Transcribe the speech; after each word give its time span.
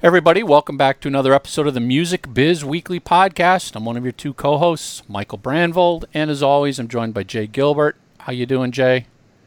Everybody, 0.00 0.44
welcome 0.44 0.76
back 0.76 1.00
to 1.00 1.08
another 1.08 1.34
episode 1.34 1.66
of 1.66 1.74
the 1.74 1.80
Music 1.80 2.32
Biz 2.32 2.64
Weekly 2.64 3.00
Podcast. 3.00 3.74
I'm 3.74 3.84
one 3.84 3.96
of 3.96 4.04
your 4.04 4.12
two 4.12 4.32
co-hosts, 4.32 5.02
Michael 5.08 5.38
Brandvold, 5.38 6.04
and 6.14 6.30
as 6.30 6.40
always, 6.42 6.78
I'm 6.78 6.86
joined 6.86 7.14
by 7.14 7.24
Jay 7.24 7.48
Gilbert. 7.48 7.96
How 8.18 8.32
you 8.32 8.46
doing, 8.46 8.70
Jay? 8.70 9.06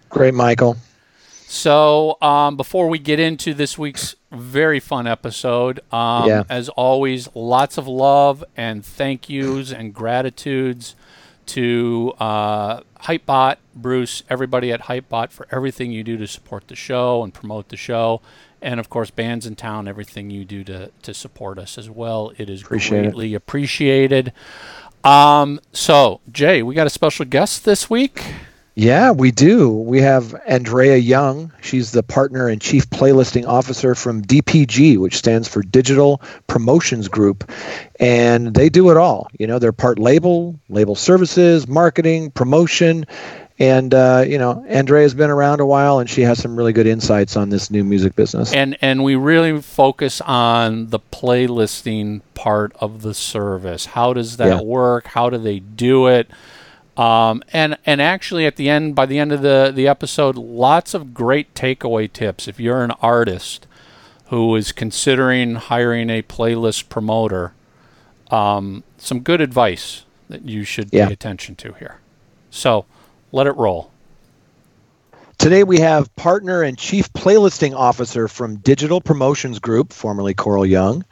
Great, 0.10 0.34
Michael. 0.34 0.76
So, 1.48 2.18
um, 2.22 2.58
before 2.58 2.90
we 2.90 3.00
get 3.00 3.18
into 3.20 3.54
this 3.54 3.78
week's 3.78 4.16
very 4.32 4.82
fun 4.82 5.08
episode, 5.08 5.80
um, 5.94 6.28
Yeah. 6.28 6.44
as 6.50 6.68
always, 6.70 7.30
lots 7.34 7.78
of 7.78 7.88
love 7.88 8.44
and 8.58 8.86
thank 8.86 9.30
yous 9.30 9.72
and 9.72 9.94
gratitudes 9.94 10.96
to 11.48 12.14
uh, 12.20 12.82
Hypebot, 13.04 13.58
Bruce, 13.74 14.24
everybody 14.30 14.72
at 14.72 14.82
Hypebot 14.84 15.32
for 15.32 15.48
everything 15.52 15.92
you 15.92 16.04
do 16.04 16.18
to 16.18 16.28
support 16.28 16.68
the 16.68 16.76
show 16.76 17.24
and 17.24 17.34
promote 17.34 17.70
the 17.70 17.78
show. 17.78 18.22
And 18.62 18.80
of 18.80 18.90
course, 18.90 19.10
Bandsintown, 19.12 19.88
everything 19.88 20.30
you 20.30 20.46
do 20.46 20.64
to, 20.66 20.92
to 21.02 21.14
support 21.14 21.58
us 21.58 21.78
as 21.78 21.90
well. 21.90 22.32
It 22.38 22.50
is 22.50 22.62
Appreciate 22.62 23.00
it. 23.00 23.02
greatly 23.04 23.34
appreciated. 23.34 24.34
Um, 25.04 25.60
so, 25.72 26.22
Jay, 26.32 26.62
we 26.62 26.76
got 26.76 26.86
a 26.88 26.92
special 26.92 27.26
guest 27.26 27.66
this 27.66 27.90
week. 27.90 28.24
Yeah, 28.76 29.12
we 29.12 29.32
do. 29.32 29.70
We 29.70 30.00
have 30.02 30.34
Andrea 30.48 30.96
Young. 30.96 31.52
She's 31.62 31.92
the 31.92 32.04
partner 32.04 32.48
and 32.48 32.62
chief 32.62 32.90
playlisting 32.90 33.46
officer 33.46 33.96
from 33.96 34.22
DPG, 34.22 34.98
which 34.98 35.18
stands 35.18 35.48
for 35.48 35.62
Digital 35.62 36.22
Promotions 36.48 37.10
Group. 37.10 37.52
And 38.00 38.54
they 38.54 38.70
do 38.70 38.90
it 38.90 38.96
all. 38.96 39.28
You 39.38 39.46
know, 39.48 39.60
they're 39.60 39.74
part 39.74 40.00
label, 40.00 40.58
label 40.70 40.96
services, 40.96 41.68
marketing, 41.68 42.32
promotion. 42.32 43.06
And, 43.62 43.94
uh, 43.94 44.24
you 44.28 44.38
know, 44.40 44.66
Andrea's 44.68 45.14
been 45.14 45.30
around 45.30 45.60
a 45.60 45.66
while 45.66 46.00
and 46.00 46.10
she 46.10 46.22
has 46.24 46.40
some 46.40 46.56
really 46.56 46.74
good 46.74 46.88
insights 46.88 47.38
on 47.38 47.50
this 47.50 47.70
new 47.70 47.84
music 47.84 48.16
business. 48.16 48.52
and 48.54 48.76
and 48.82 49.04
we 49.04 49.16
really 49.16 49.62
focus 49.62 50.20
on 50.22 50.88
the 50.88 51.00
playlisting 51.00 52.22
part 52.34 52.74
of 52.80 53.02
the 53.04 53.14
service. 53.14 53.86
How 53.88 54.14
does 54.14 54.38
that 54.38 54.48
Yeah. 54.48 54.62
work? 54.62 55.08
How 55.08 55.30
do 55.30 55.38
they 55.38 55.60
do 55.60 56.08
it? 56.08 56.30
Um, 56.98 57.44
and 57.54 57.78
and 57.86 58.02
actually, 58.02 58.46
at 58.46 58.56
the 58.58 58.68
end, 58.70 58.96
by 58.96 59.06
the 59.06 59.20
end 59.20 59.32
of 59.32 59.42
the 59.42 59.72
the 59.74 59.88
episode, 59.88 60.36
lots 60.38 60.94
of 60.94 61.14
great 61.14 61.54
takeaway 61.54 62.12
tips. 62.12 62.48
If 62.48 62.60
you're 62.60 62.84
an 62.84 62.92
artist 63.02 63.68
who 64.28 64.56
is 64.56 64.72
considering 64.72 65.56
hiring 65.56 66.10
a 66.10 66.22
playlist 66.24 66.90
promoter, 66.90 67.54
um, 68.30 68.84
some 68.98 69.20
good 69.20 69.40
advice 69.42 70.04
that 70.30 70.44
you 70.48 70.64
should 70.64 70.90
Yeah. 70.92 71.08
pay 71.08 71.14
attention 71.14 71.56
to 71.58 71.74
here. 71.74 72.00
So, 72.50 72.86
let 73.32 73.48
it 73.48 73.56
roll. 73.58 73.90
Today 75.38 75.64
we 75.64 75.80
have 75.80 76.14
partner 76.16 76.62
and 76.62 76.78
chief 76.78 77.12
playlisting 77.14 77.76
officer 77.76 78.28
from 78.28 78.58
Digital 78.58 79.02
Promotions 79.02 79.58
Group, 79.60 79.92
formerly 79.92 80.36
Coral 80.36 80.66
Young. 80.66 81.04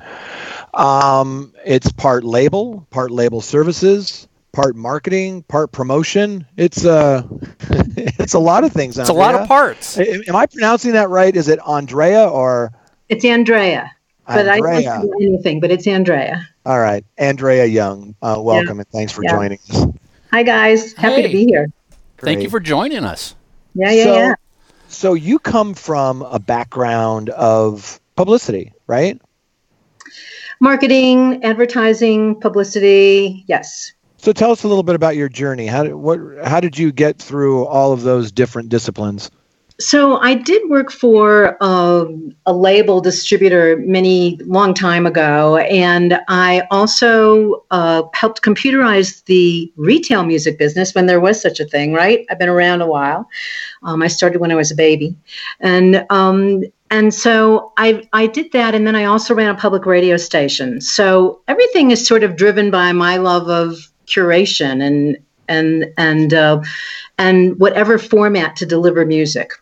Um, 0.76 1.54
it's 1.66 1.92
part 1.92 2.24
label, 2.24 2.86
part 2.92 3.10
label 3.10 3.42
services, 3.42 4.28
part 4.52 4.76
marketing, 4.76 5.42
part 5.44 5.72
promotion. 5.72 6.46
It's 6.58 6.86
uh, 6.86 7.24
it's 7.72 8.36
a 8.36 8.40
lot 8.40 8.64
of 8.64 8.72
things. 8.72 9.00
It's 9.00 9.10
a 9.10 9.14
lot 9.14 9.34
of 9.34 9.48
parts. 9.48 9.98
Am 9.98 10.36
I 10.36 10.46
pronouncing 10.46 10.92
that 10.92 11.10
right? 11.10 11.36
Is 11.36 11.48
it 11.48 11.60
Andrea 11.68 12.28
or 12.30 12.72
It's 13.08 13.26
Andrea, 13.26 13.92
but 14.28 14.48
I 14.48 14.58
Andrea? 14.58 14.82
don't 14.84 15.02
do 15.02 15.14
anything. 15.22 15.60
But 15.60 15.72
it's 15.72 15.88
Andrea. 15.88 16.48
All 16.68 16.80
right, 16.80 17.04
Andrea 17.18 17.66
Young. 17.66 18.14
Uh, 18.22 18.36
welcome 18.40 18.80
and 18.80 18.88
thanks 18.90 19.12
for 19.12 19.24
Yeah. 19.24 19.32
joining 19.32 19.58
us. 19.72 19.88
Hi 20.32 20.44
guys, 20.44 20.94
happy 20.94 21.24
to 21.24 21.30
be 21.30 21.46
here. 21.48 21.72
Thank 22.22 22.44
you 22.44 22.50
for 22.50 22.60
joining 22.60 23.04
us. 23.04 23.36
Yeah, 23.76 23.92
yeah, 23.92 24.04
so, 24.04 24.16
yeah. 24.16 24.34
So 24.88 25.14
you 25.14 25.40
come 25.40 25.74
from 25.74 26.22
a 26.24 26.40
background 26.40 27.30
of 27.30 28.00
publicity, 28.16 28.74
right? 28.88 29.22
Marketing, 30.60 31.44
advertising, 31.44 32.40
publicity. 32.40 33.46
Yes. 33.48 33.94
So 34.18 34.34
tell 34.34 34.52
us 34.52 34.64
a 34.64 34.68
little 34.68 34.84
bit 34.84 34.96
about 34.96 35.16
your 35.16 35.30
journey. 35.30 35.68
How 35.68 35.84
did, 35.84 35.94
what 35.94 36.20
how 36.44 36.60
did 36.60 36.78
you 36.78 36.92
get 36.92 37.20
through 37.20 37.66
all 37.66 37.94
of 37.94 38.02
those 38.02 38.32
different 38.32 38.68
disciplines? 38.68 39.32
So 39.80 40.18
I 40.18 40.34
did 40.34 40.70
work 40.70 40.92
for 40.92 41.56
um, 41.64 42.36
a 42.46 42.52
label 42.52 43.00
distributor 43.00 43.78
many 43.78 44.38
long 44.44 44.74
time 44.74 45.06
ago, 45.06 45.56
and 45.56 46.20
I 46.28 46.68
also 46.70 47.64
uh, 47.72 48.04
helped 48.14 48.42
computerize 48.42 49.24
the 49.24 49.72
retail 49.78 50.26
music 50.26 50.58
business 50.58 50.94
when 50.94 51.06
there 51.06 51.22
was 51.22 51.42
such 51.42 51.62
a 51.62 51.66
thing. 51.66 51.94
Right? 51.94 52.26
I've 52.30 52.40
been 52.40 52.50
around 52.50 52.82
a 52.82 52.88
while. 52.88 53.30
Um, 53.84 54.02
I 54.02 54.08
started 54.08 54.42
when 54.42 54.52
I 54.52 54.56
was 54.56 54.70
a 54.70 54.76
baby, 54.76 55.16
and 55.62 56.06
um, 56.10 56.66
and 56.92 57.14
so 57.14 57.72
I 57.78 58.06
I 58.12 58.28
did 58.28 58.52
that, 58.52 58.76
and 58.76 58.86
then 58.86 58.98
I 58.98 59.06
also 59.06 59.34
ran 59.34 59.50
a 59.50 59.56
public 59.56 59.86
radio 59.86 60.18
station. 60.18 60.82
So 60.82 61.40
everything 61.48 61.92
is 61.92 62.06
sort 62.06 62.24
of 62.24 62.36
driven 62.36 62.70
by 62.70 62.92
my 62.92 63.16
love 63.16 63.48
of 63.48 63.90
curation 64.08 64.86
and 64.86 65.18
and 65.48 65.86
and 65.98 66.34
uh, 66.34 66.62
and 67.18 67.58
whatever 67.62 67.98
format 67.98 68.58
to 68.58 68.66
deliver 68.66 69.06
music. 69.06 69.54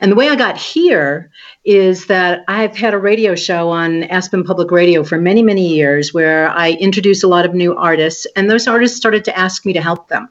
And 0.00 0.10
the 0.10 0.16
way 0.16 0.28
I 0.28 0.36
got 0.36 0.56
here 0.56 1.30
is 1.64 2.06
that 2.06 2.44
I've 2.48 2.76
had 2.76 2.94
a 2.94 2.98
radio 2.98 3.34
show 3.34 3.68
on 3.68 4.04
Aspen 4.04 4.44
Public 4.44 4.70
Radio 4.70 5.02
for 5.02 5.18
many, 5.18 5.42
many 5.42 5.66
years 5.66 6.14
where 6.14 6.48
I 6.50 6.72
introduce 6.72 7.22
a 7.22 7.28
lot 7.28 7.44
of 7.44 7.54
new 7.54 7.76
artists, 7.76 8.26
and 8.36 8.50
those 8.50 8.68
artists 8.68 8.96
started 8.96 9.24
to 9.24 9.38
ask 9.38 9.66
me 9.66 9.72
to 9.72 9.80
help 9.80 10.08
them. 10.08 10.28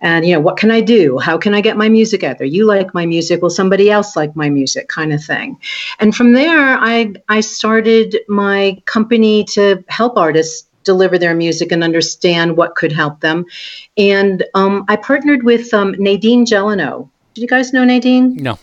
And, 0.00 0.26
you 0.26 0.34
know, 0.34 0.40
what 0.40 0.58
can 0.58 0.70
I 0.70 0.80
do? 0.80 1.18
How 1.18 1.38
can 1.38 1.54
I 1.54 1.60
get 1.60 1.76
my 1.76 1.88
music 1.88 2.22
out 2.22 2.38
there? 2.38 2.46
You 2.46 2.66
like 2.66 2.92
my 2.92 3.06
music, 3.06 3.40
will 3.40 3.50
somebody 3.50 3.90
else 3.90 4.14
like 4.14 4.36
my 4.36 4.50
music, 4.50 4.88
kind 4.88 5.12
of 5.12 5.24
thing. 5.24 5.58
And 5.98 6.14
from 6.14 6.34
there, 6.34 6.76
I, 6.78 7.14
I 7.28 7.40
started 7.40 8.18
my 8.28 8.80
company 8.84 9.44
to 9.44 9.82
help 9.88 10.18
artists 10.18 10.68
deliver 10.84 11.18
their 11.18 11.34
music 11.34 11.72
and 11.72 11.82
understand 11.82 12.56
what 12.56 12.76
could 12.76 12.92
help 12.92 13.20
them. 13.20 13.44
And 13.96 14.44
um, 14.54 14.84
I 14.88 14.96
partnered 14.96 15.42
with 15.44 15.72
um, 15.74 15.94
Nadine 15.98 16.44
Gelineau. 16.44 17.10
Did 17.36 17.42
you 17.42 17.48
guys 17.48 17.74
know 17.74 17.84
Nadine? 17.84 18.34
No. 18.36 18.58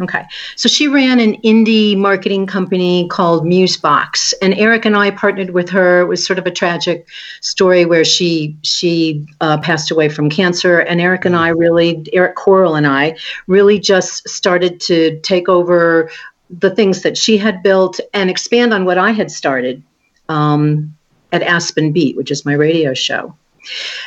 Okay. 0.00 0.24
So 0.56 0.68
she 0.68 0.88
ran 0.88 1.20
an 1.20 1.40
indie 1.42 1.96
marketing 1.96 2.48
company 2.48 3.06
called 3.06 3.44
Musebox, 3.44 4.34
and 4.42 4.54
Eric 4.54 4.84
and 4.86 4.96
I 4.96 5.12
partnered 5.12 5.50
with 5.50 5.68
her. 5.68 6.00
It 6.00 6.06
was 6.06 6.26
sort 6.26 6.40
of 6.40 6.46
a 6.46 6.50
tragic 6.50 7.06
story 7.42 7.84
where 7.84 8.04
she 8.04 8.56
she 8.64 9.24
uh, 9.40 9.58
passed 9.58 9.92
away 9.92 10.08
from 10.08 10.28
cancer, 10.30 10.80
and 10.80 11.00
Eric 11.00 11.24
and 11.24 11.36
I 11.36 11.50
really, 11.50 12.04
Eric 12.12 12.34
Coral 12.34 12.74
and 12.74 12.88
I, 12.88 13.16
really 13.46 13.78
just 13.78 14.28
started 14.28 14.80
to 14.80 15.20
take 15.20 15.48
over 15.48 16.10
the 16.50 16.74
things 16.74 17.02
that 17.02 17.16
she 17.16 17.38
had 17.38 17.62
built 17.62 18.00
and 18.12 18.28
expand 18.28 18.74
on 18.74 18.84
what 18.84 18.98
I 18.98 19.12
had 19.12 19.30
started 19.30 19.80
um, 20.28 20.92
at 21.30 21.44
Aspen 21.44 21.92
Beat, 21.92 22.16
which 22.16 22.32
is 22.32 22.44
my 22.44 22.54
radio 22.54 22.94
show. 22.94 23.36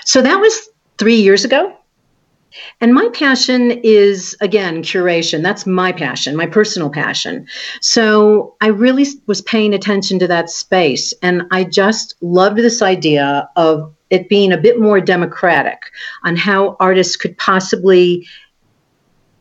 So 0.04 0.22
that 0.22 0.42
was 0.42 0.68
three 0.98 1.22
years 1.22 1.46
ago. 1.46 1.78
And 2.82 2.94
my 2.94 3.10
passion 3.14 3.72
is, 3.84 4.36
again, 4.42 4.84
curation. 4.84 5.42
That's 5.44 5.66
my 5.66 5.92
passion, 5.92 6.36
my 6.36 6.46
personal 6.46 6.90
passion. 6.90 7.48
So 7.82 8.56
I 8.62 8.68
really 8.68 9.06
was 9.28 9.42
paying 9.42 9.74
attention 9.74 10.20
to 10.20 10.28
that 10.28 10.50
space. 10.50 11.14
And 11.22 11.44
I 11.52 11.64
just 11.64 12.16
loved 12.22 12.58
this 12.58 12.82
idea 12.82 13.50
of 13.56 13.94
it 14.10 14.30
being 14.30 14.52
a 14.52 14.58
bit 14.58 14.80
more 14.80 15.02
democratic 15.02 15.80
on 16.24 16.36
how 16.36 16.78
artists 16.80 17.16
could 17.16 17.38
possibly 17.38 18.28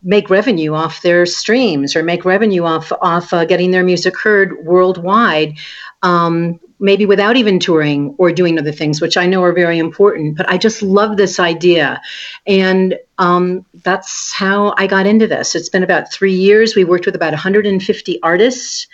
make 0.04 0.28
revenue 0.28 0.74
off 0.74 1.02
their 1.02 1.24
streams 1.26 1.96
or 1.96 2.02
make 2.02 2.24
revenue 2.24 2.64
off 2.64 2.92
off 3.00 3.32
uh, 3.32 3.44
getting 3.44 3.70
their 3.70 3.82
music 3.82 4.18
heard 4.18 4.64
worldwide 4.64 5.56
um, 6.02 6.60
maybe 6.78 7.06
without 7.06 7.36
even 7.36 7.58
touring 7.58 8.14
or 8.18 8.30
doing 8.30 8.58
other 8.58 8.72
things 8.72 9.00
which 9.00 9.16
i 9.16 9.26
know 9.26 9.42
are 9.42 9.52
very 9.52 9.78
important 9.78 10.36
but 10.36 10.48
i 10.48 10.58
just 10.58 10.82
love 10.82 11.16
this 11.16 11.40
idea 11.40 12.00
and 12.46 12.98
um, 13.18 13.64
that's 13.84 14.32
how 14.32 14.74
i 14.76 14.86
got 14.86 15.06
into 15.06 15.26
this. 15.26 15.54
It's 15.54 15.68
been 15.68 15.82
about 15.82 16.12
three 16.12 16.34
years. 16.34 16.74
We 16.74 16.84
worked 16.84 17.06
with 17.06 17.14
about 17.14 17.32
150 17.32 18.22
artists. 18.22 18.86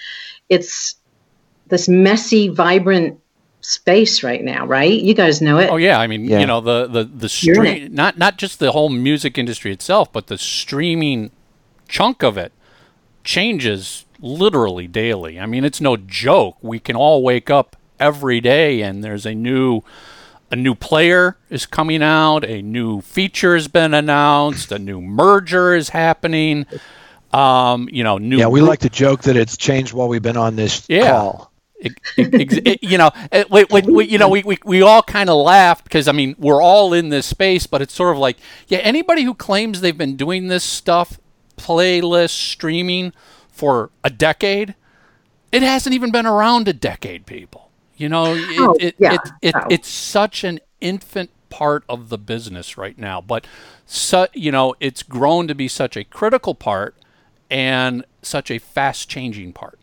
It's 0.49 0.97
this 1.69 1.89
messy 1.89 2.49
vibrant 2.49 3.19
space 3.63 4.23
right 4.23 4.43
now 4.43 4.67
right? 4.67 5.01
You 5.01 5.15
guys 5.15 5.43
know 5.43 5.59
it. 5.59 5.71
Oh 5.71 5.77
yeah, 5.77 6.01
I 6.01 6.07
mean, 6.07 6.25
Yeah. 6.25 6.41
you 6.41 6.47
know, 6.47 6.61
the 6.61 6.87
the 6.87 7.05
the 7.05 7.29
stream 7.29 7.95
not 7.95 8.19
not 8.19 8.39
just 8.39 8.59
the 8.59 8.73
whole 8.73 8.89
music 8.89 9.37
industry 9.39 9.73
itself, 9.73 10.13
but 10.13 10.27
the 10.29 10.39
streaming 10.39 11.31
chunk 11.89 12.23
of 12.23 12.37
it 12.39 12.53
changes 13.25 14.05
literally 14.21 14.87
daily. 14.87 15.39
I 15.39 15.47
mean, 15.47 15.65
it's 15.65 15.81
no 15.81 15.97
joke. 15.97 16.57
We 16.63 16.79
can 16.79 16.97
all 16.97 17.23
wake 17.23 17.51
up 17.51 17.77
every 17.99 18.41
day 18.41 18.81
and 18.83 19.05
there's 19.05 19.27
a 19.27 19.35
new 19.35 19.83
a 20.51 20.57
new 20.57 20.75
player 20.75 21.37
is 21.49 21.67
coming 21.67 22.03
out, 22.03 22.45
a 22.45 22.61
new 22.63 23.01
feature 23.03 23.55
has 23.55 23.69
been 23.69 23.95
announced, 23.95 24.73
a 24.73 24.79
new 24.79 25.01
merger 25.01 25.75
is 25.75 25.91
happening. 25.91 26.67
Um, 27.33 27.89
you 27.93 28.03
know, 28.03 28.19
new 28.19 28.39
Yeah, 28.39 28.49
we 28.49 28.61
like 28.61 28.81
to 28.81 28.89
joke 28.91 29.23
that 29.23 29.37
it's 29.37 29.57
changed 29.57 29.93
while 29.93 30.09
we've 30.09 30.23
been 30.23 30.37
on 30.37 30.57
this 30.57 30.85
Yeah. 30.89 31.11
call. 31.11 31.53
Ex- 31.83 31.95
ex- 32.19 32.55
it- 32.65 32.83
you 32.83 32.99
know, 32.99 33.11
it, 33.33 33.49
we, 33.51 33.65
we, 33.71 33.81
we, 33.83 34.05
you 34.07 34.19
know, 34.19 34.29
we, 34.29 34.43
we, 34.43 34.59
we 34.65 34.83
all 34.83 35.03
kind 35.03 35.31
of 35.31 35.37
laughed 35.37 35.85
because 35.85 36.09
I 36.09 36.13
mean 36.13 36.35
we're 36.39 36.61
all 36.63 36.93
in 36.93 37.09
this 37.09 37.27
space, 37.27 37.67
but 37.67 37.81
it's 37.81 37.95
sort 37.95 38.13
of 38.13 38.19
like, 38.19 38.37
yeah, 38.69 38.79
anybody 38.79 39.23
who 39.23 39.33
claims 39.35 39.81
they've 39.81 39.97
been 39.97 40.17
doing 40.17 40.49
this 40.49 40.65
stuff, 40.65 41.19
playlist 41.57 42.31
streaming, 42.31 43.13
for 43.51 43.91
a 44.03 44.11
decade, 44.11 44.75
it 45.53 45.63
hasn't 45.63 45.95
even 45.95 46.11
been 46.11 46.27
around 46.27 46.67
a 46.69 46.73
decade, 46.73 47.27
people. 47.27 47.70
You 48.01 48.09
know, 48.09 48.35
it, 48.35 48.59
Oh, 48.59 48.77
it, 48.81 48.95
yeah. 48.99 49.15
it, 49.15 49.21
it, 49.43 49.55
Oh. 49.57 49.67
it's 49.71 49.89
such 49.89 50.43
an 50.45 50.61
infant 50.81 51.31
part 51.51 51.85
of 51.89 52.09
the 52.09 52.19
business 52.19 52.79
right 52.79 52.97
now, 52.99 53.21
but 53.21 53.47
su- 53.87 54.27
you 54.35 54.51
know, 54.53 54.75
it's 54.81 55.03
grown 55.03 55.49
to 55.49 55.55
be 55.55 55.69
such 55.69 55.97
a 55.97 56.05
critical 56.05 56.55
part 56.55 56.95
and 57.51 58.05
such 58.23 58.51
a 58.51 58.59
fast 58.59 59.09
changing 59.09 59.53
part. 59.53 59.79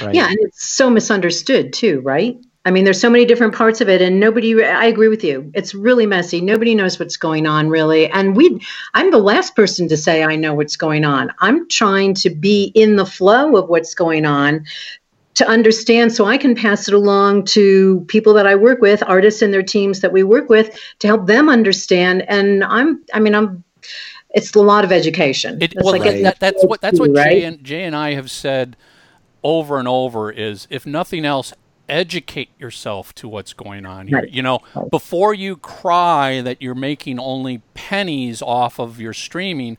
Right. 0.00 0.14
Yeah, 0.14 0.28
and 0.28 0.38
it's 0.40 0.68
so 0.68 0.88
misunderstood 0.90 1.72
too, 1.72 2.00
right? 2.00 2.38
I 2.66 2.70
mean, 2.70 2.84
there's 2.84 3.00
so 3.00 3.10
many 3.10 3.26
different 3.26 3.54
parts 3.54 3.82
of 3.82 3.90
it, 3.90 4.00
and 4.00 4.18
nobody. 4.18 4.64
I 4.64 4.86
agree 4.86 5.08
with 5.08 5.22
you. 5.22 5.50
It's 5.54 5.74
really 5.74 6.06
messy. 6.06 6.40
Nobody 6.40 6.74
knows 6.74 6.98
what's 6.98 7.18
going 7.18 7.46
on, 7.46 7.68
really. 7.68 8.08
And 8.08 8.34
we, 8.34 8.58
I'm 8.94 9.10
the 9.10 9.18
last 9.18 9.54
person 9.54 9.86
to 9.88 9.96
say 9.98 10.24
I 10.24 10.36
know 10.36 10.54
what's 10.54 10.76
going 10.76 11.04
on. 11.04 11.30
I'm 11.40 11.68
trying 11.68 12.14
to 12.14 12.30
be 12.30 12.72
in 12.74 12.96
the 12.96 13.04
flow 13.04 13.56
of 13.56 13.68
what's 13.68 13.94
going 13.94 14.24
on, 14.24 14.64
to 15.34 15.46
understand, 15.46 16.12
so 16.12 16.24
I 16.26 16.38
can 16.38 16.54
pass 16.54 16.88
it 16.88 16.94
along 16.94 17.44
to 17.46 18.04
people 18.08 18.34
that 18.34 18.46
I 18.46 18.54
work 18.54 18.80
with, 18.80 19.02
artists 19.06 19.42
and 19.42 19.52
their 19.52 19.62
teams 19.62 20.00
that 20.00 20.12
we 20.12 20.22
work 20.22 20.48
with, 20.48 20.78
to 21.00 21.06
help 21.06 21.26
them 21.26 21.48
understand. 21.48 22.22
And 22.28 22.64
I'm, 22.64 23.02
I 23.12 23.20
mean, 23.20 23.34
I'm. 23.34 23.64
It's 24.30 24.54
a 24.54 24.60
lot 24.60 24.84
of 24.84 24.90
education. 24.90 25.62
It, 25.62 25.74
It's 25.74 25.84
well, 25.84 25.92
like 25.92 26.02
that, 26.02 26.22
that, 26.22 26.40
that's 26.40 26.64
what 26.64 26.80
that's 26.80 26.98
what 26.98 27.10
PhD, 27.10 27.24
Jay 27.24 27.44
and 27.44 27.64
Jay 27.64 27.84
and 27.84 27.94
I 27.94 28.14
have 28.14 28.30
said 28.30 28.76
over 29.44 29.78
and 29.78 29.86
over 29.86 30.32
is 30.32 30.66
if 30.70 30.86
nothing 30.86 31.24
else, 31.24 31.52
educate 31.88 32.50
yourself 32.58 33.14
to 33.14 33.28
what's 33.28 33.52
going 33.52 33.86
on 33.86 34.08
here. 34.08 34.18
Right. 34.18 34.30
You 34.30 34.42
know, 34.42 34.60
before 34.90 35.34
you 35.34 35.56
cry 35.56 36.40
that 36.40 36.60
you're 36.62 36.74
making 36.74 37.20
only 37.20 37.62
pennies 37.74 38.42
off 38.42 38.80
of 38.80 39.00
your 39.00 39.12
streaming, 39.12 39.76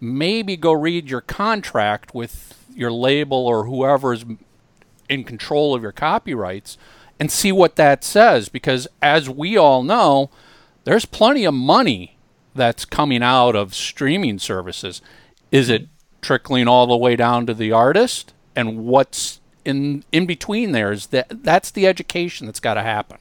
maybe 0.00 0.56
go 0.56 0.72
read 0.72 1.08
your 1.08 1.20
contract 1.20 2.14
with 2.14 2.66
your 2.74 2.92
label 2.92 3.46
or 3.46 3.64
whoever's 3.64 4.24
in 5.08 5.24
control 5.24 5.74
of 5.74 5.82
your 5.82 5.92
copyrights 5.92 6.78
and 7.18 7.30
see 7.30 7.52
what 7.52 7.76
that 7.76 8.04
says 8.04 8.48
because 8.48 8.86
as 9.00 9.28
we 9.28 9.56
all 9.56 9.82
know, 9.82 10.30
there's 10.84 11.04
plenty 11.04 11.44
of 11.44 11.54
money 11.54 12.16
that's 12.54 12.84
coming 12.84 13.22
out 13.22 13.54
of 13.56 13.74
streaming 13.74 14.38
services. 14.38 15.02
Is 15.50 15.68
it 15.68 15.88
trickling 16.22 16.68
all 16.68 16.86
the 16.86 16.96
way 16.96 17.16
down 17.16 17.46
to 17.46 17.54
the 17.54 17.72
artist? 17.72 18.32
And 18.54 18.86
what's 18.86 19.40
in 19.64 20.04
in 20.12 20.26
between 20.26 20.72
there 20.72 20.92
is 20.92 21.08
that 21.08 21.42
that's 21.42 21.70
the 21.70 21.86
education 21.86 22.46
that's 22.46 22.60
got 22.60 22.74
to 22.74 22.82
happen. 22.82 23.18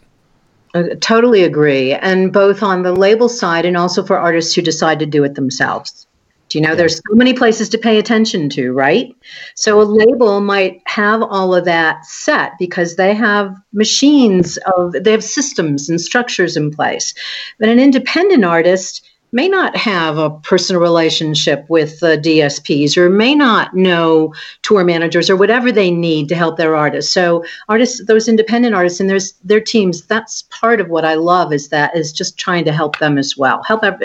I 0.73 0.95
totally 0.99 1.43
agree. 1.43 1.93
And 1.93 2.33
both 2.33 2.61
on 2.61 2.83
the 2.83 2.93
label 2.93 3.29
side 3.29 3.65
and 3.65 3.77
also 3.77 4.05
for 4.05 4.17
artists 4.17 4.53
who 4.53 4.61
decide 4.61 4.99
to 4.99 5.05
do 5.05 5.23
it 5.23 5.35
themselves. 5.35 6.04
You 6.55 6.61
know 6.61 6.75
there's 6.75 6.97
so 6.97 7.15
many 7.15 7.33
places 7.33 7.69
to 7.69 7.77
pay 7.77 7.99
attention 7.99 8.49
to, 8.49 8.71
right? 8.71 9.13
So 9.55 9.81
a 9.81 9.83
label 9.83 10.39
might 10.41 10.81
have 10.85 11.21
all 11.21 11.53
of 11.53 11.65
that 11.65 12.05
set 12.05 12.53
because 12.57 12.95
they 12.95 13.13
have 13.13 13.55
machines 13.73 14.57
of 14.75 14.93
they 14.93 15.11
have 15.11 15.23
systems 15.23 15.89
and 15.89 15.99
structures 15.99 16.55
in 16.55 16.71
place. 16.71 17.13
But 17.59 17.69
an 17.69 17.79
independent 17.79 18.45
artist 18.45 19.05
may 19.35 19.49
not 19.49 19.75
have 19.75 20.17
a 20.17 20.29
personal 20.29 20.81
relationship 20.81 21.65
with 21.67 21.99
the 21.99 22.17
DSPs 22.17 22.95
or 22.95 23.09
may 23.09 23.35
not 23.35 23.75
know 23.75 24.33
tour 24.61 24.85
managers 24.85 25.29
or 25.29 25.35
whatever 25.35 25.73
they 25.73 25.91
need 25.91 26.29
to 26.29 26.35
help 26.35 26.55
their 26.55 26.73
artists. 26.73 27.11
So 27.11 27.43
artists, 27.67 28.05
those 28.05 28.29
independent 28.29 28.73
artists 28.73 29.01
and 29.01 29.09
there's 29.09 29.33
their 29.43 29.59
teams, 29.59 30.05
that's 30.05 30.43
part 30.43 30.79
of 30.79 30.87
what 30.87 31.03
I 31.03 31.15
love 31.15 31.51
is 31.51 31.67
that 31.67 31.93
is 31.97 32.13
just 32.13 32.37
trying 32.37 32.63
to 32.63 32.71
help 32.71 32.97
them 32.99 33.17
as 33.17 33.35
well, 33.35 33.61
help 33.63 33.83
ev- 33.83 33.99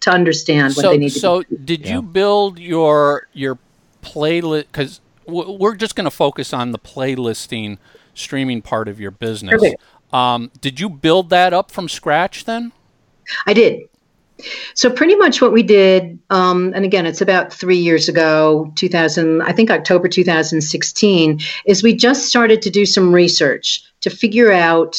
to 0.00 0.10
understand 0.10 0.74
what 0.74 0.82
So 0.82 0.90
they 0.90 0.98
need 0.98 1.12
to 1.12 1.20
so 1.20 1.42
do. 1.42 1.56
did 1.64 1.88
you 1.88 2.02
build 2.02 2.58
your 2.58 3.28
your 3.32 3.58
playlist 4.02 4.66
cuz 4.72 5.00
we're 5.26 5.74
just 5.74 5.96
going 5.96 6.04
to 6.04 6.10
focus 6.10 6.52
on 6.52 6.72
the 6.72 6.78
playlisting 6.78 7.78
streaming 8.12 8.60
part 8.60 8.88
of 8.88 9.00
your 9.00 9.10
business. 9.10 9.54
Perfect. 9.54 9.82
Um, 10.12 10.50
did 10.60 10.78
you 10.80 10.90
build 10.90 11.30
that 11.30 11.54
up 11.54 11.70
from 11.70 11.88
scratch 11.88 12.44
then? 12.44 12.72
I 13.46 13.54
did. 13.54 13.88
So 14.74 14.90
pretty 14.90 15.16
much 15.16 15.40
what 15.40 15.52
we 15.52 15.62
did, 15.62 16.18
um, 16.30 16.72
and 16.74 16.84
again, 16.84 17.06
it's 17.06 17.20
about 17.20 17.52
three 17.52 17.78
years 17.78 18.08
ago, 18.08 18.70
2000, 18.76 19.42
I 19.42 19.52
think 19.52 19.70
October 19.70 20.08
2016, 20.08 21.40
is 21.64 21.82
we 21.82 21.94
just 21.94 22.26
started 22.26 22.62
to 22.62 22.70
do 22.70 22.84
some 22.84 23.12
research 23.12 23.82
to 24.00 24.10
figure 24.10 24.52
out. 24.52 24.96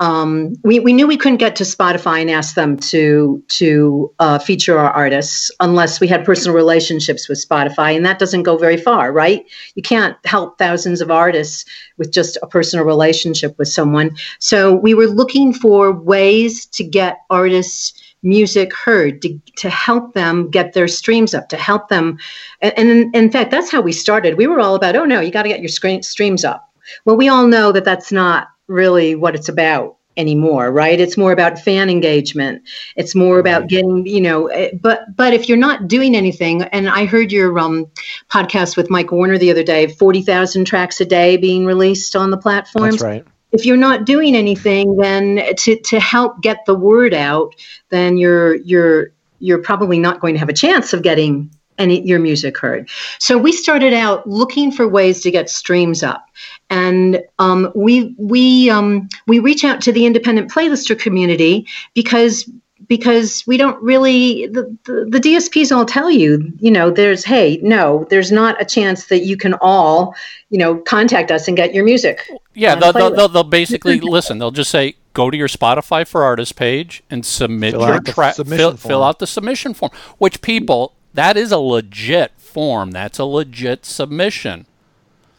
Um, 0.00 0.54
we, 0.62 0.78
we 0.78 0.92
knew 0.92 1.08
we 1.08 1.16
couldn't 1.16 1.38
get 1.38 1.56
to 1.56 1.64
Spotify 1.64 2.20
and 2.20 2.30
ask 2.30 2.54
them 2.54 2.76
to 2.76 3.42
to 3.48 4.14
uh, 4.20 4.38
feature 4.38 4.78
our 4.78 4.92
artists 4.92 5.50
unless 5.58 5.98
we 5.98 6.06
had 6.06 6.24
personal 6.24 6.54
relationships 6.54 7.28
with 7.28 7.44
Spotify, 7.44 7.96
and 7.96 8.06
that 8.06 8.20
doesn't 8.20 8.44
go 8.44 8.56
very 8.56 8.76
far, 8.76 9.10
right? 9.10 9.44
You 9.74 9.82
can't 9.82 10.16
help 10.24 10.56
thousands 10.56 11.00
of 11.00 11.10
artists 11.10 11.64
with 11.96 12.12
just 12.12 12.38
a 12.42 12.46
personal 12.46 12.86
relationship 12.86 13.58
with 13.58 13.66
someone. 13.66 14.16
So 14.38 14.72
we 14.72 14.94
were 14.94 15.08
looking 15.08 15.52
for 15.52 15.90
ways 15.90 16.66
to 16.66 16.84
get 16.84 17.18
artists 17.28 17.92
music 18.22 18.74
heard 18.74 19.22
to, 19.22 19.38
to 19.56 19.70
help 19.70 20.14
them 20.14 20.50
get 20.50 20.72
their 20.72 20.88
streams 20.88 21.34
up 21.34 21.48
to 21.48 21.56
help 21.56 21.88
them. 21.88 22.18
And, 22.60 22.78
and 22.78 22.88
in, 22.88 23.10
in 23.14 23.30
fact 23.30 23.50
that's 23.50 23.70
how 23.70 23.80
we 23.80 23.92
started. 23.92 24.36
We 24.36 24.46
were 24.46 24.60
all 24.60 24.74
about 24.74 24.96
oh 24.96 25.04
no 25.04 25.20
you 25.20 25.30
got 25.30 25.44
to 25.44 25.48
get 25.48 25.60
your 25.60 25.68
screen, 25.68 26.02
streams 26.02 26.44
up. 26.44 26.72
Well 27.04 27.16
we 27.16 27.28
all 27.28 27.46
know 27.46 27.72
that 27.72 27.84
that's 27.84 28.12
not 28.12 28.48
really 28.66 29.14
what 29.14 29.34
it's 29.34 29.48
about 29.48 29.96
anymore 30.16 30.72
right? 30.72 30.98
It's 30.98 31.16
more 31.16 31.32
about 31.32 31.60
fan 31.60 31.88
engagement. 31.88 32.62
It's 32.96 33.14
more 33.14 33.38
about 33.38 33.68
getting 33.68 34.04
you 34.06 34.20
know 34.20 34.48
eh, 34.48 34.70
but 34.80 35.14
but 35.16 35.32
if 35.32 35.48
you're 35.48 35.56
not 35.58 35.86
doing 35.86 36.16
anything 36.16 36.62
and 36.64 36.88
i 36.88 37.04
heard 37.04 37.30
your 37.30 37.56
um, 37.58 37.86
podcast 38.30 38.76
with 38.76 38.90
mike 38.90 39.12
warner 39.12 39.38
the 39.38 39.50
other 39.50 39.62
day 39.62 39.86
40000 39.86 40.64
tracks 40.64 41.00
a 41.00 41.04
day 41.04 41.36
being 41.36 41.64
released 41.66 42.16
on 42.16 42.30
the 42.30 42.36
platforms. 42.36 42.96
That's 42.96 43.02
right. 43.02 43.26
If 43.52 43.64
you're 43.64 43.76
not 43.76 44.04
doing 44.04 44.34
anything 44.34 44.96
then 44.96 45.54
to, 45.56 45.78
to 45.80 45.98
help 46.00 46.40
get 46.40 46.64
the 46.66 46.74
word 46.74 47.14
out 47.14 47.54
then 47.90 48.16
you're 48.16 48.56
you're 48.56 49.10
you're 49.40 49.62
probably 49.62 49.98
not 49.98 50.20
going 50.20 50.34
to 50.34 50.40
have 50.40 50.48
a 50.48 50.54
chance 50.54 50.92
of 50.92 51.02
getting 51.02 51.50
any 51.78 52.04
your 52.06 52.18
music 52.18 52.58
heard. 52.58 52.88
So 53.18 53.38
we 53.38 53.52
started 53.52 53.92
out 53.92 54.28
looking 54.28 54.70
for 54.70 54.86
ways 54.88 55.22
to 55.22 55.30
get 55.30 55.48
streams 55.48 56.02
up. 56.02 56.26
And 56.70 57.22
um, 57.38 57.72
we 57.74 58.14
we 58.18 58.68
um, 58.68 59.08
we 59.26 59.38
reach 59.38 59.64
out 59.64 59.80
to 59.82 59.92
the 59.92 60.04
independent 60.04 60.50
playlister 60.50 60.98
community 60.98 61.66
because 61.94 62.50
because 62.86 63.44
we 63.46 63.56
don't 63.56 63.82
really 63.82 64.46
the, 64.46 64.76
the, 64.84 65.06
the 65.08 65.18
dsps 65.18 65.74
all 65.74 65.84
tell 65.84 66.10
you 66.10 66.52
you 66.60 66.70
know 66.70 66.90
there's 66.90 67.24
hey 67.24 67.58
no 67.62 68.06
there's 68.10 68.30
not 68.30 68.60
a 68.60 68.64
chance 68.64 69.06
that 69.06 69.24
you 69.24 69.36
can 69.36 69.54
all 69.60 70.14
you 70.50 70.58
know 70.58 70.76
contact 70.76 71.30
us 71.30 71.48
and 71.48 71.56
get 71.56 71.74
your 71.74 71.84
music 71.84 72.28
Yeah, 72.58 72.72
uh, 72.72 72.76
they'll, 72.76 72.92
they'll, 72.92 73.10
they'll, 73.10 73.28
they'll 73.28 73.44
basically 73.44 74.00
listen. 74.02 74.38
They'll 74.38 74.50
just 74.50 74.70
say, 74.70 74.96
go 75.12 75.30
to 75.30 75.36
your 75.36 75.46
Spotify 75.46 76.06
for 76.06 76.24
Artists 76.24 76.52
page 76.52 77.04
and 77.08 77.24
submit 77.24 77.72
Fill 77.72 77.86
your 77.86 78.00
track. 78.00 78.34
Fill, 78.34 78.76
fill 78.76 79.04
out 79.04 79.20
the 79.20 79.28
submission 79.28 79.74
form. 79.74 79.92
Which 80.18 80.42
people, 80.42 80.94
that 81.14 81.36
is 81.36 81.52
a 81.52 81.58
legit 81.58 82.32
form. 82.36 82.90
That's 82.90 83.18
a 83.20 83.24
legit 83.24 83.86
submission. 83.86 84.66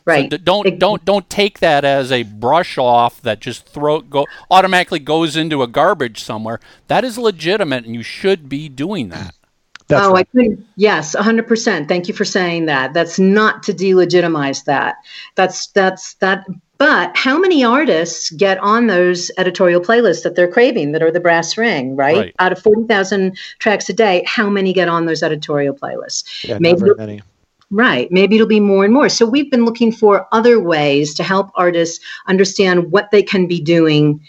Right 0.10 0.30
D- 0.30 0.38
don't 0.38 0.80
don't 0.80 1.06
don't 1.06 1.30
take 1.30 1.60
that 1.60 1.86
as 1.86 2.12
a 2.12 2.24
brush 2.24 2.78
off 2.78 3.22
that 3.22 3.40
just 3.40 3.66
throw 3.66 4.02
go 4.02 4.26
automatically 4.50 5.00
goes 5.00 5.36
into 5.36 5.62
a 5.62 5.68
garbage 5.68 6.22
somewhere. 6.24 6.60
That 6.88 7.04
is 7.04 7.18
legitimate, 7.18 7.86
and 7.86 7.96
you 7.96 8.04
should 8.04 8.50
be 8.50 8.70
doing 8.70 9.10
that. 9.10 9.34
Mm. 9.34 9.40
That's 9.90 10.06
oh, 10.06 10.14
right. 10.14 10.20
I 10.20 10.38
couldn't. 10.38 10.68
Yes, 10.76 11.16
100%. 11.16 11.88
Thank 11.88 12.08
you 12.08 12.14
for 12.14 12.24
saying 12.24 12.68
that. 12.68 12.94
That's 12.94 13.18
not 13.18 13.64
to 13.64 13.74
delegitimize 13.74 14.66
that. 14.66 14.98
That's 15.36 15.68
that's 15.68 16.14
that. 16.16 16.46
But 16.78 17.18
how 17.18 17.38
many 17.38 17.64
artists 17.64 18.30
get 18.30 18.58
on 18.60 18.88
those 18.88 19.32
editorial 19.38 19.82
playlists 19.82 20.24
that 20.24 20.36
they're 20.36 20.48
craving 20.48 20.94
that 20.94 21.04
are 21.04 21.12
the 21.12 21.20
brass 21.20 21.58
ring, 21.58 21.98
right? 21.98 22.16
Right. 22.16 22.36
Out 22.40 22.54
of 22.54 22.60
40,000 22.60 23.38
tracks 23.58 23.90
a 23.90 23.94
day, 23.94 24.24
how 24.26 24.50
many 24.50 24.72
get 24.72 24.88
on 24.88 25.06
those 25.06 25.22
editorial 25.22 25.76
playlists? 25.76 26.46
yeah, 26.46 26.54
not 26.54 26.62
maybe- 26.62 26.80
very 26.80 26.96
many. 26.96 27.22
Right. 27.72 28.12
Maybe 28.12 28.36
it'll 28.36 28.48
be 28.48 28.60
more 28.60 28.84
and 28.84 28.94
more. 28.94 29.10
So 29.10 29.26
we've 29.26 29.52
been 29.52 29.64
looking 29.64 29.92
for 29.92 30.28
other 30.32 30.60
ways 30.60 31.14
to 31.16 31.24
help 31.24 31.52
artists 31.56 32.04
understand 32.28 32.92
what 32.92 33.12
they 33.12 33.22
can 33.22 33.48
be 33.48 33.62
doing 33.62 34.22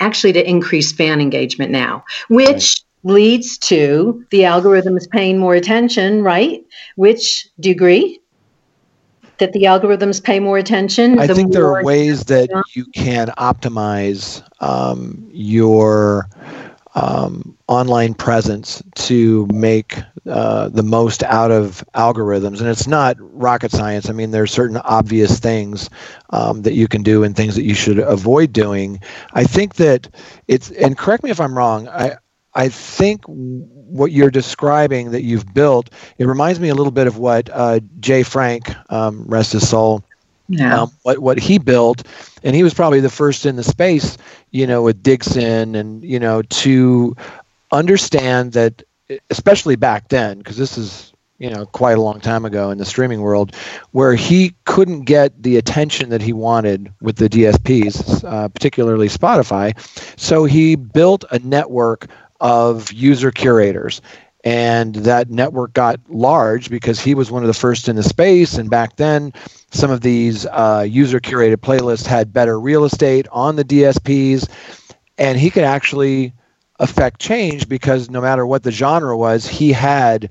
actually 0.00 0.32
to 0.32 0.48
increase 0.48 0.92
fan 0.92 1.20
engagement 1.20 1.70
now, 1.70 2.04
which 2.28 2.82
leads 3.04 3.58
to 3.58 4.24
the 4.30 4.40
algorithms 4.40 5.08
paying 5.08 5.38
more 5.38 5.54
attention, 5.54 6.22
right? 6.22 6.64
Which 6.96 7.48
do 7.60 7.68
you 7.68 7.74
agree? 7.74 8.18
That 9.38 9.52
the 9.52 9.62
algorithms 9.62 10.22
pay 10.22 10.40
more 10.40 10.58
attention? 10.58 11.18
I 11.18 11.26
the 11.26 11.34
think 11.34 11.52
there 11.52 11.66
are 11.66 11.84
ways 11.84 12.24
that 12.26 12.48
you 12.74 12.84
can 12.86 13.28
optimize 13.38 14.42
um, 14.60 15.28
your 15.32 16.28
um, 16.94 17.56
online 17.68 18.14
presence 18.14 18.82
to 18.94 19.46
make 19.52 19.98
uh, 20.26 20.68
the 20.68 20.82
most 20.82 21.22
out 21.22 21.50
of 21.50 21.84
algorithms. 21.94 22.60
And 22.60 22.68
it's 22.68 22.86
not 22.86 23.16
rocket 23.18 23.70
science. 23.72 24.08
I 24.08 24.12
mean, 24.12 24.30
there 24.30 24.42
are 24.42 24.46
certain 24.48 24.76
obvious 24.78 25.38
things 25.40 25.88
um, 26.30 26.62
that 26.62 26.74
you 26.74 26.88
can 26.88 27.02
do 27.02 27.24
and 27.24 27.34
things 27.34 27.54
that 27.56 27.64
you 27.64 27.74
should 27.74 27.98
avoid 27.98 28.52
doing. 28.52 29.00
I 29.32 29.44
think 29.44 29.76
that 29.76 30.08
it's, 30.48 30.70
and 30.72 30.96
correct 30.96 31.24
me 31.24 31.30
if 31.30 31.40
I'm 31.40 31.56
wrong, 31.56 31.88
I, 31.88 32.16
I 32.54 32.68
think 32.68 33.22
what 33.26 34.12
you're 34.12 34.30
describing 34.30 35.10
that 35.12 35.22
you've 35.22 35.52
built, 35.54 35.90
it 36.18 36.26
reminds 36.26 36.60
me 36.60 36.68
a 36.68 36.74
little 36.74 36.92
bit 36.92 37.06
of 37.06 37.16
what 37.16 37.48
uh, 37.50 37.80
Jay 38.00 38.22
Frank, 38.22 38.70
um, 38.92 39.24
rest 39.26 39.52
his 39.52 39.68
soul, 39.68 40.04
Yeah. 40.52 40.82
Um, 40.82 40.92
what 41.02 41.18
what 41.20 41.38
he 41.38 41.58
built, 41.58 42.02
and 42.42 42.54
he 42.54 42.62
was 42.62 42.74
probably 42.74 43.00
the 43.00 43.08
first 43.08 43.46
in 43.46 43.56
the 43.56 43.62
space, 43.62 44.18
you 44.50 44.66
know, 44.66 44.82
with 44.82 45.02
DigSin, 45.02 45.74
and 45.74 46.04
you 46.04 46.20
know, 46.20 46.42
to 46.42 47.16
understand 47.70 48.52
that, 48.52 48.82
especially 49.30 49.76
back 49.76 50.08
then, 50.08 50.38
because 50.38 50.58
this 50.58 50.76
is 50.76 51.12
you 51.38 51.48
know 51.48 51.64
quite 51.64 51.96
a 51.96 52.02
long 52.02 52.20
time 52.20 52.44
ago 52.44 52.70
in 52.70 52.76
the 52.76 52.84
streaming 52.84 53.22
world, 53.22 53.56
where 53.92 54.14
he 54.14 54.54
couldn't 54.66 55.04
get 55.04 55.42
the 55.42 55.56
attention 55.56 56.10
that 56.10 56.20
he 56.20 56.34
wanted 56.34 56.92
with 57.00 57.16
the 57.16 57.30
DSPs, 57.30 58.22
uh, 58.22 58.48
particularly 58.48 59.08
Spotify. 59.08 59.72
So 60.20 60.44
he 60.44 60.76
built 60.76 61.24
a 61.30 61.38
network 61.38 62.08
of 62.40 62.92
user 62.92 63.30
curators. 63.30 64.02
And 64.44 64.96
that 64.96 65.30
network 65.30 65.72
got 65.72 66.00
large 66.08 66.68
because 66.68 67.00
he 67.00 67.14
was 67.14 67.30
one 67.30 67.44
of 67.44 67.46
the 67.46 67.54
first 67.54 67.88
in 67.88 67.94
the 67.94 68.02
space. 68.02 68.54
And 68.54 68.68
back 68.68 68.96
then, 68.96 69.32
some 69.72 69.90
of 69.90 70.02
these 70.02 70.46
uh, 70.46 70.86
user 70.88 71.18
curated 71.18 71.56
playlists 71.56 72.06
had 72.06 72.32
better 72.32 72.60
real 72.60 72.84
estate 72.84 73.26
on 73.32 73.56
the 73.56 73.64
DSPs. 73.64 74.48
And 75.18 75.38
he 75.38 75.50
could 75.50 75.64
actually 75.64 76.32
affect 76.78 77.20
change 77.20 77.68
because 77.68 78.10
no 78.10 78.20
matter 78.20 78.46
what 78.46 78.62
the 78.62 78.70
genre 78.70 79.16
was, 79.16 79.46
he 79.46 79.72
had 79.72 80.30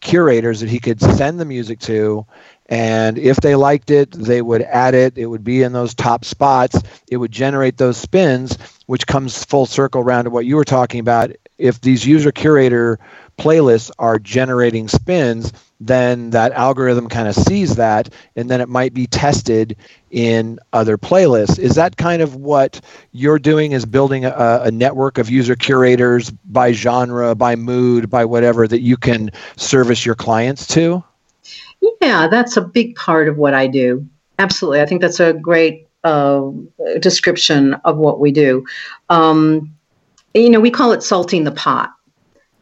curators 0.00 0.60
that 0.60 0.68
he 0.68 0.80
could 0.80 1.00
send 1.00 1.38
the 1.38 1.44
music 1.44 1.78
to 1.78 2.26
and 2.66 3.18
if 3.18 3.36
they 3.36 3.54
liked 3.54 3.88
it 3.90 4.10
they 4.10 4.42
would 4.42 4.62
add 4.62 4.94
it 4.94 5.16
it 5.16 5.26
would 5.26 5.44
be 5.44 5.62
in 5.62 5.72
those 5.72 5.94
top 5.94 6.24
spots 6.24 6.76
it 7.08 7.18
would 7.18 7.30
generate 7.30 7.76
those 7.76 7.96
spins 7.96 8.58
which 8.86 9.06
comes 9.06 9.44
full 9.44 9.64
circle 9.64 10.00
around 10.00 10.24
to 10.24 10.30
what 10.30 10.44
you 10.44 10.56
were 10.56 10.64
talking 10.64 10.98
about 10.98 11.30
if 11.62 11.80
these 11.80 12.06
user 12.06 12.32
curator 12.32 12.98
playlists 13.38 13.90
are 13.98 14.18
generating 14.18 14.88
spins 14.88 15.52
then 15.86 16.30
that 16.30 16.52
algorithm 16.52 17.08
kind 17.08 17.26
of 17.26 17.34
sees 17.34 17.76
that 17.76 18.08
and 18.36 18.50
then 18.50 18.60
it 18.60 18.68
might 18.68 18.94
be 18.94 19.06
tested 19.06 19.76
in 20.10 20.58
other 20.72 20.96
playlists. 20.96 21.58
Is 21.58 21.74
that 21.74 21.96
kind 21.96 22.22
of 22.22 22.36
what 22.36 22.80
you're 23.12 23.38
doing 23.38 23.72
is 23.72 23.84
building 23.84 24.24
a, 24.24 24.60
a, 24.64 24.70
network 24.70 25.18
of 25.18 25.28
user 25.28 25.56
curators 25.56 26.30
by 26.30 26.72
genre 26.72 27.34
by 27.34 27.56
mood 27.56 28.08
by 28.08 28.24
whatever 28.24 28.68
that 28.68 28.80
you 28.80 28.96
can 28.96 29.30
service 29.56 30.06
your 30.06 30.14
clients 30.14 30.66
to? 30.68 31.02
Yeah 32.00 32.28
that's 32.28 32.56
a 32.56 32.62
big 32.62 32.94
part 32.94 33.28
of 33.28 33.36
what 33.36 33.54
i 33.54 33.66
do. 33.66 34.06
Absolutely. 34.38 34.80
I 34.80 34.86
think 34.86 35.00
that's 35.00 35.20
a 35.20 35.32
great 35.32 35.88
uh, 36.04 36.50
description 37.00 37.74
of 37.84 37.96
what 37.96 38.18
we 38.18 38.32
do. 38.32 38.64
Um, 39.08 39.74
you 40.34 40.50
know 40.50 40.60
we 40.60 40.70
call 40.70 40.92
it 40.92 41.02
salting 41.02 41.44
the 41.44 41.52
pot 41.52 41.92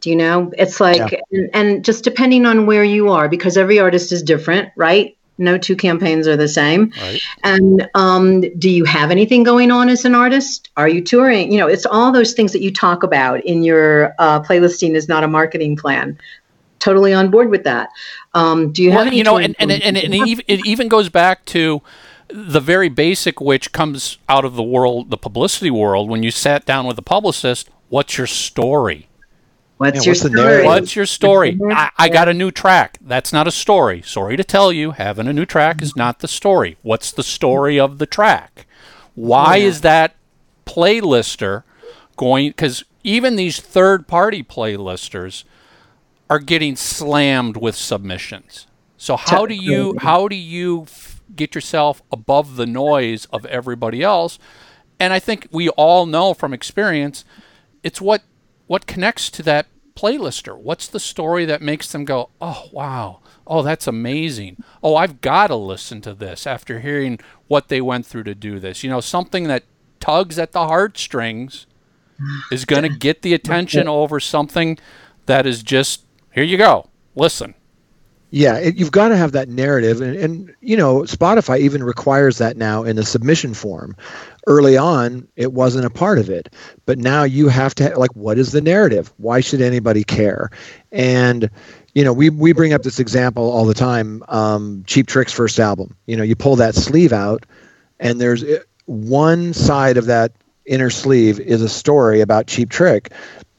do 0.01 0.09
you 0.09 0.15
know? 0.15 0.51
It's 0.57 0.79
like, 0.79 1.11
yeah. 1.11 1.19
and, 1.31 1.49
and 1.53 1.85
just 1.85 2.03
depending 2.03 2.45
on 2.45 2.65
where 2.65 2.83
you 2.83 3.09
are, 3.09 3.29
because 3.29 3.55
every 3.55 3.79
artist 3.79 4.11
is 4.11 4.23
different, 4.23 4.71
right? 4.75 5.15
No 5.37 5.57
two 5.57 5.75
campaigns 5.75 6.27
are 6.27 6.35
the 6.35 6.47
same. 6.47 6.91
Right. 6.99 7.21
And 7.43 7.87
um, 7.93 8.41
do 8.41 8.69
you 8.69 8.83
have 8.85 9.11
anything 9.11 9.43
going 9.43 9.71
on 9.71 9.89
as 9.89 10.03
an 10.03 10.15
artist? 10.15 10.69
Are 10.75 10.89
you 10.89 11.01
touring? 11.03 11.51
You 11.51 11.59
know, 11.59 11.67
it's 11.67 11.85
all 11.85 12.11
those 12.11 12.33
things 12.33 12.51
that 12.53 12.61
you 12.61 12.73
talk 12.73 13.03
about 13.03 13.45
in 13.45 13.63
your 13.63 14.15
uh, 14.19 14.41
playlisting 14.41 14.95
is 14.95 15.07
not 15.07 15.23
a 15.23 15.27
marketing 15.27 15.77
plan. 15.77 16.19
Totally 16.79 17.13
on 17.13 17.29
board 17.29 17.49
with 17.49 17.63
that. 17.63 17.89
Um, 18.33 18.71
do 18.71 18.81
you 18.81 18.89
well, 18.89 18.99
have 18.99 19.07
any? 19.07 19.17
You 19.17 19.23
know, 19.23 19.37
and, 19.37 19.55
and, 19.59 19.71
and, 19.71 19.83
and, 19.83 19.97
and 19.97 20.13
it, 20.15 20.27
even, 20.27 20.45
it 20.47 20.65
even 20.65 20.87
goes 20.87 21.09
back 21.09 21.45
to 21.45 21.81
the 22.33 22.59
very 22.59 22.89
basic, 22.89 23.41
which 23.41 23.71
comes 23.71 24.17
out 24.27 24.45
of 24.45 24.55
the 24.55 24.63
world, 24.63 25.09
the 25.09 25.17
publicity 25.17 25.71
world. 25.71 26.09
When 26.09 26.23
you 26.23 26.31
sat 26.31 26.65
down 26.65 26.85
with 26.85 26.97
a 26.97 27.03
publicist, 27.03 27.69
what's 27.89 28.17
your 28.17 28.27
story? 28.27 29.07
What's 29.77 30.05
yeah, 30.05 30.11
your 30.11 30.11
what's 30.11 30.33
story? 30.33 30.63
What's 30.63 30.95
your 30.95 31.05
story? 31.07 31.59
I, 31.71 31.89
I, 31.97 32.09
got 32.09 32.29
a 32.29 32.35
new 32.35 32.51
track. 32.51 32.99
That's 33.01 33.33
not 33.33 33.47
a 33.47 33.51
story. 33.51 34.03
Sorry 34.03 34.37
to 34.37 34.43
tell 34.43 34.71
you, 34.71 34.91
having 34.91 35.27
a 35.27 35.33
new 35.33 35.45
track 35.45 35.81
is 35.81 35.95
not 35.95 36.19
the 36.19 36.27
story. 36.27 36.77
What's 36.83 37.11
the 37.11 37.23
story 37.23 37.79
of 37.79 37.97
the 37.97 38.05
track? 38.05 38.67
Why 39.15 39.55
yeah. 39.55 39.67
is 39.67 39.81
that 39.81 40.15
playlister 40.67 41.63
going? 42.15 42.49
Because 42.49 42.83
even 43.03 43.37
these 43.37 43.59
third 43.59 44.07
party 44.07 44.43
playlisters 44.43 45.45
are 46.29 46.39
getting 46.39 46.75
slammed 46.75 47.57
with 47.57 47.75
submissions. 47.75 48.67
So 48.97 49.17
how 49.17 49.47
do 49.47 49.55
you 49.55 49.95
how 49.99 50.27
do 50.27 50.35
you 50.35 50.83
f- 50.83 51.10
get 51.35 51.55
yourself 51.55 52.01
above 52.11 52.55
the 52.55 52.65
noise 52.65 53.25
of 53.25 53.45
everybody 53.45 54.03
else? 54.03 54.39
And 54.99 55.13
I 55.13 55.19
think 55.19 55.47
we 55.51 55.69
all 55.69 56.05
know 56.05 56.33
from 56.33 56.53
experience, 56.53 57.25
it's 57.83 58.01
what 58.01 58.23
what 58.67 58.87
connects 58.87 59.29
to 59.31 59.43
that 59.43 59.67
playlister? 59.95 60.57
What's 60.57 60.87
the 60.87 60.99
story 60.99 61.45
that 61.45 61.61
makes 61.61 61.91
them 61.91 62.05
go, 62.05 62.29
oh, 62.39 62.69
wow, 62.71 63.19
oh, 63.45 63.61
that's 63.61 63.87
amazing. 63.87 64.63
Oh, 64.81 64.95
I've 64.95 65.21
got 65.21 65.47
to 65.47 65.55
listen 65.55 66.01
to 66.01 66.13
this 66.13 66.47
after 66.47 66.79
hearing 66.79 67.19
what 67.47 67.67
they 67.67 67.81
went 67.81 68.05
through 68.05 68.23
to 68.23 68.35
do 68.35 68.59
this. 68.59 68.83
You 68.83 68.89
know, 68.89 69.01
something 69.01 69.45
that 69.47 69.63
tugs 69.99 70.39
at 70.39 70.53
the 70.53 70.67
heartstrings 70.67 71.67
is 72.51 72.65
going 72.65 72.83
to 72.83 72.89
get 72.89 73.23
the 73.23 73.33
attention 73.33 73.87
over 73.87 74.19
something 74.19 74.77
that 75.25 75.45
is 75.45 75.63
just, 75.63 76.05
here 76.31 76.43
you 76.43 76.57
go, 76.57 76.87
listen. 77.15 77.55
Yeah, 78.33 78.57
it, 78.57 78.77
you've 78.77 78.93
got 78.93 79.09
to 79.09 79.17
have 79.17 79.33
that 79.33 79.49
narrative, 79.49 79.99
and, 79.99 80.15
and 80.15 80.55
you 80.61 80.77
know 80.77 81.01
Spotify 81.01 81.59
even 81.59 81.83
requires 81.83 82.37
that 82.37 82.55
now 82.55 82.83
in 82.83 82.95
the 82.95 83.03
submission 83.03 83.53
form. 83.53 83.95
Early 84.47 84.77
on, 84.77 85.27
it 85.35 85.51
wasn't 85.51 85.85
a 85.85 85.89
part 85.89 86.17
of 86.17 86.29
it, 86.29 86.53
but 86.85 86.97
now 86.97 87.23
you 87.23 87.49
have 87.49 87.75
to 87.75 87.97
like, 87.99 88.15
what 88.15 88.39
is 88.39 88.53
the 88.53 88.61
narrative? 88.61 89.11
Why 89.17 89.41
should 89.41 89.61
anybody 89.61 90.05
care? 90.05 90.49
And 90.93 91.49
you 91.93 92.05
know, 92.05 92.13
we 92.13 92.29
we 92.29 92.53
bring 92.53 92.71
up 92.71 92.83
this 92.83 92.99
example 92.99 93.51
all 93.51 93.65
the 93.65 93.73
time. 93.73 94.23
Um, 94.29 94.85
Cheap 94.87 95.07
Trick's 95.07 95.33
first 95.33 95.59
album. 95.59 95.97
You 96.05 96.15
know, 96.15 96.23
you 96.23 96.37
pull 96.37 96.55
that 96.55 96.73
sleeve 96.73 97.11
out, 97.11 97.45
and 97.99 98.21
there's 98.21 98.45
uh, 98.45 98.59
one 98.85 99.51
side 99.53 99.97
of 99.97 100.05
that 100.05 100.31
inner 100.65 100.89
sleeve 100.89 101.37
is 101.41 101.61
a 101.61 101.69
story 101.69 102.21
about 102.21 102.47
Cheap 102.47 102.69
Trick 102.69 103.11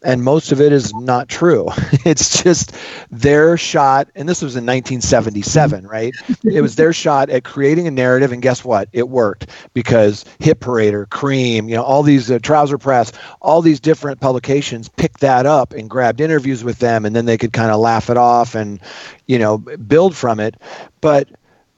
and 0.04 0.22
most 0.22 0.52
of 0.52 0.60
it 0.60 0.72
is 0.72 0.94
not 0.94 1.28
true. 1.28 1.68
It's 2.04 2.42
just 2.42 2.74
their 3.12 3.56
shot, 3.56 4.08
and 4.16 4.28
this 4.28 4.42
was 4.42 4.56
in 4.56 4.66
1977, 4.66 5.86
right? 5.86 6.12
it 6.42 6.60
was 6.60 6.74
their 6.74 6.92
shot 6.92 7.30
at 7.30 7.44
creating 7.44 7.86
a 7.86 7.92
narrative, 7.92 8.32
and 8.32 8.42
guess 8.42 8.64
what? 8.64 8.88
It 8.92 9.08
worked 9.08 9.46
because 9.72 10.24
Hit 10.40 10.58
Parader, 10.58 11.06
Creem, 11.06 11.68
you 11.68 11.76
know, 11.76 11.84
all 11.84 12.02
these 12.02 12.28
uh, 12.28 12.40
Trouser 12.40 12.76
Press, 12.76 13.12
all 13.40 13.62
these 13.62 13.78
different 13.78 14.20
publications 14.20 14.88
picked 14.88 15.20
that 15.20 15.46
up 15.46 15.72
and 15.72 15.88
grabbed 15.88 16.20
interviews 16.20 16.64
with 16.64 16.80
them, 16.80 17.04
and 17.04 17.14
then 17.14 17.24
they 17.24 17.38
could 17.38 17.52
kind 17.52 17.70
of 17.70 17.78
laugh 17.78 18.10
it 18.10 18.16
off 18.16 18.56
and, 18.56 18.80
you 19.26 19.38
know, 19.38 19.58
build 19.58 20.16
from 20.16 20.40
it. 20.40 20.56
But 21.00 21.28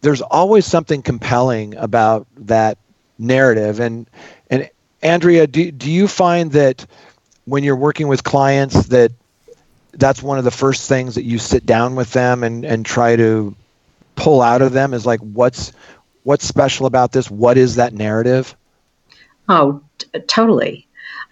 there's 0.00 0.22
always 0.22 0.64
something 0.64 1.02
compelling 1.02 1.76
about 1.76 2.26
that 2.36 2.78
narrative, 3.18 3.78
and 3.78 4.08
and 4.48 4.70
Andrea, 5.02 5.46
do 5.46 5.70
do 5.70 5.90
you 5.90 6.08
find 6.08 6.52
that? 6.52 6.86
When 7.44 7.64
you're 7.64 7.76
working 7.76 8.08
with 8.08 8.24
clients 8.24 8.86
that 8.86 9.12
that's 9.92 10.22
one 10.22 10.38
of 10.38 10.44
the 10.44 10.50
first 10.50 10.88
things 10.88 11.14
that 11.14 11.24
you 11.24 11.38
sit 11.38 11.64
down 11.64 11.94
with 11.94 12.12
them 12.12 12.42
and, 12.42 12.64
and 12.64 12.84
try 12.84 13.14
to 13.14 13.54
pull 14.16 14.42
out 14.42 14.62
of 14.62 14.72
them 14.72 14.94
is 14.94 15.06
like 15.06 15.20
what's 15.20 15.72
what's 16.22 16.46
special 16.46 16.86
about 16.86 17.12
this? 17.12 17.30
What 17.30 17.56
is 17.56 17.76
that 17.76 17.92
narrative? 17.92 18.56
Oh 19.48 19.82
t- 19.98 20.20
totally 20.20 20.83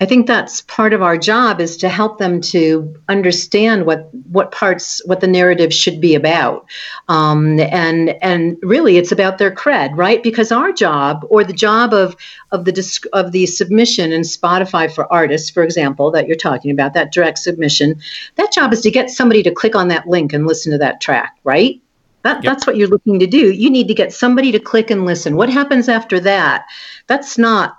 I 0.03 0.05
think 0.05 0.27
that's 0.27 0.63
part 0.63 0.93
of 0.95 1.01
our 1.01 1.17
job 1.17 1.61
is 1.61 1.77
to 1.77 1.89
help 1.89 2.19
them 2.19 2.41
to 2.41 2.93
understand 3.09 3.87
what 3.87 4.13
what 4.33 4.51
parts 4.51 5.01
what 5.07 5.21
the 5.21 5.29
narrative 5.29 5.73
should 5.73 6.01
be 6.01 6.17
about, 6.17 6.69
um, 7.07 7.61
and 7.61 8.09
and 8.21 8.57
really 8.63 8.97
it's 8.97 9.13
about 9.13 9.39
their 9.39 9.55
cred, 9.55 9.97
right? 9.97 10.21
Because 10.21 10.51
our 10.51 10.73
job 10.73 11.25
or 11.31 11.45
the 11.45 11.53
job 11.53 11.95
of 11.95 12.17
of 12.51 12.65
the 12.65 12.73
disc, 12.73 13.05
of 13.13 13.31
the 13.31 13.47
submission 13.47 14.11
in 14.11 14.23
Spotify 14.23 14.93
for 14.93 15.11
artists, 15.13 15.51
for 15.51 15.63
example, 15.63 16.11
that 16.11 16.27
you're 16.27 16.35
talking 16.35 16.73
about, 16.73 16.95
that 16.95 17.13
direct 17.13 17.39
submission, 17.39 18.01
that 18.35 18.51
job 18.51 18.73
is 18.73 18.81
to 18.81 18.91
get 18.91 19.09
somebody 19.09 19.45
to 19.45 19.53
click 19.53 19.77
on 19.77 19.87
that 19.87 20.09
link 20.09 20.33
and 20.33 20.49
listen 20.49 20.73
to 20.73 20.79
that 20.79 21.01
track, 21.01 21.37
right? 21.45 21.81
That, 22.23 22.43
yep. 22.43 22.53
That's 22.53 22.67
what 22.67 22.77
you're 22.77 22.89
looking 22.89 23.21
to 23.21 23.27
do. 23.29 23.53
You 23.53 23.71
need 23.71 23.87
to 23.87 23.95
get 23.95 24.13
somebody 24.13 24.51
to 24.51 24.59
click 24.59 24.91
and 24.91 25.05
listen. 25.05 25.37
What 25.37 25.49
happens 25.49 25.89
after 25.89 26.19
that? 26.21 26.67
That's 27.07 27.39
not 27.39 27.79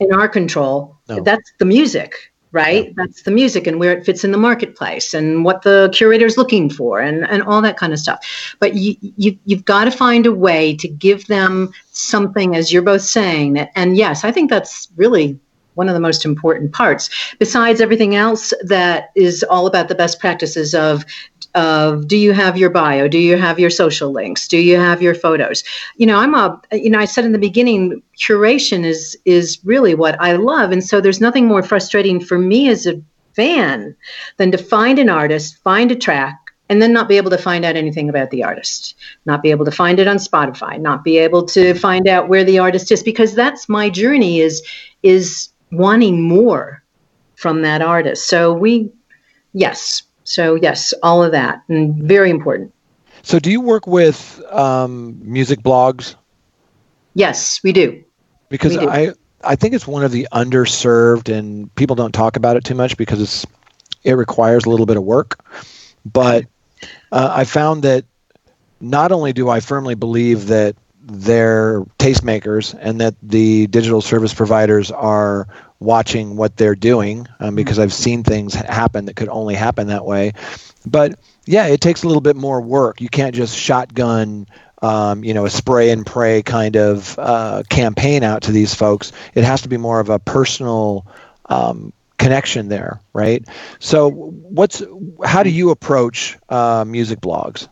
in 0.00 0.12
our 0.12 0.28
control. 0.28 0.96
No. 1.08 1.20
That's 1.20 1.52
the 1.58 1.64
music, 1.64 2.32
right? 2.52 2.86
Yeah. 2.86 2.92
That's 2.96 3.22
the 3.22 3.30
music 3.30 3.66
and 3.66 3.78
where 3.78 3.96
it 3.96 4.04
fits 4.04 4.24
in 4.24 4.32
the 4.32 4.38
marketplace 4.38 5.14
and 5.14 5.44
what 5.44 5.62
the 5.62 5.90
curator 5.92 6.26
is 6.26 6.36
looking 6.36 6.70
for 6.70 7.00
and, 7.00 7.26
and 7.28 7.42
all 7.42 7.62
that 7.62 7.76
kind 7.76 7.92
of 7.92 7.98
stuff. 7.98 8.54
But 8.58 8.74
you, 8.74 8.96
you, 9.00 9.38
you've 9.44 9.64
got 9.64 9.84
to 9.84 9.90
find 9.90 10.26
a 10.26 10.32
way 10.32 10.76
to 10.76 10.88
give 10.88 11.26
them 11.26 11.72
something, 11.92 12.56
as 12.56 12.72
you're 12.72 12.82
both 12.82 13.02
saying. 13.02 13.58
And 13.58 13.96
yes, 13.96 14.24
I 14.24 14.32
think 14.32 14.50
that's 14.50 14.88
really 14.96 15.38
one 15.74 15.88
of 15.88 15.94
the 15.94 16.00
most 16.00 16.24
important 16.24 16.72
parts 16.72 17.10
besides 17.38 17.80
everything 17.80 18.14
else 18.14 18.52
that 18.62 19.10
is 19.14 19.42
all 19.44 19.66
about 19.66 19.88
the 19.88 19.94
best 19.94 20.18
practices 20.18 20.74
of 20.74 21.04
of 21.56 22.06
do 22.06 22.16
you 22.16 22.32
have 22.32 22.56
your 22.56 22.70
bio 22.70 23.08
do 23.08 23.18
you 23.18 23.36
have 23.36 23.58
your 23.58 23.70
social 23.70 24.12
links 24.12 24.46
do 24.46 24.58
you 24.58 24.76
have 24.76 25.02
your 25.02 25.14
photos 25.14 25.64
you 25.96 26.06
know 26.06 26.18
i'm 26.18 26.34
a 26.34 26.60
you 26.72 26.90
know 26.90 26.98
i 26.98 27.04
said 27.04 27.24
in 27.24 27.32
the 27.32 27.38
beginning 27.38 28.02
curation 28.16 28.84
is 28.84 29.18
is 29.24 29.58
really 29.64 29.94
what 29.94 30.20
i 30.20 30.32
love 30.32 30.70
and 30.70 30.84
so 30.84 31.00
there's 31.00 31.20
nothing 31.20 31.46
more 31.46 31.62
frustrating 31.62 32.20
for 32.20 32.38
me 32.38 32.68
as 32.68 32.86
a 32.86 33.00
fan 33.34 33.96
than 34.36 34.50
to 34.50 34.58
find 34.58 34.98
an 34.98 35.08
artist 35.08 35.56
find 35.62 35.90
a 35.90 35.96
track 35.96 36.36
and 36.68 36.82
then 36.82 36.92
not 36.92 37.08
be 37.08 37.16
able 37.16 37.30
to 37.30 37.38
find 37.38 37.64
out 37.64 37.76
anything 37.76 38.08
about 38.08 38.30
the 38.30 38.42
artist, 38.42 38.96
not 39.24 39.42
be 39.42 39.50
able 39.50 39.64
to 39.64 39.70
find 39.70 40.00
it 40.00 40.08
on 40.08 40.16
Spotify, 40.16 40.80
not 40.80 41.04
be 41.04 41.18
able 41.18 41.44
to 41.44 41.74
find 41.74 42.08
out 42.08 42.28
where 42.28 42.44
the 42.44 42.58
artist 42.58 42.90
is 42.90 43.02
because 43.02 43.34
that's 43.34 43.68
my 43.68 43.88
journey 43.88 44.40
is 44.40 44.66
is 45.02 45.48
wanting 45.70 46.22
more 46.22 46.82
from 47.36 47.62
that 47.62 47.82
artist. 47.82 48.28
So 48.28 48.52
we 48.52 48.90
yes. 49.52 50.02
So 50.26 50.56
yes, 50.56 50.92
all 51.02 51.22
of 51.22 51.32
that 51.32 51.62
and 51.68 52.02
very 52.02 52.30
important. 52.30 52.72
So 53.22 53.38
do 53.38 53.50
you 53.50 53.60
work 53.60 53.86
with 53.86 54.42
um, 54.52 55.18
music 55.22 55.60
blogs? 55.60 56.14
Yes, 57.14 57.60
we 57.64 57.72
do. 57.72 58.04
Because 58.48 58.76
We 58.76 58.84
do. 58.84 58.90
I 58.90 59.12
I 59.42 59.56
think 59.56 59.74
it's 59.74 59.86
one 59.86 60.04
of 60.04 60.12
the 60.12 60.28
underserved 60.32 61.34
and 61.34 61.72
people 61.76 61.96
don't 61.96 62.12
talk 62.12 62.36
about 62.36 62.56
it 62.56 62.64
too 62.64 62.74
much 62.74 62.96
because 62.96 63.20
it's 63.20 63.46
it 64.02 64.12
requires 64.12 64.64
a 64.64 64.70
little 64.70 64.86
bit 64.86 64.96
of 64.96 65.04
work. 65.04 65.44
But 66.04 66.46
uh, 67.10 67.32
I 67.32 67.44
found 67.44 67.82
that 67.82 68.04
not 68.80 69.12
only 69.12 69.32
do 69.32 69.48
I 69.48 69.60
firmly 69.60 69.94
believe 69.94 70.48
that 70.48 70.76
they're 71.06 71.82
tastemakers 71.98 72.76
and 72.78 73.00
that 73.00 73.14
the 73.22 73.66
digital 73.68 74.00
service 74.00 74.34
providers 74.34 74.90
are 74.90 75.46
watching 75.78 76.36
what 76.36 76.56
they're 76.56 76.74
doing 76.74 77.26
um, 77.38 77.54
because 77.54 77.78
I've 77.78 77.92
seen 77.92 78.24
things 78.24 78.54
happen 78.54 79.06
that 79.06 79.14
could 79.14 79.28
only 79.28 79.54
happen 79.54 79.86
that 79.88 80.04
way. 80.04 80.32
But 80.84 81.18
yeah, 81.46 81.66
it 81.66 81.80
takes 81.80 82.02
a 82.02 82.06
little 82.06 82.20
bit 82.20 82.36
more 82.36 82.60
work. 82.60 83.00
You 83.00 83.08
can't 83.08 83.34
just 83.34 83.56
shotgun, 83.56 84.46
um, 84.82 85.22
you 85.22 85.32
know, 85.32 85.46
a 85.46 85.50
spray 85.50 85.90
and 85.90 86.04
pray 86.04 86.42
kind 86.42 86.76
of 86.76 87.16
uh, 87.18 87.62
campaign 87.68 88.24
out 88.24 88.42
to 88.42 88.52
these 88.52 88.74
folks. 88.74 89.12
It 89.34 89.44
has 89.44 89.62
to 89.62 89.68
be 89.68 89.76
more 89.76 90.00
of 90.00 90.10
a 90.10 90.18
personal 90.18 91.06
um, 91.46 91.92
connection 92.18 92.68
there, 92.68 93.00
right? 93.12 93.46
So, 93.78 94.10
what's 94.10 94.82
how 95.24 95.42
do 95.44 95.50
you 95.50 95.70
approach 95.70 96.36
uh, 96.48 96.84
music 96.86 97.20
blogs? 97.20 97.68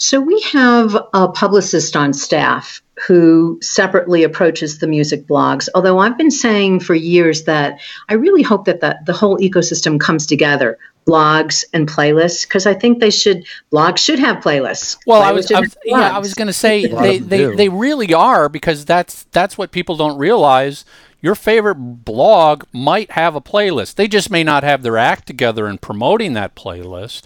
So 0.00 0.18
we 0.18 0.40
have 0.52 0.96
a 1.12 1.28
publicist 1.28 1.94
on 1.94 2.14
staff 2.14 2.80
who 3.06 3.58
separately 3.60 4.22
approaches 4.22 4.78
the 4.78 4.86
music 4.86 5.26
blogs. 5.26 5.68
Although 5.74 5.98
I've 5.98 6.16
been 6.16 6.30
saying 6.30 6.80
for 6.80 6.94
years 6.94 7.44
that 7.44 7.80
I 8.08 8.14
really 8.14 8.42
hope 8.42 8.64
that 8.64 8.80
the, 8.80 8.98
the 9.04 9.12
whole 9.12 9.36
ecosystem 9.36 10.00
comes 10.00 10.24
together, 10.24 10.78
blogs 11.06 11.64
and 11.74 11.86
playlists, 11.86 12.48
because 12.48 12.66
I 12.66 12.72
think 12.72 13.00
they 13.00 13.10
should 13.10 13.44
blogs 13.70 13.98
should 13.98 14.18
have 14.18 14.38
playlists. 14.38 14.96
Well, 15.06 15.20
I 15.20 15.32
was, 15.32 15.52
I 15.52 15.56
have 15.56 15.64
was 15.64 15.76
yeah, 15.84 16.16
I 16.16 16.18
was 16.18 16.32
going 16.32 16.48
to 16.48 16.54
say 16.54 16.86
they, 16.86 17.18
they, 17.18 17.36
do. 17.36 17.56
they 17.56 17.68
really 17.68 18.14
are 18.14 18.48
because 18.48 18.86
that's 18.86 19.24
that's 19.24 19.58
what 19.58 19.70
people 19.70 19.96
don't 19.96 20.16
realize. 20.16 20.86
Your 21.20 21.34
favorite 21.34 21.74
blog 21.74 22.64
might 22.72 23.10
have 23.10 23.34
a 23.34 23.42
playlist. 23.42 23.96
They 23.96 24.08
just 24.08 24.30
may 24.30 24.44
not 24.44 24.64
have 24.64 24.82
their 24.82 24.96
act 24.96 25.26
together 25.26 25.68
in 25.68 25.76
promoting 25.76 26.32
that 26.32 26.54
playlist, 26.54 27.24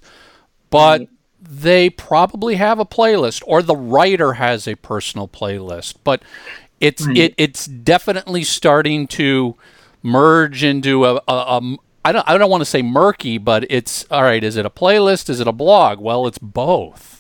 but 0.71 1.01
Right. 1.03 1.09
They 1.49 1.91
probably 1.91 2.57
have 2.57 2.79
a 2.79 2.85
playlist 2.85 3.43
or 3.47 3.63
the 3.63 3.77
writer 3.77 4.35
has 4.35 4.67
a 4.67 4.75
personal 4.77 5.29
playlist. 5.29 5.95
But 6.05 6.23
it's 6.81 7.07
Right. 7.07 7.17
it, 7.17 7.35
it's 7.39 7.67
definitely 7.67 8.45
starting 8.45 9.07
to 9.09 9.55
merge 10.03 10.63
into 10.65 11.05
a, 11.05 11.15
a, 11.17 11.21
a 11.29 11.77
I 12.05 12.13
don't 12.13 12.29
I 12.29 12.37
don't 12.37 12.51
want 12.51 12.61
to 12.63 12.67
say 12.67 12.83
murky, 12.83 13.39
but 13.39 13.65
it's 13.71 14.05
all 14.11 14.23
right. 14.23 14.43
Is 14.43 14.57
it 14.57 14.67
a 14.67 14.71
playlist? 14.71 15.31
Is 15.31 15.41
it 15.41 15.47
a 15.47 15.53
blog? 15.53 16.01
Well, 16.01 16.27
it's 16.27 16.39
both. 16.39 17.14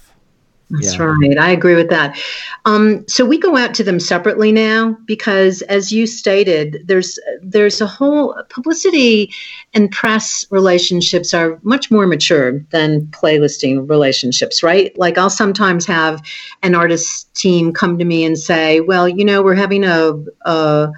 That's 0.71 0.97
Yeah. 0.97 1.04
right. 1.04 1.38
I 1.38 1.50
agree 1.50 1.75
with 1.75 1.90
that. 1.90 2.18
Um, 2.64 3.04
so 3.06 3.25
we 3.25 3.38
go 3.38 3.56
out 3.56 3.75
to 3.75 3.85
them 3.85 4.00
separately 4.00 4.50
now 4.50 4.97
because, 5.04 5.61
as 5.62 5.92
you 5.92 6.06
stated, 6.06 6.83
there's 6.87 7.18
there's 7.42 7.80
a 7.80 7.87
whole 7.87 8.35
publicity 8.49 9.30
and 9.75 9.90
press 9.90 10.47
relationships 10.50 11.35
are 11.35 11.59
much 11.62 11.90
more 11.90 12.06
mature 12.06 12.64
than 12.71 13.02
playlisting 13.09 13.88
relationships, 13.88 14.62
right? 14.62 14.97
Like 14.99 15.18
I'll 15.18 15.30
sometimes 15.30 15.85
have 15.87 16.23
an 16.62 16.75
artist 16.75 17.33
team 17.35 17.73
come 17.73 17.99
to 17.99 18.04
me 18.04 18.25
and 18.25 18.38
say, 18.38 18.80
"Well, 18.80 19.09
you 19.09 19.25
know, 19.25 19.42
we're 19.42 19.54
having 19.54 19.85
a 19.85 20.14
a, 20.47 20.88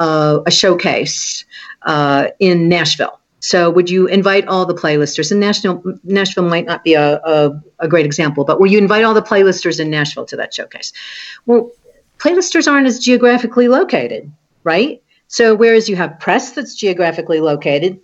a, 0.00 0.40
a 0.46 0.50
showcase 0.50 1.44
uh, 1.82 2.28
in 2.40 2.68
Nashville." 2.68 3.21
So 3.42 3.68
would 3.70 3.90
you 3.90 4.06
invite 4.06 4.46
all 4.46 4.64
the 4.66 4.74
playlisters? 4.74 5.32
And 5.32 5.40
Nashville, 5.40 5.82
Nashville 6.04 6.44
might 6.44 6.64
not 6.64 6.84
be 6.84 6.94
a, 6.94 7.16
a, 7.16 7.60
a 7.80 7.88
great 7.88 8.06
example, 8.06 8.44
but 8.44 8.60
will 8.60 8.68
you 8.68 8.78
invite 8.78 9.04
all 9.04 9.14
the 9.14 9.22
playlisters 9.22 9.80
in 9.80 9.90
Nashville 9.90 10.24
to 10.26 10.36
that 10.36 10.54
showcase? 10.54 10.92
Well, 11.44 11.70
playlisters 12.18 12.70
aren't 12.70 12.86
as 12.86 13.00
geographically 13.00 13.66
located, 13.66 14.30
right? 14.62 15.02
So 15.26 15.56
whereas 15.56 15.88
you 15.88 15.96
have 15.96 16.20
press 16.20 16.52
that's 16.52 16.76
geographically 16.76 17.40
located, 17.40 17.98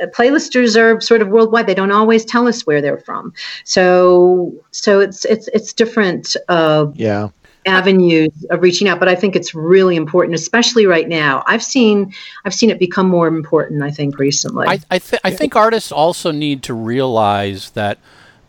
uh, 0.00 0.06
playlisters 0.06 0.76
are 0.78 1.00
sort 1.00 1.22
of 1.22 1.28
worldwide. 1.28 1.66
They 1.66 1.74
don't 1.74 1.90
always 1.90 2.26
tell 2.26 2.46
us 2.46 2.66
where 2.66 2.82
they're 2.82 2.98
from. 2.98 3.32
So 3.64 4.52
so 4.72 5.00
it's 5.00 5.24
it's 5.24 5.48
it's 5.48 5.72
different 5.72 6.36
uh, 6.48 6.86
Yeah. 6.94 7.28
Avenues 7.66 8.30
of 8.50 8.60
reaching 8.60 8.88
out 8.88 8.98
but 8.98 9.08
i 9.08 9.14
think 9.14 9.36
it's 9.36 9.54
really 9.54 9.94
important 9.96 10.34
especially 10.34 10.86
right 10.86 11.08
now. 11.08 11.44
I've 11.46 11.62
seen 11.62 12.12
i've 12.44 12.54
seen 12.54 12.70
it 12.70 12.78
become 12.78 13.08
more 13.08 13.28
important 13.28 13.82
i 13.82 13.90
think 13.90 14.18
recently. 14.18 14.66
I 14.66 14.80
I, 14.90 14.98
th- 14.98 15.20
I 15.24 15.30
think 15.30 15.54
artists 15.54 15.92
also 15.92 16.30
need 16.30 16.62
to 16.64 16.74
realize 16.74 17.70
that 17.70 17.98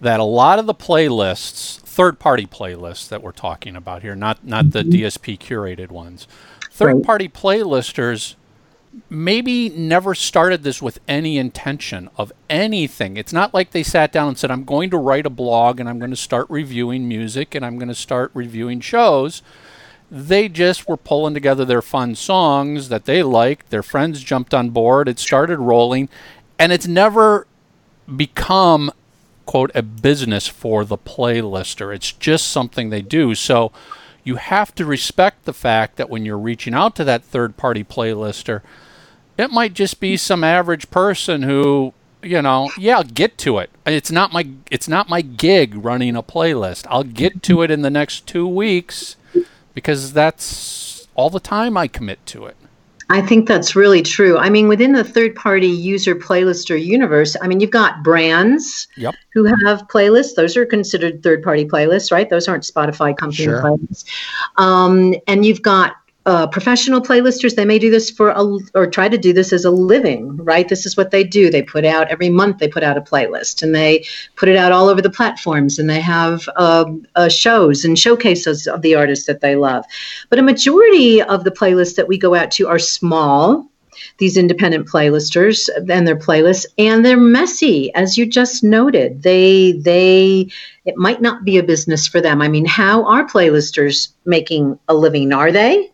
that 0.02 0.20
a 0.20 0.24
lot 0.24 0.60
of 0.60 0.66
the 0.66 0.74
playlists, 0.74 1.80
third-party 1.80 2.46
playlists 2.48 3.08
that 3.08 3.24
we're 3.24 3.32
talking 3.32 3.76
about 3.76 4.02
here, 4.02 4.16
not 4.16 4.46
not 4.46 4.72
the 4.72 4.84
mm-hmm. 4.84 5.04
DSP 5.04 5.40
curated 5.40 5.90
ones, 5.90 6.28
third-party 6.72 7.30
playlisters 7.30 8.36
maybe 9.10 9.70
never 9.70 10.14
started 10.14 10.64
this 10.64 10.82
with 10.82 11.00
any 11.08 11.38
intention 11.38 12.10
of 12.18 12.32
anything. 12.50 13.18
It's 13.18 13.34
not 13.34 13.54
like 13.54 13.72
they 13.72 13.84
sat 13.84 14.12
down 14.12 14.30
and 14.30 14.38
said, 14.38 14.52
"I'm 14.52 14.66
going 14.66 14.90
to 14.92 14.98
write 14.98 15.26
a 15.26 15.32
blog 15.32 15.80
and 15.80 15.90
I'm 15.90 16.00
going 16.00 16.12
to 16.12 16.18
start 16.18 16.48
reviewing 16.50 17.08
music 17.08 17.56
and 17.56 17.66
I'm 17.66 17.78
going 17.78 17.90
to 17.90 17.96
start 17.96 18.32
reviewing 18.34 18.80
shows." 18.80 19.42
they 20.14 20.48
just 20.48 20.88
were 20.88 20.96
pulling 20.96 21.34
together 21.34 21.66
their 21.66 21.82
fun 21.82 22.14
songs 22.14 22.90
that 22.90 23.06
they 23.06 23.24
liked. 23.24 23.72
Their 23.72 23.82
friends 23.82 24.22
jumped 24.22 24.54
on 24.54 24.70
board. 24.70 25.08
It 25.08 25.18
started 25.18 25.58
rolling, 25.58 26.08
and 26.60 26.72
it's 26.72 26.86
never 26.86 27.48
become 28.16 28.92
quote 29.48 29.72
a 29.74 29.82
business 29.82 30.48
for 30.48 30.86
the 30.86 31.00
playlister. 31.00 31.94
It's 31.94 32.12
just 32.12 32.48
something 32.48 32.90
they 32.90 33.02
do. 33.02 33.34
So 33.34 33.72
you 34.24 34.36
have 34.36 34.74
to 34.76 34.86
respect 34.86 35.46
the 35.46 35.54
fact 35.54 35.96
that 35.98 36.12
when 36.12 36.26
you're 36.26 36.38
reaching 36.38 36.76
out 36.76 36.96
to 36.98 37.04
that 37.06 37.24
third 37.24 37.58
party 37.58 37.84
playlister, 37.84 38.62
it 39.38 39.52
might 39.52 39.74
just 39.74 40.00
be 40.00 40.18
some 40.18 40.44
average 40.44 40.90
person 40.92 41.44
who 41.44 41.94
you 42.22 42.42
know 42.42 42.70
yeah 42.78 42.98
i'll 42.98 43.04
get 43.04 43.38
to 43.38 43.58
it 43.58 43.70
it's 43.86 44.12
not 44.12 44.32
my 44.32 44.48
it's 44.72 44.88
not 44.88 45.10
my 45.10 45.22
gig 45.22 45.74
running 45.76 46.16
a 46.16 46.24
playlist 46.24 46.86
i'll 46.90 47.04
get 47.04 47.44
to 47.44 47.62
it 47.62 47.70
in 47.72 47.82
the 47.82 47.90
next 47.90 48.26
two 48.28 48.48
weeks 48.48 49.16
because 49.74 50.14
that's 50.14 51.08
all 51.16 51.30
the 51.30 51.40
time 51.40 51.76
i 51.78 51.88
commit 51.88 52.26
to 52.26 52.46
it 52.46 52.56
I 53.10 53.22
think 53.22 53.48
that's 53.50 53.76
really 53.76 54.02
true. 54.02 54.38
I 54.38 54.50
mean, 54.50 54.70
within 54.70 54.94
the 54.94 55.04
third 55.04 55.36
party 55.36 55.68
user 55.68 56.16
playlister 56.16 56.84
universe, 56.84 57.36
I 57.42 57.48
mean, 57.48 57.60
you've 57.60 57.70
got 57.70 58.02
brands 58.02 58.88
Yep. 58.96 59.14
who 59.34 59.44
have 59.44 59.88
playlists. 59.90 60.36
Those 60.36 60.56
are 60.56 60.66
considered 60.66 61.22
third 61.22 61.44
party 61.44 61.66
playlists, 61.66 62.12
right? 62.12 62.28
Those 62.30 62.48
aren't 62.48 62.64
Spotify 62.64 63.16
company 63.16 63.44
Sure. 63.44 63.62
playlists. 63.62 64.06
Um, 64.58 65.14
and 65.28 65.46
you've 65.46 65.62
got 65.62 65.96
uh, 66.26 66.48
professional 66.48 67.02
playlisters. 67.02 67.56
They 67.56 67.66
may 67.66 67.80
do 67.80 67.92
this 67.92 68.10
for 68.10 68.30
a, 68.30 68.58
or 68.76 68.88
try 68.88 69.10
to 69.10 69.18
do 69.18 69.34
this 69.34 69.52
as 69.52 69.66
a 69.66 69.72
living, 69.72 70.38
right? 70.38 70.68
This 70.68 70.86
is 70.86 70.96
what 70.96 71.12
they 71.12 71.24
do. 71.24 71.50
They 71.50 71.62
put 71.62 71.86
out 71.86 72.08
every 72.10 72.30
month. 72.30 72.60
They 72.60 72.68
put 72.68 72.84
out 72.84 72.98
a 72.98 73.02
playlist, 73.02 73.62
and 73.62 73.76
they 73.76 74.06
put 74.36 74.50
it 74.50 74.56
out 74.56 74.72
all 74.72 74.88
over 74.88 75.02
the 75.02 75.10
platforms. 75.10 75.80
And 75.80 75.90
they 75.90 76.00
have 76.00 76.48
um, 76.56 77.06
uh, 77.16 77.30
shows 77.30 77.84
and 77.84 78.00
showcases 78.00 78.68
of 78.68 78.82
the 78.82 78.96
artists 78.96 79.26
that 79.26 79.42
they 79.42 79.56
love. 79.56 79.86
But 80.30 80.40
a 80.40 80.44
majority 80.44 81.22
of 81.22 81.44
the 81.44 81.52
playlists 81.52 81.96
that 81.96 82.08
we 82.08 82.18
go 82.18 82.36
out 82.36 82.52
to 82.52 82.68
are 82.68 82.80
small. 82.80 83.70
These 84.18 84.38
independent 84.38 84.88
playlisters 84.88 85.70
and 85.76 86.08
their 86.08 86.18
playlists, 86.18 86.66
and 86.78 87.06
they're 87.06 87.16
messy, 87.16 87.94
as 87.94 88.18
you 88.18 88.26
just 88.26 88.64
noted. 88.64 89.22
They 89.22 89.74
they 89.74 90.50
it 90.86 90.98
might 90.98 91.22
not 91.22 91.46
be 91.46 91.58
a 91.58 91.64
business 91.64 92.08
for 92.08 92.20
them. 92.20 92.42
I 92.42 92.48
mean, 92.48 92.66
how 92.66 93.06
are 93.06 93.28
playlisters 93.28 94.10
making 94.26 94.80
a 94.88 94.96
living? 94.96 95.32
Are 95.32 95.52
they? 95.52 95.93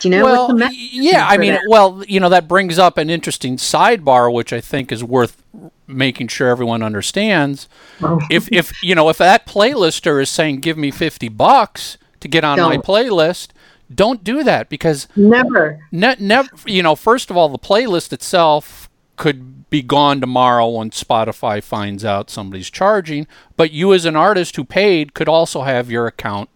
Do 0.00 0.08
you 0.08 0.16
know 0.16 0.24
well, 0.24 0.48
what's 0.48 0.70
the 0.70 0.76
yeah, 0.76 1.26
I 1.28 1.36
mean, 1.38 1.54
that? 1.54 1.62
well, 1.68 2.04
you 2.06 2.20
know, 2.20 2.28
that 2.28 2.46
brings 2.46 2.78
up 2.78 2.98
an 2.98 3.10
interesting 3.10 3.56
sidebar, 3.56 4.32
which 4.32 4.52
I 4.52 4.60
think 4.60 4.92
is 4.92 5.02
worth 5.02 5.42
making 5.86 6.28
sure 6.28 6.48
everyone 6.48 6.82
understands. 6.82 7.68
Oh. 8.02 8.20
If, 8.30 8.48
if 8.52 8.82
you 8.82 8.94
know, 8.94 9.08
if 9.08 9.18
that 9.18 9.46
playlister 9.46 10.20
is 10.22 10.30
saying, 10.30 10.60
"Give 10.60 10.78
me 10.78 10.90
fifty 10.90 11.28
bucks 11.28 11.98
to 12.20 12.28
get 12.28 12.44
on 12.44 12.58
my 12.58 12.74
Don't. 12.74 12.84
playlist," 12.84 13.48
don't 13.92 14.22
do 14.22 14.42
that 14.44 14.68
because 14.68 15.08
Never. 15.16 15.80
ne- 15.90 16.16
never, 16.20 16.50
you 16.66 16.82
know, 16.82 16.94
first 16.94 17.30
of 17.30 17.36
all, 17.36 17.48
the 17.48 17.58
playlist 17.58 18.12
itself 18.12 18.88
could 19.16 19.68
be 19.70 19.82
gone 19.82 20.20
tomorrow 20.20 20.68
when 20.68 20.90
Spotify 20.90 21.62
finds 21.62 22.04
out 22.04 22.30
somebody's 22.30 22.70
charging. 22.70 23.26
But 23.56 23.70
you, 23.72 23.92
as 23.92 24.04
an 24.04 24.14
artist 24.16 24.56
who 24.56 24.64
paid, 24.64 25.14
could 25.14 25.28
also 25.28 25.62
have 25.62 25.90
your 25.90 26.06
account 26.06 26.48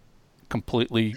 completely 0.49 1.15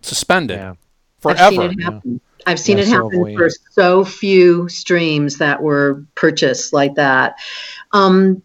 suspended 0.00 0.58
Yeah. 0.58 0.74
Forever. 1.20 1.42
I've 1.42 1.52
seen 1.52 1.70
it 1.70 1.82
happen. 1.82 2.20
I've 2.46 2.60
seen 2.60 2.78
it 2.78 2.88
happen 2.88 3.36
for 3.36 3.50
so 3.72 4.04
few 4.04 4.68
streams 4.68 5.38
that 5.38 5.62
were 5.62 6.04
purchased 6.14 6.72
like 6.72 6.94
that. 6.94 7.36
Um, 7.92 8.42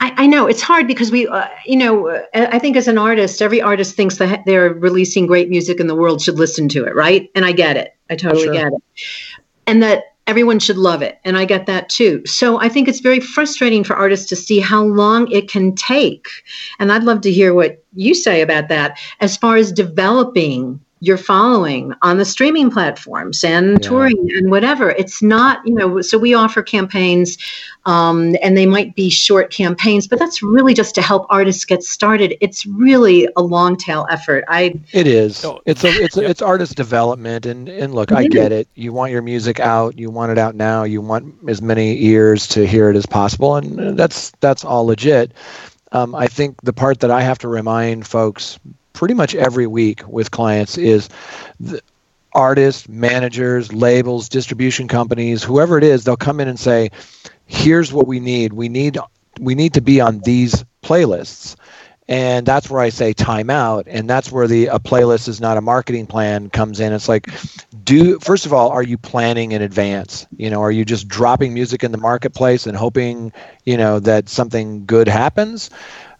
I, 0.00 0.12
I, 0.16 0.26
know 0.26 0.46
it's 0.46 0.62
hard 0.62 0.86
because 0.86 1.10
we, 1.10 1.26
uh, 1.26 1.48
you 1.64 1.76
know, 1.76 2.08
uh, 2.08 2.22
I 2.34 2.58
think 2.58 2.76
as 2.76 2.88
an 2.88 2.98
artist, 2.98 3.40
every 3.40 3.60
artist 3.62 3.94
thinks 3.94 4.18
that 4.18 4.42
they're 4.46 4.72
releasing 4.72 5.26
great 5.26 5.48
music 5.48 5.80
and 5.80 5.88
the 5.88 5.94
world 5.94 6.20
should 6.20 6.38
listen 6.38 6.68
to 6.70 6.84
it, 6.84 6.94
right? 6.94 7.30
And 7.34 7.44
I 7.44 7.52
get 7.52 7.76
it. 7.76 7.96
I 8.10 8.16
totally 8.16 8.44
sure. 8.44 8.52
get 8.52 8.72
it. 8.72 8.82
And 9.66 9.82
that 9.82 10.16
everyone 10.26 10.58
should 10.58 10.76
love 10.76 11.02
it. 11.02 11.18
And 11.24 11.38
I 11.38 11.44
get 11.44 11.66
that 11.66 11.88
too. 11.88 12.24
So 12.26 12.60
I 12.60 12.68
think 12.68 12.88
it's 12.88 13.00
very 13.00 13.20
frustrating 13.20 13.84
for 13.84 13.96
artists 13.96 14.28
to 14.30 14.36
see 14.36 14.60
how 14.60 14.84
long 14.84 15.30
it 15.30 15.48
can 15.48 15.74
take. 15.74 16.28
And 16.78 16.92
I'd 16.92 17.04
love 17.04 17.20
to 17.22 17.32
hear 17.32 17.54
what 17.54 17.82
you 17.94 18.14
say 18.14 18.42
about 18.42 18.68
that 18.68 18.98
as 19.20 19.36
far 19.36 19.56
as 19.56 19.72
developing 19.72 20.80
your 21.00 21.18
following 21.18 21.92
on 22.00 22.16
the 22.16 22.24
streaming 22.24 22.70
platforms 22.70 23.44
and 23.44 23.72
yeah. 23.72 23.88
touring 23.88 24.30
and 24.34 24.50
whatever. 24.50 24.90
It's 24.90 25.22
not, 25.22 25.60
you 25.66 25.74
know, 25.74 26.00
so 26.00 26.16
we 26.16 26.32
offer 26.32 26.62
campaigns 26.62 27.36
um, 27.84 28.34
and 28.42 28.56
they 28.56 28.64
might 28.64 28.94
be 28.94 29.10
short 29.10 29.50
campaigns, 29.50 30.06
but 30.06 30.18
that's 30.18 30.42
really 30.42 30.72
just 30.72 30.94
to 30.94 31.02
help 31.02 31.26
artists 31.28 31.66
get 31.66 31.82
started. 31.82 32.34
It's 32.40 32.64
really 32.64 33.28
a 33.36 33.42
long 33.42 33.76
tail 33.76 34.06
effort. 34.10 34.44
I 34.48 34.80
It 34.92 35.06
is. 35.06 35.44
It's 35.66 35.84
a, 35.84 35.88
it's 35.88 36.16
a, 36.16 36.28
it's 36.28 36.40
artist 36.40 36.76
development 36.76 37.44
and 37.44 37.68
and 37.68 37.94
look, 37.94 38.10
I 38.10 38.26
get 38.26 38.50
it. 38.50 38.66
You 38.74 38.92
want 38.92 39.12
your 39.12 39.22
music 39.22 39.60
out, 39.60 39.98
you 39.98 40.10
want 40.10 40.32
it 40.32 40.38
out 40.38 40.54
now, 40.54 40.84
you 40.84 41.02
want 41.02 41.34
as 41.46 41.60
many 41.60 42.02
ears 42.04 42.46
to 42.48 42.66
hear 42.66 42.88
it 42.88 42.96
as 42.96 43.04
possible 43.04 43.56
and 43.56 43.98
that's 43.98 44.30
that's 44.40 44.64
all 44.64 44.86
legit. 44.86 45.32
Um, 45.92 46.14
I 46.14 46.26
think 46.26 46.60
the 46.62 46.72
part 46.72 47.00
that 47.00 47.10
I 47.10 47.22
have 47.22 47.38
to 47.38 47.48
remind 47.48 48.06
folks 48.06 48.58
pretty 48.96 49.14
much 49.14 49.34
every 49.36 49.66
week 49.68 50.06
with 50.08 50.30
clients 50.32 50.78
is 50.78 51.08
artists, 52.32 52.88
managers, 52.88 53.72
labels, 53.72 54.28
distribution 54.28 54.88
companies, 54.88 55.42
whoever 55.42 55.78
it 55.78 55.84
is, 55.84 56.04
they'll 56.04 56.16
come 56.16 56.40
in 56.40 56.48
and 56.48 56.58
say, 56.58 56.90
"Here's 57.46 57.92
what 57.92 58.06
we 58.06 58.20
need. 58.20 58.52
We 58.52 58.68
need 58.68 58.98
we 59.40 59.54
need 59.54 59.74
to 59.74 59.80
be 59.80 60.00
on 60.00 60.20
these 60.20 60.64
playlists." 60.82 61.56
And 62.08 62.46
that's 62.46 62.70
where 62.70 62.80
I 62.80 62.90
say 62.90 63.14
time 63.14 63.50
out, 63.50 63.86
and 63.88 64.08
that's 64.08 64.30
where 64.30 64.46
the 64.46 64.66
a 64.66 64.78
playlist 64.78 65.28
is 65.28 65.40
not 65.40 65.56
a 65.56 65.60
marketing 65.60 66.06
plan 66.06 66.50
comes 66.50 66.78
in. 66.78 66.92
It's 66.92 67.08
like, 67.08 67.28
do 67.84 68.20
first 68.20 68.46
of 68.46 68.52
all, 68.52 68.70
are 68.70 68.82
you 68.82 68.96
planning 68.96 69.52
in 69.52 69.62
advance? 69.62 70.26
You 70.36 70.50
know, 70.50 70.62
are 70.62 70.70
you 70.70 70.84
just 70.84 71.08
dropping 71.08 71.52
music 71.52 71.82
in 71.82 71.90
the 71.92 71.98
marketplace 71.98 72.66
and 72.66 72.76
hoping, 72.76 73.32
you 73.64 73.76
know, 73.76 73.98
that 74.00 74.28
something 74.28 74.86
good 74.86 75.08
happens? 75.08 75.70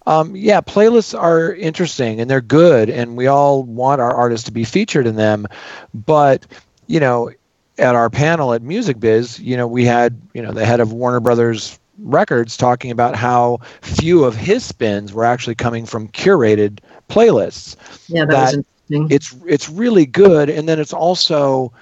Um, 0.06 0.36
yeah, 0.36 0.60
playlists 0.60 1.18
are 1.18 1.52
interesting 1.54 2.20
and 2.20 2.30
they're 2.30 2.40
good, 2.40 2.88
and 2.88 3.16
we 3.16 3.26
all 3.26 3.64
want 3.64 4.00
our 4.00 4.14
artists 4.14 4.44
to 4.46 4.52
be 4.52 4.64
featured 4.64 5.06
in 5.06 5.16
them. 5.16 5.46
But 5.92 6.46
you 6.86 7.00
know, 7.00 7.32
at 7.78 7.94
our 7.94 8.08
panel 8.08 8.52
at 8.54 8.62
Music 8.62 9.00
Biz, 9.00 9.40
you 9.40 9.56
know, 9.56 9.66
we 9.66 9.84
had 9.84 10.20
you 10.32 10.42
know 10.42 10.52
the 10.52 10.64
head 10.64 10.80
of 10.80 10.92
Warner 10.92 11.20
Brothers 11.20 11.78
Records 11.98 12.56
talking 12.56 12.90
about 12.90 13.16
how 13.16 13.58
few 13.82 14.24
of 14.24 14.36
his 14.36 14.64
spins 14.64 15.12
were 15.12 15.24
actually 15.24 15.54
coming 15.54 15.86
from 15.86 16.08
curated 16.08 16.80
playlists. 17.08 17.76
Yeah, 18.08 18.26
that, 18.26 18.30
that 18.30 18.42
was 18.42 18.54
interesting. 18.54 19.08
It's 19.10 19.34
it's 19.46 19.68
really 19.68 20.06
good, 20.06 20.48
and 20.50 20.68
then 20.68 20.78
it's 20.78 20.92
also 20.92 21.72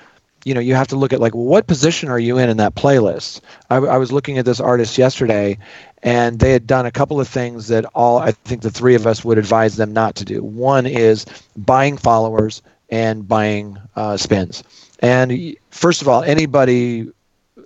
you 0.44 0.54
know 0.54 0.60
you 0.60 0.74
have 0.74 0.88
to 0.88 0.96
look 0.96 1.12
at 1.12 1.20
like 1.20 1.34
what 1.34 1.66
position 1.66 2.08
are 2.08 2.18
you 2.18 2.38
in 2.38 2.48
in 2.48 2.58
that 2.58 2.74
playlist 2.74 3.40
I, 3.70 3.76
I, 3.76 3.96
was 3.98 4.12
looking 4.12 4.38
at 4.38 4.44
this 4.44 4.60
artist 4.60 4.98
yesterday 4.98 5.58
and 6.04 6.38
they 6.38 6.52
had 6.52 6.66
done 6.66 6.84
a 6.84 6.90
couple 6.90 7.18
of 7.18 7.26
things 7.26 7.68
that 7.68 7.86
all 7.94 8.18
I 8.18 8.32
think 8.32 8.60
the 8.60 8.70
three 8.70 8.94
of 8.94 9.06
us 9.06 9.24
would 9.24 9.38
advise 9.38 9.76
them 9.76 9.92
not 9.92 10.16
to 10.16 10.24
do. 10.24 10.44
One 10.44 10.86
is 10.86 11.24
buying 11.56 11.96
followers 11.96 12.62
and 12.90 13.26
buying 13.26 13.78
uh, 13.96 14.18
spins. 14.18 14.62
And 15.00 15.56
first 15.70 16.02
of 16.02 16.08
all, 16.08 16.22
anybody 16.22 17.08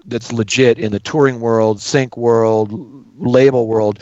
that's 0.07 0.33
legit 0.33 0.79
in 0.79 0.93
the 0.93 1.01
touring 1.01 1.41
world, 1.41 1.81
sync 1.81 2.17
world, 2.17 2.71
label 3.19 3.67
world, 3.67 3.99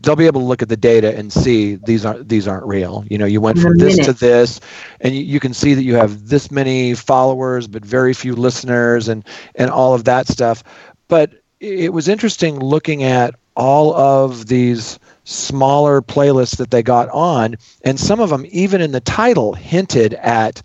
they'll 0.00 0.16
be 0.16 0.26
able 0.26 0.40
to 0.40 0.46
look 0.46 0.62
at 0.62 0.68
the 0.68 0.76
data 0.76 1.16
and 1.16 1.32
see 1.32 1.76
these 1.76 2.04
aren't 2.04 2.28
these 2.28 2.48
aren't 2.48 2.66
real. 2.66 3.04
You 3.08 3.18
know, 3.18 3.26
you 3.26 3.40
went 3.40 3.58
from 3.58 3.78
this 3.78 4.04
to 4.04 4.12
this, 4.12 4.60
and 5.00 5.14
you, 5.14 5.22
you, 5.22 5.40
can 5.40 5.54
see 5.54 5.74
that 5.74 5.82
you 5.82 5.94
have 5.94 6.28
this 6.28 6.50
many 6.50 6.94
followers 6.94 7.66
but 7.66 7.84
very 7.84 8.14
few 8.14 8.34
listeners 8.34 9.08
and 9.08 9.24
and 9.54 9.70
all 9.70 9.94
of 9.94 10.04
that 10.04 10.26
stuff. 10.26 10.64
But 11.08 11.32
it 11.60 11.92
was 11.92 12.08
interesting 12.08 12.58
looking 12.58 13.02
at 13.02 13.34
all 13.56 13.94
of 13.94 14.46
these 14.46 14.98
smaller 15.24 16.00
playlists 16.00 16.56
that 16.56 16.70
they 16.70 16.82
got 16.82 17.08
on, 17.10 17.56
and 17.84 18.00
some 18.00 18.20
of 18.20 18.30
them, 18.30 18.46
even 18.50 18.80
in 18.80 18.92
the 18.92 19.00
title, 19.00 19.52
hinted 19.54 20.14
at 20.14 20.62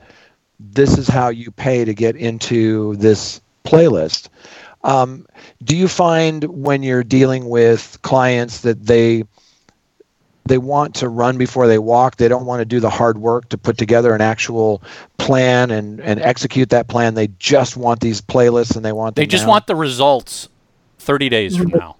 this 0.59 0.97
is 0.97 1.07
how 1.07 1.29
you 1.29 1.51
pay 1.51 1.83
to 1.83 1.93
get 1.93 2.15
into 2.15 2.95
this 2.95 3.41
playlist. 3.65 4.29
Um, 4.85 5.25
do 5.63 5.75
you 5.75 5.87
find 5.87 6.43
when 6.45 6.83
you're 6.83 7.03
dealing 7.03 7.49
with 7.49 7.97
clients 8.01 8.61
that 8.61 8.85
they 8.85 9.23
they 10.45 10.59
want 10.59 10.93
to 10.95 11.09
run 11.09 11.37
before 11.37 11.67
they 11.67 11.79
walk. 11.79 12.17
They 12.17 12.27
don't 12.27 12.45
want 12.45 12.61
to 12.61 12.65
do 12.65 12.79
the 12.79 12.89
hard 12.89 13.17
work 13.17 13.49
to 13.49 13.57
put 13.57 13.77
together 13.77 14.13
an 14.13 14.21
actual 14.21 14.81
plan 15.17 15.71
and, 15.71 15.99
and 16.01 16.19
execute 16.21 16.69
that 16.69 16.87
plan. 16.87 17.15
They 17.15 17.29
just 17.39 17.75
want 17.75 17.99
these 17.99 18.21
playlists 18.21 18.75
and 18.75 18.85
they 18.85 18.91
want 18.91 19.15
they 19.15 19.25
just 19.25 19.45
now. 19.45 19.49
want 19.49 19.67
the 19.67 19.75
results 19.75 20.47
30 20.99 21.29
days 21.29 21.57
from 21.57 21.69
now. 21.69 21.95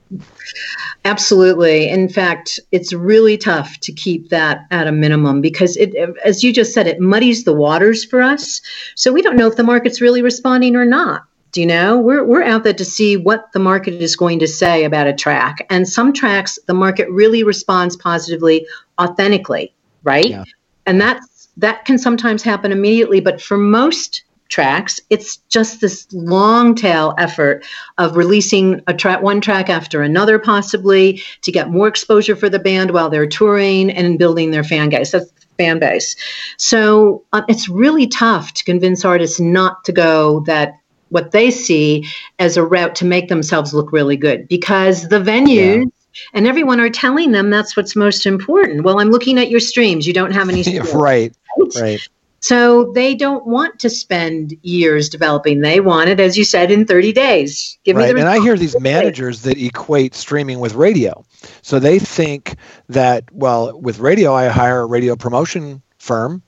Absolutely. 1.05 1.89
In 1.89 2.07
fact, 2.07 2.59
it's 2.71 2.93
really 2.93 3.37
tough 3.37 3.79
to 3.79 3.91
keep 3.91 4.29
that 4.29 4.65
at 4.71 4.87
a 4.87 4.91
minimum 4.91 5.41
because 5.41 5.75
it 5.77 5.95
as 6.23 6.43
you 6.43 6.53
just 6.53 6.73
said 6.73 6.87
it 6.87 6.99
muddies 6.99 7.43
the 7.43 7.53
waters 7.53 8.03
for 8.03 8.21
us. 8.21 8.61
So 8.95 9.11
we 9.11 9.21
don't 9.21 9.35
know 9.35 9.47
if 9.47 9.55
the 9.55 9.63
market's 9.63 10.01
really 10.01 10.21
responding 10.21 10.75
or 10.75 10.85
not. 10.85 11.23
You 11.57 11.65
know? 11.65 11.97
We're 11.99 12.23
we're 12.23 12.43
out 12.43 12.63
there 12.63 12.73
to 12.73 12.85
see 12.85 13.17
what 13.17 13.51
the 13.53 13.59
market 13.59 13.95
is 13.95 14.15
going 14.15 14.39
to 14.39 14.47
say 14.47 14.83
about 14.83 15.07
a 15.07 15.13
track. 15.13 15.65
And 15.69 15.87
some 15.87 16.13
tracks 16.13 16.59
the 16.67 16.73
market 16.73 17.09
really 17.09 17.43
responds 17.43 17.95
positively 17.95 18.67
authentically, 18.99 19.73
right? 20.03 20.29
Yeah. 20.29 20.43
And 20.85 20.99
that's 21.01 21.49
that 21.57 21.85
can 21.85 21.97
sometimes 21.97 22.43
happen 22.43 22.71
immediately, 22.71 23.19
but 23.19 23.41
for 23.41 23.57
most 23.57 24.23
tracks. 24.47 24.99
It's 25.09 25.37
just 25.49 25.81
this 25.81 26.07
long 26.13 26.75
tail 26.75 27.15
effort 27.17 27.65
of 27.97 28.15
releasing 28.15 28.81
a 28.87 28.93
track, 28.93 29.21
one 29.21 29.41
track 29.41 29.69
after 29.69 30.01
another, 30.01 30.37
possibly 30.39 31.21
to 31.41 31.51
get 31.51 31.71
more 31.71 31.87
exposure 31.87 32.35
for 32.35 32.49
the 32.49 32.59
band 32.59 32.91
while 32.91 33.09
they're 33.09 33.27
touring 33.27 33.89
and 33.89 34.19
building 34.19 34.51
their 34.51 34.63
fan 34.63 34.89
base. 34.89 35.11
That's 35.11 35.31
fan 35.57 35.79
base. 35.79 36.15
So 36.57 37.23
uh, 37.33 37.43
it's 37.47 37.69
really 37.69 38.07
tough 38.07 38.53
to 38.53 38.63
convince 38.63 39.05
artists 39.05 39.39
not 39.39 39.83
to 39.85 39.91
go 39.91 40.41
that 40.41 40.73
what 41.09 41.31
they 41.31 41.51
see 41.51 42.07
as 42.39 42.57
a 42.57 42.63
route 42.63 42.95
to 42.95 43.05
make 43.05 43.29
themselves 43.29 43.73
look 43.73 43.91
really 43.91 44.17
good 44.17 44.47
because 44.47 45.07
the 45.09 45.19
venues. 45.19 45.85
Yeah 45.85 45.89
and 46.33 46.47
everyone 46.47 46.79
are 46.79 46.89
telling 46.89 47.33
them 47.33 47.49
that's 47.49 47.75
what's 47.75 47.93
most 47.93 48.25
important. 48.25 48.85
Well, 48.85 49.01
I'm 49.01 49.09
looking 49.09 49.37
at 49.37 49.49
your 49.49 49.59
streams. 49.59 50.07
You 50.07 50.13
don't 50.13 50.31
have 50.31 50.47
any 50.47 50.63
streams. 50.63 50.93
right. 50.93 51.35
Right. 51.75 51.99
So 52.45 52.91
they 52.93 53.15
don't 53.15 53.47
want 53.47 53.79
to 53.79 53.89
spend 53.89 54.55
years 54.61 55.09
developing. 55.09 55.61
They 55.61 55.79
want 55.79 56.09
it, 56.09 56.19
as 56.19 56.37
you 56.37 56.43
said, 56.43 56.69
in 56.69 56.85
30 56.85 57.11
days. 57.11 57.75
Give 57.83 57.95
right. 57.95 58.09
me 58.09 58.13
the 58.13 58.19
and 58.19 58.29
I 58.29 58.39
hear 58.39 58.55
these 58.55 58.79
managers 58.79 59.41
that 59.41 59.57
equate 59.57 60.13
streaming 60.13 60.59
with 60.59 60.75
radio. 60.75 61.25
So 61.63 61.79
they 61.79 61.97
think 61.97 62.55
that, 62.87 63.23
well, 63.31 63.79
with 63.79 63.97
radio, 63.97 64.31
I 64.31 64.49
hire 64.49 64.81
a 64.81 64.85
radio 64.85 65.15
promotion 65.15 65.81
firm 65.97 66.43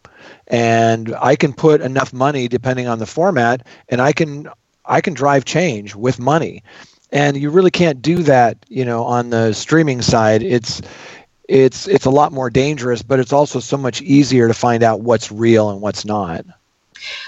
and 0.48 1.16
I 1.20 1.36
can 1.36 1.54
put 1.54 1.82
enough 1.82 2.14
money 2.14 2.48
depending 2.48 2.88
on 2.88 3.00
the 3.00 3.06
format 3.06 3.66
and 3.90 4.02
I 4.02 4.14
can 4.14 4.50
I 4.86 5.02
can 5.02 5.14
drive 5.14 5.46
change 5.46 5.96
with 5.96 6.20
money. 6.20 6.64
And 7.12 7.38
you 7.38 7.50
really 7.50 7.72
can't 7.72 8.02
do 8.02 8.18
that, 8.24 8.58
you 8.68 8.84
know, 8.84 9.04
on 9.04 9.30
the 9.30 9.54
streaming 9.54 10.02
side. 10.02 10.44
It's 10.44 10.82
it's 11.48 11.88
it's 11.88 12.06
a 12.06 12.10
lot 12.10 12.32
more 12.32 12.50
dangerous, 12.50 13.02
but 13.02 13.20
it's 13.20 13.34
also 13.34 13.60
so 13.60 13.78
much 13.78 14.02
easier 14.02 14.48
to 14.48 14.54
find 14.54 14.84
out 14.84 15.02
what's 15.02 15.32
real 15.32 15.70
and 15.70 15.82
what's 15.82 16.04
not. 16.04 16.46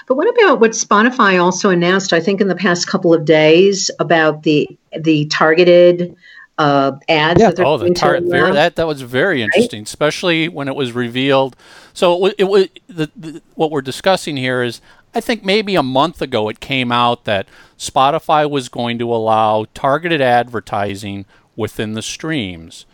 But 0.08 0.16
what 0.16 0.28
about 0.28 0.60
what 0.60 0.72
Spotify 0.72 1.42
also 1.42 1.70
announced? 1.70 2.12
I 2.12 2.20
think 2.20 2.42
in 2.42 2.48
the 2.48 2.56
past 2.56 2.88
couple 2.88 3.14
of 3.14 3.26
days 3.26 3.90
about 4.00 4.44
the 4.44 4.68
the 4.98 5.26
targeted 5.28 6.16
uh, 6.60 6.91
ads. 7.10 7.41
Yeah. 7.41 7.52
That 7.52 7.65
oh, 7.65 7.78
the 7.78 7.89
tar- 7.91 8.19
very, 8.22 8.52
that 8.52 8.76
that 8.76 8.86
was 8.86 9.02
very 9.02 9.41
interesting, 9.41 9.82
right? 9.82 9.88
especially 9.88 10.48
when 10.48 10.67
it 10.67 10.76
was 10.76 10.91
revealed. 10.91 11.56
So 11.93 12.28
it, 12.28 12.43
was 12.43 12.67
the, 12.88 13.10
the, 13.15 13.41
what 13.56 13.72
we're 13.72 13.82
discussing 13.82 14.38
here 14.38 14.62
is. 14.62 14.82
I 15.12 15.22
think 15.22 15.43
maybe 15.43 15.74
a 15.74 15.82
month 15.82 16.22
ago 16.22 16.50
it 16.50 16.60
came 16.60 16.91
out 16.91 17.26
that 17.26 17.48
Spotify 17.80 18.48
was 18.48 18.69
going 18.69 19.00
to 19.00 19.12
allow 19.12 19.65
targeted 19.74 20.22
advertising 20.22 21.26
within 21.56 21.93
the 21.93 22.04
streams 22.04 22.86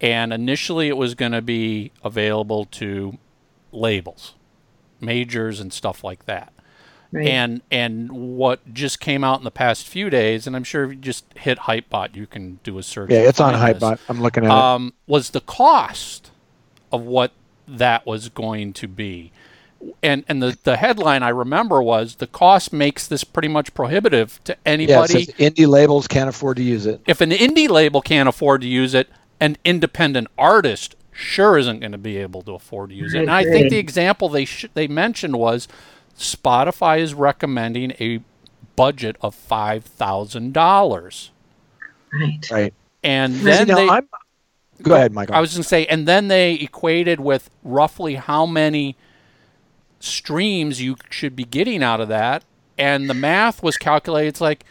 and 0.00 0.32
initially 0.32 0.88
it 0.88 0.96
was 0.96 1.14
going 1.14 1.32
to 1.32 1.42
be 1.42 1.92
available 2.04 2.64
to 2.64 3.18
labels, 3.72 4.34
majors, 5.00 5.60
and 5.60 5.72
stuff 5.72 6.04
like 6.04 6.26
that. 6.26 6.52
Right. 7.10 7.26
And 7.26 7.62
and 7.70 8.12
what 8.36 8.74
just 8.74 9.00
came 9.00 9.24
out 9.24 9.38
in 9.38 9.44
the 9.44 9.50
past 9.50 9.86
few 9.88 10.10
days, 10.10 10.46
and 10.46 10.54
I'm 10.54 10.64
sure 10.64 10.84
if 10.84 10.90
you 10.90 10.96
just 10.96 11.24
hit 11.36 11.60
Hypebot, 11.60 12.14
you 12.14 12.26
can 12.26 12.60
do 12.62 12.76
a 12.76 12.82
search. 12.82 13.10
Yeah, 13.10 13.20
it's 13.20 13.40
on 13.40 13.54
Hypebot. 13.54 13.98
I'm 14.08 14.20
looking 14.20 14.44
at 14.44 14.50
um, 14.50 14.88
it. 14.88 15.10
Was 15.10 15.30
the 15.30 15.40
cost 15.40 16.30
of 16.92 17.02
what 17.02 17.32
that 17.66 18.06
was 18.06 18.28
going 18.28 18.74
to 18.74 18.88
be? 18.88 19.32
and 20.02 20.24
and 20.28 20.42
the, 20.42 20.58
the 20.64 20.76
headline 20.76 21.22
I 21.22 21.28
remember 21.28 21.82
was 21.82 22.16
the 22.16 22.26
cost 22.26 22.72
makes 22.72 23.06
this 23.06 23.24
pretty 23.24 23.48
much 23.48 23.74
prohibitive 23.74 24.42
to 24.44 24.56
anybody. 24.66 25.32
Yeah, 25.36 25.50
indie 25.50 25.68
labels 25.68 26.08
can't 26.08 26.28
afford 26.28 26.56
to 26.56 26.62
use 26.62 26.86
it. 26.86 27.00
If 27.06 27.20
an 27.20 27.30
indie 27.30 27.68
label 27.68 28.02
can't 28.02 28.28
afford 28.28 28.62
to 28.62 28.66
use 28.66 28.94
it, 28.94 29.08
an 29.40 29.56
independent 29.64 30.28
artist 30.36 30.96
sure 31.12 31.58
isn't 31.58 31.80
going 31.80 31.92
to 31.92 31.98
be 31.98 32.16
able 32.16 32.42
to 32.42 32.52
afford 32.52 32.90
to 32.90 32.96
use 32.96 33.14
it. 33.14 33.20
And 33.20 33.30
I 33.30 33.44
think 33.44 33.70
the 33.70 33.78
example 33.78 34.28
they 34.28 34.44
sh- 34.44 34.66
they 34.74 34.86
mentioned 34.86 35.36
was 35.36 35.68
Spotify 36.18 36.98
is 37.00 37.14
recommending 37.14 37.92
a 38.00 38.20
budget 38.76 39.16
of 39.20 39.34
five 39.34 39.84
thousand 39.84 40.52
dollars. 40.52 41.30
Right. 42.12 42.50
Right. 42.50 42.74
And 43.02 43.34
then 43.36 43.66
See, 43.66 43.72
now, 43.72 43.76
they 43.76 43.88
I'm- 43.88 44.08
go 44.82 44.94
ahead, 44.94 45.12
Michael. 45.12 45.34
I 45.36 45.40
was 45.40 45.52
going 45.54 45.62
to 45.62 45.68
say, 45.68 45.86
and 45.86 46.06
then 46.06 46.28
they 46.28 46.54
equated 46.54 47.20
with 47.20 47.48
roughly 47.62 48.16
how 48.16 48.44
many 48.46 48.96
streams 50.00 50.80
you 50.80 50.96
should 51.10 51.34
be 51.36 51.44
getting 51.44 51.82
out 51.82 52.00
of 52.00 52.08
that, 52.08 52.44
and 52.76 53.08
the 53.08 53.14
math 53.14 53.62
was 53.62 53.76
calculated. 53.76 54.28
It's 54.28 54.40
like, 54.40 54.64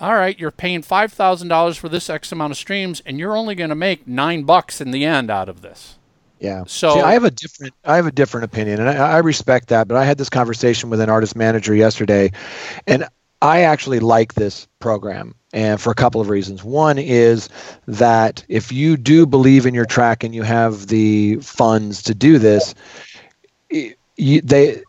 all 0.00 0.14
right, 0.14 0.38
you're 0.38 0.50
paying 0.50 0.82
five 0.82 1.12
thousand 1.12 1.48
dollars 1.48 1.76
for 1.76 1.88
this 1.88 2.10
X 2.10 2.32
amount 2.32 2.50
of 2.52 2.56
streams, 2.56 3.00
and 3.06 3.18
you're 3.18 3.36
only 3.36 3.54
going 3.54 3.70
to 3.70 3.76
make 3.76 4.06
nine 4.06 4.42
bucks 4.42 4.80
in 4.80 4.90
the 4.90 5.04
end 5.04 5.30
out 5.30 5.48
of 5.48 5.62
this. 5.62 5.98
Yeah. 6.38 6.64
So- 6.66 6.94
See, 6.94 7.00
I 7.00 7.12
have 7.12 7.24
a 7.24 7.30
different 7.30 7.74
I 7.84 7.96
have 7.96 8.06
a 8.06 8.12
different 8.12 8.44
opinion, 8.44 8.80
and 8.80 8.88
I, 8.90 8.94
I 9.12 9.18
respect 9.18 9.68
that. 9.68 9.88
But 9.88 9.96
I 9.96 10.04
had 10.04 10.18
this 10.18 10.28
conversation 10.28 10.90
with 10.90 11.00
an 11.00 11.08
artist 11.08 11.34
manager 11.36 11.74
yesterday, 11.74 12.30
and 12.86 13.06
I 13.42 13.62
actually 13.62 14.00
like 14.00 14.34
this 14.34 14.66
program, 14.78 15.34
and 15.52 15.80
for 15.80 15.90
a 15.90 15.94
couple 15.94 16.20
of 16.20 16.28
reasons. 16.28 16.64
One 16.64 16.98
is 16.98 17.48
that 17.86 18.44
if 18.48 18.72
you 18.72 18.96
do 18.96 19.26
believe 19.26 19.66
in 19.66 19.74
your 19.74 19.84
track 19.86 20.24
and 20.24 20.34
you 20.34 20.42
have 20.42 20.86
the 20.88 21.36
funds 21.36 22.02
to 22.04 22.14
do 22.14 22.38
this, 22.38 22.74
y- 23.70 23.94
you, 24.16 24.40
they 24.40 24.82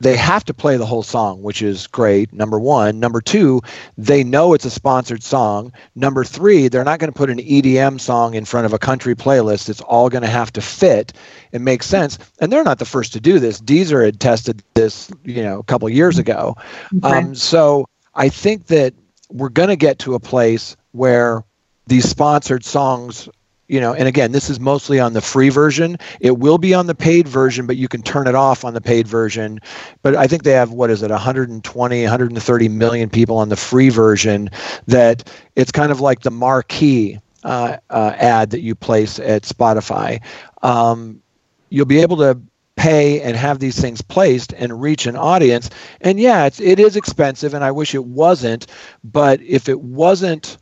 they 0.00 0.16
have 0.16 0.44
to 0.44 0.54
play 0.54 0.78
the 0.78 0.86
whole 0.86 1.02
song, 1.02 1.42
which 1.42 1.60
is 1.60 1.86
great. 1.86 2.32
Number 2.32 2.58
one. 2.58 2.98
Number 2.98 3.20
two, 3.20 3.60
they 3.98 4.24
know 4.24 4.54
it's 4.54 4.64
a 4.64 4.70
sponsored 4.70 5.22
song. 5.22 5.72
Number 5.94 6.24
three, 6.24 6.68
they're 6.68 6.84
not 6.84 6.98
going 6.98 7.12
to 7.12 7.16
put 7.16 7.28
an 7.28 7.38
EDM 7.38 8.00
song 8.00 8.34
in 8.34 8.46
front 8.46 8.64
of 8.64 8.72
a 8.72 8.78
country 8.78 9.14
playlist. 9.14 9.68
It's 9.68 9.82
all 9.82 10.08
going 10.08 10.22
to 10.22 10.28
have 10.28 10.52
to 10.54 10.62
fit 10.62 11.12
and 11.52 11.64
make 11.64 11.82
sense. 11.82 12.18
And 12.40 12.50
they're 12.50 12.64
not 12.64 12.78
the 12.78 12.86
first 12.86 13.12
to 13.12 13.20
do 13.20 13.38
this. 13.38 13.60
Deezer 13.60 14.04
had 14.04 14.20
tested 14.20 14.62
this, 14.74 15.10
you 15.24 15.42
know, 15.42 15.58
a 15.58 15.64
couple 15.64 15.88
years 15.90 16.18
ago. 16.18 16.56
Um, 17.02 17.34
so 17.34 17.86
I 18.14 18.30
think 18.30 18.66
that 18.66 18.94
we're 19.28 19.50
going 19.50 19.68
to 19.68 19.76
get 19.76 19.98
to 20.00 20.14
a 20.14 20.20
place 20.20 20.76
where 20.92 21.44
these 21.86 22.08
sponsored 22.08 22.64
songs 22.64 23.28
you 23.70 23.80
know 23.80 23.94
and 23.94 24.08
again 24.08 24.32
this 24.32 24.50
is 24.50 24.58
mostly 24.58 24.98
on 24.98 25.12
the 25.12 25.20
free 25.20 25.48
version. 25.48 25.96
It 26.20 26.38
will 26.38 26.58
be 26.58 26.74
on 26.74 26.86
the 26.86 26.94
paid 26.94 27.28
version 27.28 27.66
but 27.66 27.76
you 27.76 27.88
can 27.88 28.02
turn 28.02 28.26
it 28.26 28.34
off 28.34 28.64
on 28.64 28.74
the 28.74 28.80
paid 28.80 29.06
version. 29.06 29.60
But 30.02 30.16
i 30.16 30.26
think 30.26 30.42
they 30.42 30.52
have 30.52 30.72
what 30.72 30.90
is 30.90 31.02
it 31.02 31.10
120 31.10 32.02
130 32.02 32.68
million 32.68 33.08
people 33.08 33.36
on 33.38 33.48
the 33.48 33.56
free 33.56 33.88
version 33.88 34.50
that 34.86 35.30
it's 35.54 35.70
kind 35.70 35.92
of 35.92 36.00
like 36.00 36.20
the 36.20 36.30
marquee 36.30 37.20
uh, 37.44 37.78
uh, 37.88 38.12
ad 38.16 38.50
that 38.50 38.60
you 38.60 38.74
place 38.74 39.18
at 39.18 39.44
spotify. 39.44 40.20
Um, 40.62 41.22
you'll 41.70 41.86
be 41.86 42.00
able 42.00 42.16
to 42.18 42.38
pay 42.76 43.20
and 43.22 43.36
have 43.36 43.58
these 43.60 43.80
things 43.80 44.02
placed 44.02 44.52
and 44.54 44.80
reach 44.80 45.06
an 45.06 45.16
audience. 45.16 45.70
And 46.00 46.18
yeah 46.18 46.46
it's, 46.46 46.60
it 46.60 46.80
is 46.80 46.96
expensive 46.96 47.54
and 47.54 47.62
i 47.62 47.70
wish 47.70 47.94
it 47.94 48.04
wasn't 48.04 48.66
but 49.04 49.40
if 49.42 49.68
it 49.68 49.80
wasn't 49.80 50.58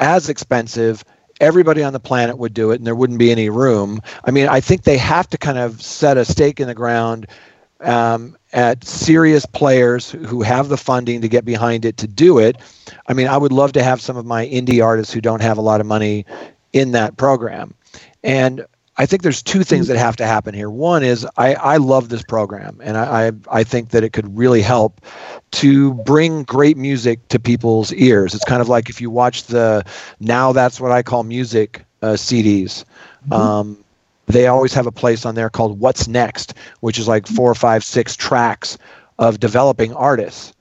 as 0.00 0.28
expensive 0.28 1.04
everybody 1.40 1.82
on 1.82 1.92
the 1.92 2.00
planet 2.00 2.38
would 2.38 2.54
do 2.54 2.70
it 2.70 2.76
and 2.76 2.86
there 2.86 2.94
wouldn't 2.94 3.18
be 3.18 3.30
any 3.30 3.48
room. 3.48 4.00
I 4.24 4.30
mean, 4.30 4.48
I 4.48 4.60
think 4.60 4.82
they 4.82 4.98
have 4.98 5.28
to 5.30 5.38
kind 5.38 5.58
of 5.58 5.82
set 5.82 6.16
a 6.16 6.24
stake 6.24 6.60
in 6.60 6.66
the 6.68 6.74
ground 6.74 7.26
um, 7.80 8.36
at 8.52 8.84
serious 8.84 9.46
players 9.46 10.10
who 10.10 10.42
have 10.42 10.68
the 10.68 10.76
funding 10.76 11.20
to 11.22 11.28
get 11.28 11.44
behind 11.44 11.84
it 11.84 11.96
to 11.98 12.06
do 12.06 12.38
it. 12.38 12.56
I 13.06 13.14
mean, 13.14 13.26
I 13.26 13.36
would 13.36 13.52
love 13.52 13.72
to 13.72 13.82
have 13.82 14.00
some 14.00 14.16
of 14.16 14.26
my 14.26 14.46
indie 14.46 14.84
artists 14.84 15.12
who 15.12 15.20
don't 15.20 15.42
have 15.42 15.58
a 15.58 15.62
lot 15.62 15.80
of 15.80 15.86
money 15.86 16.26
in 16.72 16.92
that 16.92 17.16
program. 17.16 17.74
And 18.22 18.66
I 19.00 19.06
think 19.06 19.22
there's 19.22 19.42
two 19.42 19.64
things 19.64 19.88
that 19.88 19.96
have 19.96 20.16
to 20.16 20.26
happen 20.26 20.52
here. 20.52 20.68
One 20.68 21.02
is 21.02 21.26
I, 21.38 21.54
I 21.54 21.78
love 21.78 22.10
this 22.10 22.22
program, 22.22 22.78
and 22.84 22.98
I, 22.98 23.28
I, 23.28 23.32
I 23.50 23.64
think 23.64 23.92
that 23.92 24.04
it 24.04 24.12
could 24.12 24.36
really 24.36 24.60
help 24.60 25.00
to 25.52 25.94
bring 25.94 26.42
great 26.42 26.76
music 26.76 27.26
to 27.28 27.40
people's 27.40 27.94
ears. 27.94 28.34
It's 28.34 28.44
kind 28.44 28.60
of 28.60 28.68
like 28.68 28.90
if 28.90 29.00
you 29.00 29.08
watch 29.08 29.44
the 29.44 29.86
now 30.20 30.52
that's 30.52 30.78
what 30.78 30.92
I 30.92 31.02
call 31.02 31.22
music 31.22 31.82
uh, 32.02 32.08
CDs. 32.08 32.84
Um, 33.32 33.82
they 34.26 34.48
always 34.48 34.74
have 34.74 34.86
a 34.86 34.92
place 34.92 35.24
on 35.24 35.34
there 35.34 35.48
called 35.48 35.80
What's 35.80 36.06
Next, 36.06 36.52
which 36.80 36.98
is 36.98 37.08
like 37.08 37.26
four 37.26 37.50
or 37.50 37.54
five, 37.54 37.82
six 37.82 38.14
tracks 38.14 38.76
of 39.18 39.40
developing 39.40 39.94
artists. 39.94 40.52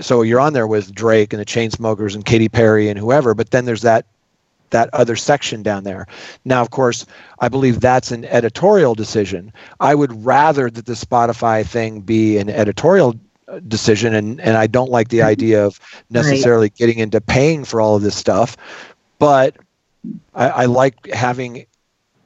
So 0.00 0.22
you're 0.22 0.40
on 0.40 0.52
there 0.52 0.66
with 0.66 0.92
Drake 0.92 1.32
and 1.32 1.38
the 1.40 1.46
Chainsmokers 1.46 2.16
and 2.16 2.24
Katy 2.24 2.48
Perry 2.48 2.88
and 2.88 2.98
whoever, 2.98 3.34
but 3.36 3.52
then 3.52 3.66
there's 3.66 3.82
that 3.82 4.04
that 4.70 4.90
other 4.92 5.16
section 5.16 5.62
down 5.62 5.84
there. 5.84 6.06
Now, 6.44 6.62
of 6.62 6.70
course, 6.70 7.06
I 7.40 7.48
believe 7.48 7.80
that's 7.80 8.10
an 8.10 8.24
editorial 8.26 8.94
decision. 8.94 9.52
I 9.80 9.94
would 9.94 10.24
rather 10.24 10.70
that 10.70 10.86
the 10.86 10.94
Spotify 10.94 11.66
thing 11.66 12.00
be 12.00 12.38
an 12.38 12.48
editorial 12.48 13.14
uh, 13.48 13.60
decision, 13.60 14.14
and, 14.14 14.40
and 14.40 14.56
I 14.56 14.66
don't 14.66 14.90
like 14.90 15.08
the 15.08 15.22
idea 15.22 15.64
of 15.64 15.80
necessarily 16.10 16.70
getting 16.70 16.98
into 16.98 17.20
paying 17.20 17.64
for 17.64 17.80
all 17.80 17.96
of 17.96 18.02
this 18.02 18.16
stuff. 18.16 18.56
But 19.18 19.56
I, 20.34 20.48
I 20.48 20.64
like 20.66 21.06
having 21.12 21.66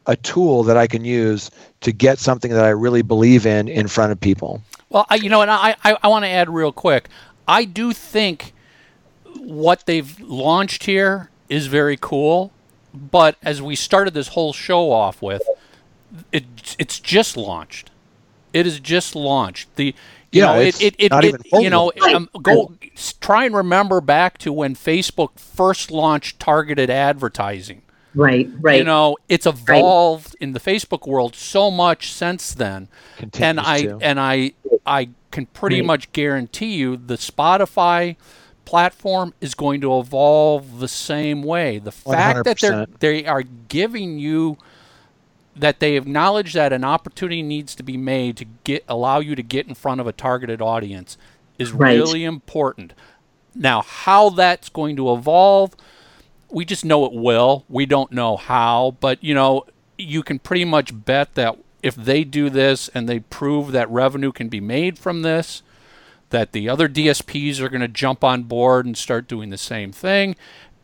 a 0.07 0.17
tool 0.17 0.65
that 0.65 0.77
I 0.77 0.87
can 0.87 1.05
use 1.05 1.51
to 1.81 1.93
get 1.93 2.19
something 2.19 2.51
that 2.51 2.65
I 2.65 2.71
really 2.71 3.03
believe 3.03 3.47
in 3.47 3.69
in 3.69 3.87
front 3.89 4.13
of 4.13 4.21
people. 4.21 4.61
Well, 4.89 5.07
I, 5.09 5.15
you 5.17 5.31
know, 5.31 5.43
and 5.43 5.51
I, 5.51 5.77
I, 5.85 5.97
I 6.03 6.09
want 6.09 6.25
to 6.25 6.29
add 6.29 6.51
real 6.51 6.73
quick. 6.73 7.09
I 7.47 7.65
do 7.65 7.93
think 7.93 8.53
what 9.39 9.87
they've 9.87 10.19
launched 10.21 10.85
here 10.85 11.31
is 11.53 11.67
very 11.67 11.97
cool, 12.01 12.53
but 12.95 13.37
as 13.43 13.63
we 13.63 13.77
started 13.77 14.15
this 14.15 14.29
whole 14.29 14.53
show 14.53 14.91
off 14.93 15.23
with, 15.23 15.43
it 16.33 16.77
it's 16.79 17.01
just 17.01 17.37
launched. 17.37 17.91
It 18.53 18.67
is 18.67 18.81
just 18.81 19.15
launched. 19.15 19.75
The 19.77 19.95
you 20.33 20.41
Yeah, 20.41 20.47
know, 20.47 20.59
it's 20.61 20.81
it, 20.81 20.83
it, 20.83 20.95
it, 20.99 21.11
not 21.11 21.25
it 21.25 21.37
even 21.37 21.41
you 21.63 21.71
know, 21.71 21.93
um, 22.15 22.29
go 22.43 22.75
try 23.21 23.45
and 23.45 23.55
remember 23.55 24.01
back 24.01 24.39
to 24.39 24.53
when 24.53 24.75
Facebook 24.75 25.39
first 25.39 25.91
launched 25.91 26.41
targeted 26.41 26.91
advertising. 26.91 27.83
Right, 28.15 28.49
right. 28.61 28.77
You 28.79 28.85
know, 28.85 29.17
it's 29.29 29.47
evolved 29.47 30.37
in 30.41 30.53
the 30.53 30.61
Facebook 30.61 31.07
world 31.07 31.35
so 31.35 31.71
much 31.71 32.13
since 32.13 32.53
then, 32.55 32.89
and 33.39 33.59
I 33.61 33.83
to. 33.83 33.99
and 34.03 34.21
I 34.21 34.53
I 34.87 35.11
can 35.31 35.47
pretty 35.47 35.81
Right. 35.81 35.87
much 35.87 36.13
guarantee 36.13 36.75
you 36.75 36.97
the 36.99 37.15
Spotify 37.17 38.17
platform 38.65 39.35
is 39.41 39.55
going 39.55 39.81
to 39.83 39.99
evolve 39.99 40.79
the 40.81 40.89
same 40.89 41.43
way. 41.43 41.79
The 41.79 41.93
fact 41.93 42.45
that 42.45 42.59
they're 42.61 42.87
they 43.01 43.27
are 43.27 43.43
giving 43.43 44.19
you 44.19 44.59
that 45.55 45.81
they 45.81 45.97
acknowledge 45.97 46.55
that 46.55 46.73
an 46.73 46.85
opportunity 46.85 47.43
needs 47.43 47.75
to 47.75 47.83
be 47.83 47.97
made 47.97 48.37
to 48.39 48.47
get 48.65 48.85
allow 48.89 49.19
you 49.21 49.35
to 49.35 49.43
get 49.43 49.67
in 49.67 49.75
front 49.75 50.01
of 50.01 50.07
a 50.07 50.13
targeted 50.13 50.63
audience 50.63 51.19
is 51.59 51.73
Right. 51.73 51.93
really 51.95 52.25
important. 52.25 52.95
Now, 53.55 53.83
how 53.83 54.31
that's 54.31 54.71
going 54.71 54.97
to 54.97 55.13
evolve, 55.13 55.77
we 56.51 56.65
just 56.65 56.85
know 56.85 57.05
it 57.05 57.13
will. 57.13 57.65
We 57.69 57.85
don't 57.85 58.11
know 58.13 58.37
how, 58.39 58.97
but 59.01 59.23
you 59.23 59.35
know, 59.35 59.67
you 59.99 60.23
can 60.23 60.39
pretty 60.39 60.65
much 60.65 61.05
bet 61.05 61.35
that 61.35 61.59
if 61.83 61.95
they 61.95 62.25
do 62.25 62.49
this 62.49 62.89
and 62.95 63.09
they 63.09 63.21
prove 63.21 63.73
that 63.73 63.91
revenue 63.91 64.33
can 64.33 64.49
be 64.49 64.61
made 64.61 64.99
from 64.99 65.23
this, 65.23 65.63
that 66.33 66.53
the 66.53 66.69
other 66.69 66.89
DSPs 66.89 67.61
are 67.61 67.69
going 67.69 67.81
to 67.81 67.89
jump 67.89 68.25
on 68.25 68.43
board 68.43 68.85
and 68.85 68.97
start 68.97 69.29
doing 69.29 69.51
the 69.51 69.59
same 69.59 69.93
thing. 69.93 70.35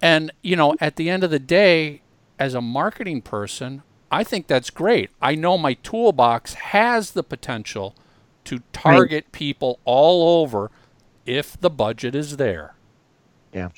And, 0.00 0.30
you 0.42 0.54
know, 0.54 0.76
at 0.80 0.96
the 0.96 1.10
end 1.10 1.24
of 1.24 1.30
the 1.30 1.40
day, 1.40 2.02
as 2.38 2.54
a 2.54 2.60
marketing 2.60 3.22
person, 3.22 3.82
I 4.10 4.24
think 4.24 4.46
that's 4.46 4.70
great. 4.70 5.10
I 5.20 5.34
know 5.34 5.58
my 5.58 5.74
toolbox 5.74 6.54
has 6.54 7.10
the 7.10 7.24
potential 7.24 7.94
to 8.44 8.60
target 8.72 9.32
people 9.32 9.80
all 9.84 10.42
over 10.42 10.70
if 11.26 11.60
the 11.60 11.68
budget 11.68 12.14
is 12.14 12.36
there. 12.36 12.74
Yeah. 13.52 13.68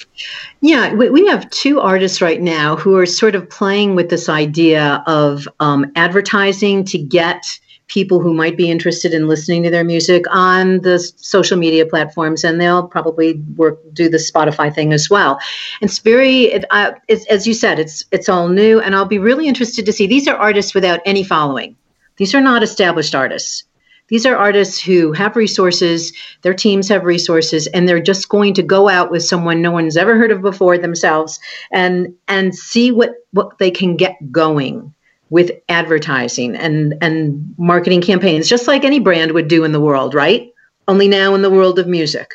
Yeah, 0.60 0.94
we, 0.94 1.10
we 1.10 1.26
have 1.26 1.48
two 1.50 1.80
artists 1.80 2.20
right 2.20 2.40
now 2.40 2.76
who 2.76 2.96
are 2.96 3.06
sort 3.06 3.34
of 3.34 3.48
playing 3.48 3.94
with 3.94 4.10
this 4.10 4.28
idea 4.28 5.02
of 5.06 5.48
um, 5.60 5.90
advertising 5.96 6.84
to 6.86 6.98
get 6.98 7.58
people 7.90 8.20
who 8.20 8.32
might 8.32 8.56
be 8.56 8.70
interested 8.70 9.12
in 9.12 9.26
listening 9.26 9.64
to 9.64 9.70
their 9.70 9.84
music 9.84 10.24
on 10.30 10.80
the 10.80 10.98
social 11.16 11.58
media 11.58 11.84
platforms, 11.84 12.44
and 12.44 12.60
they'll 12.60 12.86
probably 12.86 13.34
work 13.56 13.78
do 13.92 14.08
the 14.08 14.16
Spotify 14.16 14.72
thing 14.72 14.92
as 14.92 15.10
well. 15.10 15.38
And 15.80 15.90
It's 15.90 15.98
very, 15.98 16.44
it, 16.44 16.64
uh, 16.70 16.92
it's, 17.08 17.26
as 17.26 17.46
you 17.46 17.52
said, 17.52 17.78
it's 17.78 18.04
it's 18.12 18.28
all 18.28 18.48
new, 18.48 18.80
and 18.80 18.94
I'll 18.94 19.04
be 19.04 19.18
really 19.18 19.48
interested 19.48 19.84
to 19.86 19.92
see. 19.92 20.06
These 20.06 20.28
are 20.28 20.36
artists 20.36 20.72
without 20.72 21.00
any 21.04 21.24
following. 21.24 21.76
These 22.16 22.34
are 22.34 22.40
not 22.40 22.62
established 22.62 23.14
artists. 23.14 23.64
These 24.08 24.26
are 24.26 24.36
artists 24.36 24.80
who 24.80 25.12
have 25.12 25.36
resources, 25.36 26.12
their 26.42 26.54
teams 26.54 26.88
have 26.88 27.04
resources, 27.04 27.68
and 27.68 27.88
they're 27.88 28.02
just 28.02 28.28
going 28.28 28.54
to 28.54 28.62
go 28.62 28.88
out 28.88 29.10
with 29.10 29.22
someone 29.22 29.62
no 29.62 29.70
one's 29.70 29.96
ever 29.96 30.16
heard 30.16 30.32
of 30.32 30.42
before 30.42 30.78
themselves 30.78 31.40
and 31.72 32.14
and 32.28 32.54
see 32.54 32.90
what, 32.90 33.14
what 33.32 33.58
they 33.58 33.70
can 33.70 33.96
get 33.96 34.16
going 34.30 34.94
with 35.30 35.50
advertising 35.68 36.56
and, 36.56 36.94
and 37.00 37.54
marketing 37.56 38.02
campaigns, 38.02 38.48
just 38.48 38.66
like 38.66 38.84
any 38.84 38.98
brand 38.98 39.32
would 39.32 39.48
do 39.48 39.64
in 39.64 39.72
the 39.72 39.80
world, 39.80 40.14
right? 40.14 40.52
only 40.90 41.08
now 41.08 41.34
in 41.34 41.42
the 41.42 41.50
world 41.50 41.78
of 41.78 41.86
music. 41.86 42.34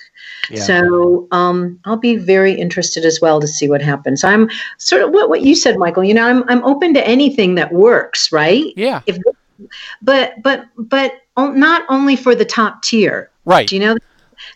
Yeah. 0.50 0.62
So 0.62 1.28
um, 1.32 1.80
I'll 1.86 1.98
be 1.98 2.16
very 2.16 2.54
interested 2.54 3.04
as 3.04 3.20
well 3.22 3.40
to 3.42 3.48
see 3.48 3.68
what 3.68 3.82
happens. 3.82 4.24
I'm 4.24 4.50
sort 4.78 5.02
of 5.02 5.12
what, 5.12 5.30
what 5.30 5.42
you 5.42 5.56
said, 5.56 5.78
Michael. 5.78 6.04
You 6.04 6.14
know, 6.14 6.26
I'm 6.26 6.44
I'm 6.48 6.64
open 6.64 6.94
to 6.94 7.06
anything 7.06 7.56
that 7.56 7.74
works, 7.74 8.32
right? 8.32 8.66
Yeah. 8.76 9.02
If, 9.06 9.18
but 10.02 10.42
but 10.42 10.66
but 10.78 11.14
not 11.38 11.84
only 11.90 12.16
for 12.16 12.36
the 12.36 12.46
top 12.46 12.84
tier, 12.84 13.32
right? 13.46 13.68
Do 13.68 13.76
you 13.76 13.82
know 13.82 13.98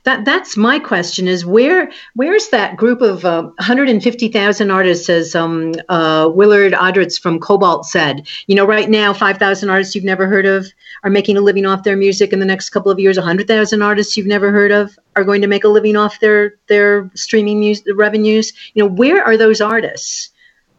that 0.04 0.26
that's 0.26 0.58
my 0.58 0.80
question 0.80 1.28
is 1.28 1.46
where 1.46 1.92
where's 2.16 2.50
that 2.50 2.78
group 2.78 3.02
of 3.02 3.26
uh, 3.26 3.44
150,000 3.44 4.72
artists 4.72 5.10
as 5.10 5.36
um, 5.36 5.74
uh, 5.90 6.30
Willard 6.34 6.74
Ahdritz 6.74 7.20
from 7.20 7.40
Kobalt 7.40 7.86
said? 7.86 8.28
You 8.48 8.56
know 8.56 8.66
right 8.66 8.90
now 8.90 9.14
5,000 9.14 9.70
artists 9.70 9.96
you've 9.96 10.04
never 10.04 10.28
heard 10.28 10.46
of 10.46 10.68
are 11.04 11.10
making 11.10 11.38
a 11.38 11.42
living 11.42 11.66
off 11.66 11.84
their 11.84 11.98
music 11.98 12.34
in 12.34 12.40
the 12.40 12.46
next 12.46 12.70
couple 12.70 12.92
of 12.92 13.00
years. 13.00 13.18
100,000 13.18 13.82
artists 13.82 14.18
you've 14.18 14.28
never 14.28 14.52
heard 14.52 14.72
of 14.72 14.98
are 15.16 15.24
going 15.24 15.42
to 15.42 15.48
make 15.48 15.64
a 15.64 15.70
living 15.70 15.96
off 15.96 16.20
their 16.20 16.56
their 16.68 17.10
streaming 17.16 17.60
music 17.60 17.86
revenues. 17.96 18.54
You 18.74 18.84
know 18.84 18.90
where 18.90 19.24
are 19.24 19.38
those 19.38 19.62
artists? 19.62 20.30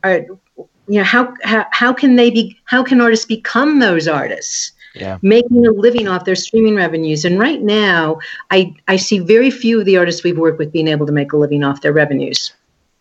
Are 0.03 0.27
you 0.91 0.99
know 0.99 1.05
how, 1.05 1.35
how 1.43 1.67
how 1.71 1.93
can 1.93 2.17
they 2.17 2.31
be 2.31 2.59
how 2.65 2.83
can 2.83 3.01
artists 3.01 3.25
become 3.25 3.79
those 3.79 4.09
artists 4.09 4.73
yeah. 4.95 5.19
making 5.23 5.67
a 5.67 5.71
living 5.71 6.09
off 6.09 6.25
their 6.25 6.35
streaming 6.35 6.75
revenues. 6.75 7.25
And 7.25 7.39
right 7.39 7.61
now, 7.61 8.19
I, 8.51 8.75
I 8.89 8.97
see 8.97 9.19
very 9.19 9.51
few 9.51 9.81
of 9.81 9.87
the 9.87 9.97
artists 9.97 10.25
we've 10.25 10.39
worked 10.39 10.59
with 10.59 10.73
being 10.73 10.89
able 10.89 11.07
to 11.07 11.13
make 11.13 11.33
a 11.33 11.37
living 11.37 11.63
off 11.63 11.81
their 11.81 11.93
revenues. 11.93 12.53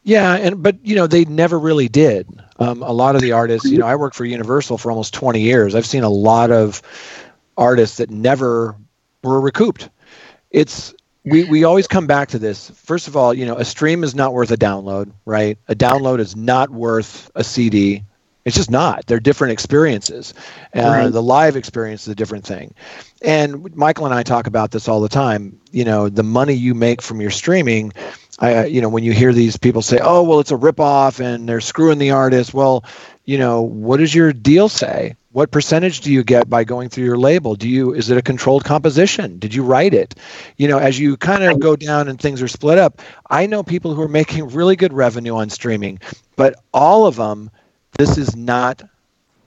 Yeah, 0.03 0.35
and 0.35 0.63
but 0.63 0.77
you 0.83 0.95
know 0.95 1.07
they 1.07 1.25
never 1.25 1.59
really 1.59 1.89
did. 1.89 2.27
Um, 2.57 2.81
a 2.81 2.91
lot 2.91 3.15
of 3.15 3.21
the 3.21 3.33
artists, 3.33 3.69
you 3.69 3.77
know, 3.77 3.85
I 3.85 3.95
worked 3.95 4.15
for 4.15 4.25
Universal 4.25 4.77
for 4.77 4.91
almost 4.91 5.13
20 5.13 5.41
years. 5.41 5.75
I've 5.75 5.85
seen 5.85 6.03
a 6.03 6.09
lot 6.09 6.51
of 6.51 6.81
artists 7.57 7.97
that 7.97 8.09
never 8.09 8.75
were 9.23 9.39
recouped. 9.39 9.89
It's 10.51 10.93
we, 11.25 11.43
we 11.45 11.63
always 11.63 11.87
come 11.87 12.07
back 12.07 12.29
to 12.29 12.39
this. 12.39 12.69
First 12.71 13.07
of 13.07 13.15
all, 13.15 13.33
you 13.33 13.45
know, 13.45 13.55
a 13.55 13.65
stream 13.65 14.03
is 14.03 14.15
not 14.15 14.33
worth 14.33 14.51
a 14.51 14.57
download, 14.57 15.11
right? 15.25 15.57
A 15.67 15.75
download 15.75 16.19
is 16.19 16.35
not 16.35 16.69
worth 16.69 17.29
a 17.35 17.43
CD. 17.43 18.03
It's 18.45 18.55
just 18.55 18.71
not. 18.71 19.05
They're 19.05 19.19
different 19.19 19.51
experiences. 19.53 20.33
Uh, 20.75 20.81
right. 20.81 21.11
The 21.11 21.21
live 21.21 21.55
experience 21.55 22.03
is 22.03 22.07
a 22.09 22.15
different 22.15 22.45
thing. 22.45 22.73
And 23.21 23.75
Michael 23.75 24.05
and 24.05 24.13
I 24.13 24.23
talk 24.23 24.47
about 24.47 24.71
this 24.71 24.87
all 24.87 25.01
the 25.01 25.09
time. 25.09 25.59
You 25.71 25.83
know, 25.83 26.09
the 26.09 26.23
money 26.23 26.53
you 26.53 26.73
make 26.73 27.01
from 27.01 27.21
your 27.21 27.31
streaming. 27.31 27.91
I, 28.39 28.65
you 28.65 28.79
know, 28.81 28.87
when 28.87 29.03
you 29.03 29.11
hear 29.11 29.33
these 29.33 29.57
people 29.57 29.81
say, 29.81 29.99
"Oh, 30.01 30.23
well, 30.23 30.39
it's 30.39 30.51
a 30.51 30.57
ripoff 30.57 31.19
and 31.19 31.47
they're 31.47 31.59
screwing 31.59 31.97
the 31.99 32.11
artist," 32.11 32.53
well, 32.53 32.85
you 33.25 33.37
know, 33.37 33.61
what 33.61 33.97
does 33.97 34.15
your 34.15 34.31
deal 34.31 34.69
say? 34.69 35.15
What 35.31 35.51
percentage 35.51 36.01
do 36.01 36.11
you 36.11 36.23
get 36.23 36.49
by 36.49 36.63
going 36.63 36.89
through 36.89 37.05
your 37.05 37.17
label? 37.17 37.55
Do 37.55 37.69
you 37.69 37.93
is 37.93 38.09
it 38.09 38.17
a 38.17 38.21
controlled 38.21 38.63
composition? 38.63 39.37
Did 39.37 39.53
you 39.53 39.63
write 39.63 39.93
it? 39.93 40.15
You 40.57 40.69
know, 40.69 40.79
as 40.79 40.97
you 40.97 41.17
kind 41.17 41.43
of 41.43 41.59
go 41.59 41.75
down 41.75 42.07
and 42.07 42.19
things 42.19 42.41
are 42.41 42.47
split 42.47 42.77
up, 42.77 43.01
I 43.29 43.45
know 43.45 43.61
people 43.61 43.93
who 43.93 44.01
are 44.01 44.07
making 44.07 44.47
really 44.49 44.77
good 44.77 44.93
revenue 44.93 45.35
on 45.35 45.49
streaming, 45.49 45.99
but 46.37 46.55
all 46.73 47.05
of 47.05 47.17
them 47.17 47.51
this 47.97 48.17
is 48.17 48.35
not 48.35 48.81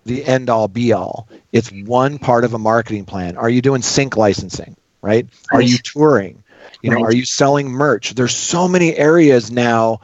the 0.04 0.24
end 0.24 0.50
all 0.50 0.68
be 0.68 0.92
all. 0.92 1.28
It's 1.52 1.70
one 1.70 2.18
part 2.18 2.44
of 2.44 2.54
a 2.54 2.58
marketing 2.58 3.04
plan. 3.04 3.36
Are 3.36 3.50
you 3.50 3.62
doing 3.62 3.82
sync 3.82 4.16
licensing, 4.16 4.76
right? 5.00 5.26
Are 5.52 5.62
you 5.62 5.78
touring? 5.78 6.42
You 6.82 6.90
know, 6.90 7.02
are 7.04 7.12
you 7.12 7.24
selling 7.24 7.70
merch? 7.70 8.14
There's 8.14 8.34
so 8.34 8.66
many 8.66 8.96
areas 8.96 9.50
now, 9.50 10.00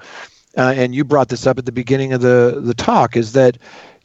uh, 0.57 0.75
and 0.77 0.95
you 0.95 1.05
brought 1.05 1.29
this 1.29 1.47
up 1.47 1.59
at 1.59 1.67
the 1.67 1.73
beginning 1.73 2.13
of 2.13 2.21
the 2.21 2.61
the 2.63 2.75
talk. 2.75 3.17
Is 3.17 3.33
that, 3.33 3.59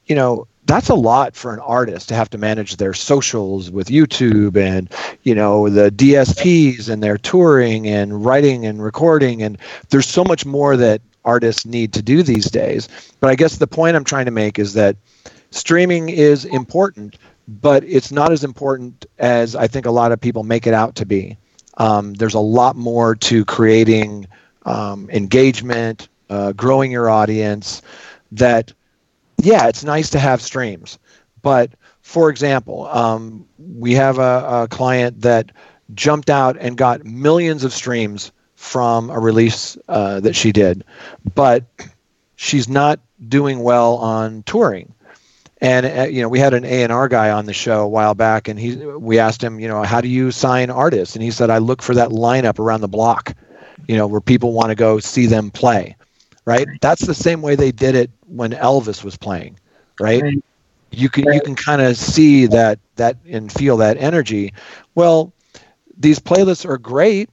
you 0.08 0.16
know, 0.16 0.48
that's 0.66 0.90
a 0.90 0.96
lot 0.96 1.36
for 1.36 1.54
an 1.54 1.60
artist 1.60 2.10
to 2.10 2.16
have 2.16 2.30
to 2.32 2.38
manage 2.38 2.78
their 2.78 2.94
socials 2.94 3.70
with 3.70 3.88
YouTube 3.88 4.58
and 4.58 4.90
you 5.24 5.36
know 5.36 5.70
the 5.70 5.92
DSPs 5.92 6.90
and 6.90 7.04
their 7.04 7.18
touring 7.18 7.88
and 7.88 8.26
writing 8.26 8.66
and 8.66 8.84
recording 8.84 9.44
and 9.44 9.58
there's 9.90 10.08
so 10.08 10.24
much 10.24 10.46
more 10.46 10.78
that 10.78 11.02
artists 11.26 11.66
need 11.66 11.94
to 11.94 12.02
do 12.02 12.24
these 12.24 12.50
days. 12.50 12.88
But 13.20 13.30
I 13.30 13.36
guess 13.36 13.58
the 13.58 13.68
point 13.68 13.96
I'm 13.96 14.04
trying 14.04 14.26
to 14.26 14.32
make 14.32 14.60
is 14.60 14.74
that 14.74 14.96
streaming 15.52 16.10
is 16.10 16.46
important, 16.46 17.18
but 17.48 17.84
it's 17.84 18.12
not 18.12 18.32
as 18.32 18.44
important 18.44 19.06
as 19.20 19.56
I 19.56 19.68
think 19.68 19.86
a 19.86 19.92
lot 19.92 20.12
of 20.12 20.20
people 20.20 20.44
make 20.44 20.68
it 20.68 20.74
out 20.74 20.96
to 20.96 21.06
be. 21.06 21.38
Um, 21.78 22.14
there's 22.14 22.34
a 22.36 22.40
lot 22.40 22.76
more 22.76 23.16
to 23.16 23.46
creating 23.46 24.28
um, 24.66 25.10
engagement, 25.10 26.08
uh, 26.30 26.54
growing 26.54 26.92
your 26.92 27.10
audience. 27.10 27.82
That, 28.32 28.74
yeah, 29.42 29.68
it's 29.68 29.84
nice 29.84 30.10
to 30.12 30.20
have 30.20 30.42
streams, 30.42 30.98
but 31.42 31.72
for 32.02 32.30
example, 32.30 32.88
um, 32.88 33.48
we 33.58 33.94
have 33.94 34.20
a, 34.20 34.64
a 34.64 34.68
client 34.70 35.22
that 35.22 35.52
jumped 35.94 36.30
out 36.30 36.58
and 36.60 36.78
got 36.78 37.06
millions 37.06 37.64
of 37.64 37.74
streams 37.74 38.32
from 38.64 39.10
a 39.10 39.20
release 39.20 39.78
uh, 39.90 40.22
that 40.22 40.34
she 40.38 40.54
did, 40.54 40.86
but 41.36 41.66
she's 42.38 42.70
not 42.70 42.98
doing 43.28 43.60
well 43.60 43.98
on 43.98 44.42
touring. 44.44 44.94
And 45.60 45.86
uh, 45.86 46.04
you 46.04 46.22
know, 46.22 46.30
we 46.30 46.40
had 46.40 46.54
an 46.54 46.64
A 46.64 46.84
and 46.84 46.92
R 46.92 47.10
guy 47.10 47.30
on 47.32 47.46
the 47.46 47.54
show 47.54 47.82
a 47.82 47.88
while 47.88 48.16
back, 48.16 48.48
and 48.48 48.58
he 48.58 48.78
we 48.78 49.20
asked 49.20 49.44
him, 49.44 49.60
you 49.60 49.68
know, 49.68 49.84
how 49.84 50.00
do 50.00 50.08
you 50.08 50.32
sign 50.32 50.70
artists? 50.70 51.14
And 51.14 51.22
he 51.22 51.30
said, 51.30 51.50
I 51.50 51.58
look 51.58 51.82
for 51.82 51.94
that 51.96 52.10
lineup 52.10 52.58
around 52.58 52.80
the 52.80 52.88
block, 52.88 53.36
you 53.86 53.98
know, 53.98 54.08
where 54.08 54.22
people 54.22 54.54
want 54.54 54.70
to 54.70 54.76
go 54.76 54.98
see 54.98 55.26
them 55.26 55.52
play. 55.52 55.98
Right? 56.46 56.66
That's 56.82 57.06
the 57.06 57.14
same 57.14 57.42
way 57.42 57.56
they 57.56 57.74
did 57.74 57.96
it 57.96 58.12
when 58.28 58.52
Elvis 58.52 59.04
was 59.04 59.18
playing. 59.18 59.60
Right? 60.00 60.22
right. 60.22 60.44
You 60.90 61.10
can 61.10 61.26
right. 61.26 61.36
you 61.36 61.42
can 61.42 61.56
kind 61.56 61.82
of 61.82 61.98
see 61.98 62.46
that 62.48 62.80
that 62.96 63.18
and 63.28 63.52
feel 63.52 63.76
that 63.78 63.98
energy. 63.98 64.54
Well, 64.96 65.34
these 65.98 66.20
playlists 66.20 66.66
are 66.66 66.78
great 66.78 67.30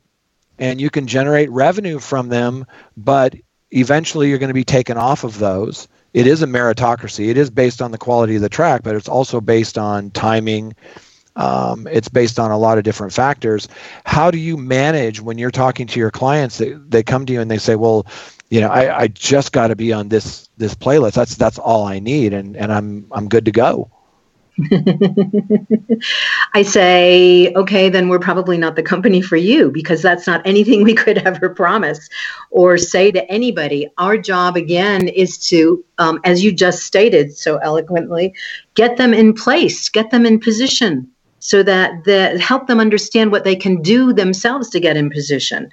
and 0.61 0.81
you 0.81 0.90
can 0.90 1.07
generate 1.07 1.51
revenue 1.51 1.99
from 1.99 2.29
them, 2.29 2.66
but 2.96 3.35
eventually 3.70 4.29
you're 4.29 4.38
going 4.38 4.49
to 4.49 4.55
be 4.55 4.62
taken 4.62 4.96
off 4.96 5.25
of 5.25 5.38
those. 5.38 5.88
It 6.12 6.27
is 6.27 6.42
a 6.42 6.46
meritocracy. 6.46 7.29
It 7.29 7.38
is 7.38 7.51
based 7.51 7.81
on 7.81 7.92
the 7.92 7.99
quality 7.99 8.37
of 8.37 8.42
the 8.42 8.49
track, 8.49 8.83
but 8.83 8.94
it's 8.94 9.09
also 9.09 9.40
based 9.40 9.79
on 9.79 10.11
timing. 10.11 10.75
Um, 11.37 11.87
it's 11.90 12.09
based 12.09 12.38
on 12.38 12.51
a 12.51 12.59
lot 12.59 12.77
of 12.79 12.85
different 12.85 13.12
factors. 13.12 13.68
How 14.05 14.31
do 14.31 14.38
you 14.38 14.57
manage 14.57 15.20
when 15.20 15.38
you're 15.38 15.51
talking 15.51 15.87
to 15.87 15.99
your 15.99 16.11
clients? 16.11 16.59
They, 16.59 16.73
they 16.73 17.03
come 17.03 17.25
to 17.27 17.33
you 17.33 17.40
and 17.40 17.51
they 17.51 17.59
say, 17.59 17.77
"Well, 17.77 18.07
you 18.51 18.61
know, 18.61 18.68
I, 18.68 19.03
I 19.03 19.09
just 19.09 19.53
got 19.53 19.68
to 19.68 19.77
be 19.77 19.92
on 19.92 20.09
this 20.09 20.49
this 20.59 20.75
playlist. 20.75 21.14
That's 21.14 21.37
that's 21.37 21.59
all 21.59 21.87
I 21.87 22.01
need, 22.01 22.35
and 22.35 22.57
and 22.57 22.73
I'm 22.73 23.07
I'm 23.12 23.29
good 23.29 23.44
to 23.44 23.53
go." 23.53 23.90
I 26.55 26.62
say, 26.62 27.53
okay, 27.55 27.88
then 27.88 28.09
we're 28.09 28.18
probably 28.18 28.59
not 28.59 28.77
the 28.77 28.83
company 28.83 29.20
for 29.23 29.37
you 29.37 29.70
because 29.70 30.03
that's 30.03 30.27
not 30.27 30.46
anything 30.46 30.83
we 30.83 30.94
could 30.94 31.18
ever 31.27 31.49
promise 31.51 32.09
or 32.51 32.79
say 32.79 33.11
to 33.12 33.31
anybody. 33.31 33.88
Our 33.99 34.18
job, 34.18 34.57
again, 34.57 35.09
is 35.09 35.38
to, 35.49 35.85
um, 35.99 36.20
as 36.25 36.42
you 36.44 36.53
just 36.53 36.85
stated 36.85 37.37
so 37.37 37.59
eloquently, 37.59 38.35
get 38.75 38.96
them 38.96 39.14
in 39.14 39.35
place, 39.35 39.88
get 39.88 40.11
them 40.11 40.27
in 40.27 40.40
position 40.40 41.11
so 41.40 41.62
that 41.62 42.05
the, 42.05 42.38
help 42.38 42.66
them 42.66 42.81
understand 42.81 43.33
what 43.33 43.44
they 43.44 43.57
can 43.57 43.81
do 43.83 44.12
themselves 44.12 44.68
to 44.70 44.81
get 44.81 44.96
in 44.96 45.11
position. 45.11 45.70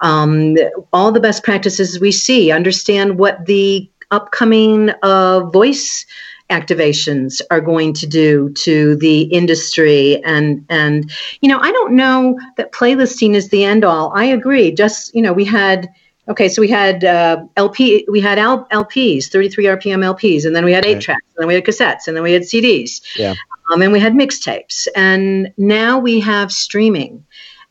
Um, 0.00 0.56
all 0.92 1.12
the 1.12 1.20
best 1.20 1.44
practices 1.44 2.00
we 2.00 2.10
see, 2.10 2.50
understand 2.50 3.18
what 3.18 3.44
the 3.46 3.88
upcoming 4.10 4.90
uh, 5.02 5.40
voice 5.50 6.06
activations 6.50 7.40
are 7.50 7.60
going 7.60 7.92
to 7.94 8.06
do 8.06 8.50
to 8.50 8.96
the 8.96 9.22
industry. 9.22 10.22
And 10.24 10.64
and 10.68 11.10
you 11.40 11.48
know 11.48 11.58
i 11.60 11.72
don't 11.72 11.94
know 11.94 12.38
that 12.56 12.72
playlisting 12.72 13.34
is 13.34 13.48
the 13.48 13.64
end 13.64 13.84
all. 13.84 14.12
I 14.14 14.24
agree. 14.24 14.72
Just 14.72 15.14
you 15.14 15.22
know 15.22 15.32
we 15.32 15.44
had 15.44 15.88
okay 16.28 16.48
so 16.48 16.60
we 16.60 16.68
had 16.68 17.02
uh, 17.02 17.42
lp 17.56 18.06
we 18.10 18.20
had 18.20 18.38
L- 18.38 18.68
lps 18.70 19.28
33 19.28 19.64
rpm 19.64 20.04
lps 20.14 20.44
and 20.44 20.54
then 20.54 20.64
we 20.64 20.72
had 20.72 20.84
eight 20.84 20.94
right. 20.94 21.02
tracks 21.02 21.26
and 21.34 21.42
then 21.42 21.48
we 21.48 21.54
had 21.54 21.64
cassettes 21.64 22.06
and 22.06 22.14
then 22.14 22.22
we 22.22 22.32
had 22.32 22.42
cds 22.42 23.00
yeah. 23.16 23.34
Um, 23.70 23.82
and 23.82 23.92
we 23.92 24.00
had 24.00 24.14
mixtapes. 24.14 24.88
And 24.96 25.52
now 25.56 25.98
we 25.98 26.20
have 26.20 26.50
streaming 26.50 27.24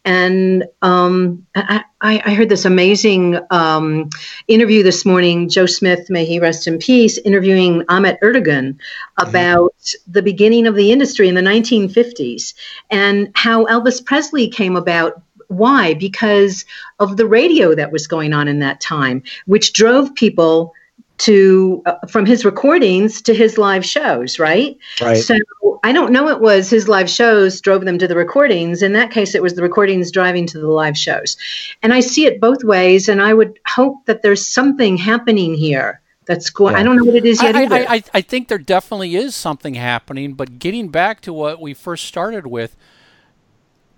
and 0.06 0.64
um, 0.82 1.46
I, 1.56 1.84
I, 2.02 2.34
heard 2.34 2.50
this 2.50 2.66
amazing 2.66 3.38
um, 3.52 4.10
interview 4.48 4.82
this 4.82 5.06
morning. 5.06 5.50
Joe 5.50 5.66
Smith, 5.66 6.10
may 6.10 6.26
he 6.26 6.40
rest 6.40 6.68
in 6.68 6.80
peace, 6.80 7.18
interviewing 7.18 7.84
Ahmet 7.90 8.20
Ertegun 8.22 8.78
about 9.17 9.76
mm-hmm. 9.76 10.12
the 10.12 10.21
beginning 10.21 10.67
of 10.67 10.76
the 10.76 10.92
industry 10.92 11.28
in 11.28 11.36
the 11.36 11.42
1950s 11.42 12.54
and 12.90 13.30
how 13.36 13.65
Elvis 13.65 14.04
Presley 14.04 14.48
came 14.48 14.76
about 14.76 15.21
why? 15.48 15.96
Because 15.96 16.63
of 17.00 17.17
the 17.17 17.26
radio 17.26 17.76
that 17.76 17.92
was 17.92 18.08
going 18.08 18.34
on 18.34 18.48
in 18.48 18.60
that 18.60 18.80
time, 18.80 19.23
which 19.48 19.73
drove 19.73 20.13
people 20.15 20.73
to 21.19 21.82
uh, 21.86 21.96
from 22.08 22.26
his 22.26 22.46
recordings 22.46 23.21
to 23.23 23.34
his 23.34 23.58
live 23.58 23.86
shows, 23.86 24.40
right? 24.40 24.78
Right. 25.02 25.15
So 25.15 25.38
I 25.84 25.92
don't 25.92 26.12
know 26.12 26.27
it 26.30 26.42
was 26.42 26.69
his 26.69 26.88
live 26.88 27.10
shows 27.10 27.62
drove 27.62 27.86
them 27.86 27.98
to 28.00 28.08
the 28.08 28.15
recordings. 28.15 28.82
In 28.82 28.94
that 28.94 29.12
case, 29.12 29.36
it 29.36 29.42
was 29.42 29.56
the 29.56 29.62
recordings 29.62 30.12
driving 30.12 30.46
to 30.48 30.60
the 30.60 30.67
live 30.67 30.98
shows. 30.98 31.38
And 31.82 31.94
I 31.94 32.00
see 32.00 32.25
it 32.25 32.42
both 32.42 32.63
ways, 32.63 33.10
and 33.10 33.21
I 33.21 33.34
would 33.34 33.60
hope 33.67 34.06
that 34.06 34.21
there's 34.21 34.46
something 34.46 34.98
happening 34.98 35.54
here 35.54 36.02
that's 36.25 36.50
going. 36.50 36.73
Yeah. 36.73 36.82
I 36.82 36.84
don't 36.84 36.96
know 36.96 37.04
what 37.04 37.15
it 37.15 37.25
is 37.25 37.42
yet 37.42 37.56
I. 37.56 37.63
I, 37.63 37.94
I, 37.96 38.04
I 38.13 38.21
think 38.21 38.48
there 38.48 38.58
definitely 38.58 39.15
is 39.15 39.36
something 39.36 39.73
happening, 39.73 40.34
but 40.34 40.60
getting 40.60 40.90
back 40.90 41.21
to 41.21 41.34
what 41.34 41.60
we 41.60 41.73
first 41.73 42.06
started 42.06 42.48
with, 42.48 42.77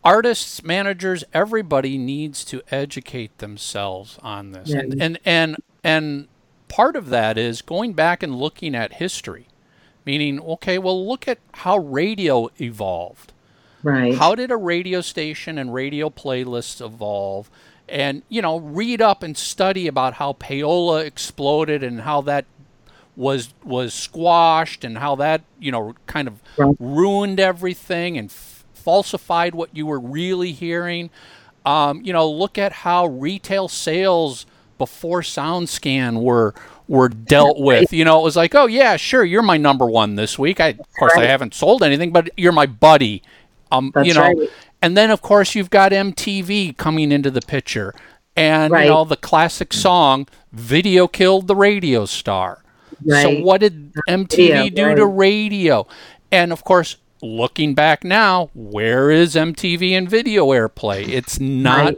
artists, 0.03 0.63
managers, 0.63 1.23
everybody 1.33 1.97
needs 1.97 2.45
to 2.45 2.61
educate 2.71 3.37
themselves 3.39 4.17
on 4.23 4.51
this. 4.51 4.69
Yeah. 4.69 4.79
And, 4.79 5.01
and 5.01 5.19
and 5.25 5.57
and 5.83 6.27
part 6.69 6.95
of 6.95 7.09
that 7.09 7.37
is 7.37 7.61
going 7.61 7.93
back 7.93 8.23
and 8.23 8.35
looking 8.35 8.75
at 8.75 8.93
history. 8.93 9.47
Meaning, 10.05 10.39
okay, 10.41 10.77
well 10.77 11.07
look 11.07 11.27
at 11.27 11.37
how 11.53 11.77
radio 11.77 12.49
evolved. 12.59 13.33
Right. 13.83 14.15
How 14.15 14.35
did 14.35 14.51
a 14.51 14.57
radio 14.57 15.01
station 15.01 15.57
and 15.57 15.73
radio 15.73 16.09
playlists 16.09 16.83
evolve? 16.83 17.49
And, 17.89 18.21
you 18.29 18.41
know, 18.41 18.57
read 18.57 19.01
up 19.01 19.21
and 19.21 19.37
study 19.37 19.87
about 19.87 20.13
how 20.15 20.33
payola 20.33 21.03
exploded 21.05 21.83
and 21.83 22.01
how 22.01 22.21
that 22.21 22.45
was 23.15 23.53
was 23.63 23.93
squashed 23.93 24.83
and 24.85 24.97
how 24.97 25.15
that, 25.17 25.41
you 25.59 25.71
know, 25.71 25.93
kind 26.07 26.27
of 26.27 26.39
Right. 26.57 26.75
ruined 26.79 27.39
everything 27.39 28.17
and 28.17 28.29
f- 28.29 28.63
falsified 28.73 29.53
what 29.53 29.69
you 29.75 29.85
were 29.85 29.99
really 29.99 30.53
hearing. 30.53 31.09
Um, 31.65 32.01
you 32.03 32.13
know, 32.13 32.29
look 32.29 32.57
at 32.57 32.71
how 32.71 33.05
retail 33.07 33.67
sales 33.67 34.45
before 34.81 35.21
SoundScan 35.21 36.23
were 36.23 36.55
were 36.87 37.07
dealt 37.07 37.59
with. 37.59 37.93
You 37.93 38.03
know, 38.03 38.19
it 38.19 38.23
was 38.23 38.35
like, 38.35 38.55
oh 38.55 38.65
yeah, 38.65 38.97
sure, 38.97 39.23
you're 39.23 39.43
my 39.43 39.57
number 39.57 39.85
one 39.85 40.15
this 40.15 40.39
week. 40.39 40.59
I, 40.59 40.69
of 40.69 40.79
course, 40.97 41.13
I 41.15 41.25
haven't 41.25 41.53
sold 41.53 41.83
anything, 41.83 42.11
but 42.11 42.31
you're 42.35 42.51
my 42.51 42.65
buddy. 42.65 43.21
Um, 43.71 43.91
That's 43.93 44.07
you 44.07 44.15
know, 44.15 44.21
right. 44.21 44.49
and 44.81 44.97
then 44.97 45.11
of 45.11 45.21
course 45.21 45.53
you've 45.53 45.69
got 45.69 45.91
MTV 45.91 46.75
coming 46.77 47.11
into 47.11 47.29
the 47.29 47.41
picture, 47.41 47.93
and 48.35 48.73
Right. 48.73 48.85
you 48.85 48.89
know 48.89 49.05
the 49.05 49.15
classic 49.17 49.71
song 49.71 50.27
"Video 50.51 51.07
Killed 51.07 51.45
the 51.45 51.55
Radio 51.55 52.05
Star." 52.07 52.63
So 53.07 53.39
what 53.41 53.61
did 53.61 53.93
MTV 54.09 54.49
Radio, 54.63 54.69
do 54.75 54.85
right. 54.87 54.95
to 54.97 55.05
radio? 55.05 55.87
And 56.31 56.51
of 56.51 56.63
course, 56.63 56.97
looking 57.21 57.75
back 57.75 58.03
now, 58.03 58.49
where 58.55 59.11
is 59.11 59.35
MTV 59.35 59.91
and 59.95 60.09
video 60.09 60.47
airplay? 60.47 61.07
It's 61.07 61.39
not 61.39 61.77
Right. 61.85 61.97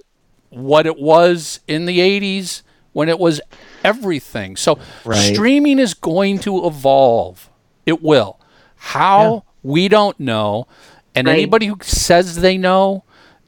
what 0.50 0.86
it 0.86 1.00
was 1.00 1.60
in 1.68 1.86
the 1.86 2.00
80s 2.00 2.62
when 2.94 3.10
it 3.10 3.20
was 3.20 3.42
everything. 3.84 4.56
So 4.56 4.80
Right. 5.04 5.34
streaming 5.34 5.80
is 5.80 5.94
going 5.94 6.40
to 6.40 6.66
evolve. 6.66 7.50
It 7.86 8.02
will. 8.02 8.40
How? 8.78 9.44
We 9.64 9.88
don't 9.88 10.20
know. 10.20 10.68
And 11.16 11.28
Right. 11.28 11.34
anybody 11.34 11.68
who 11.68 11.78
says 11.82 12.38
they 12.38 12.58
know 12.58 13.04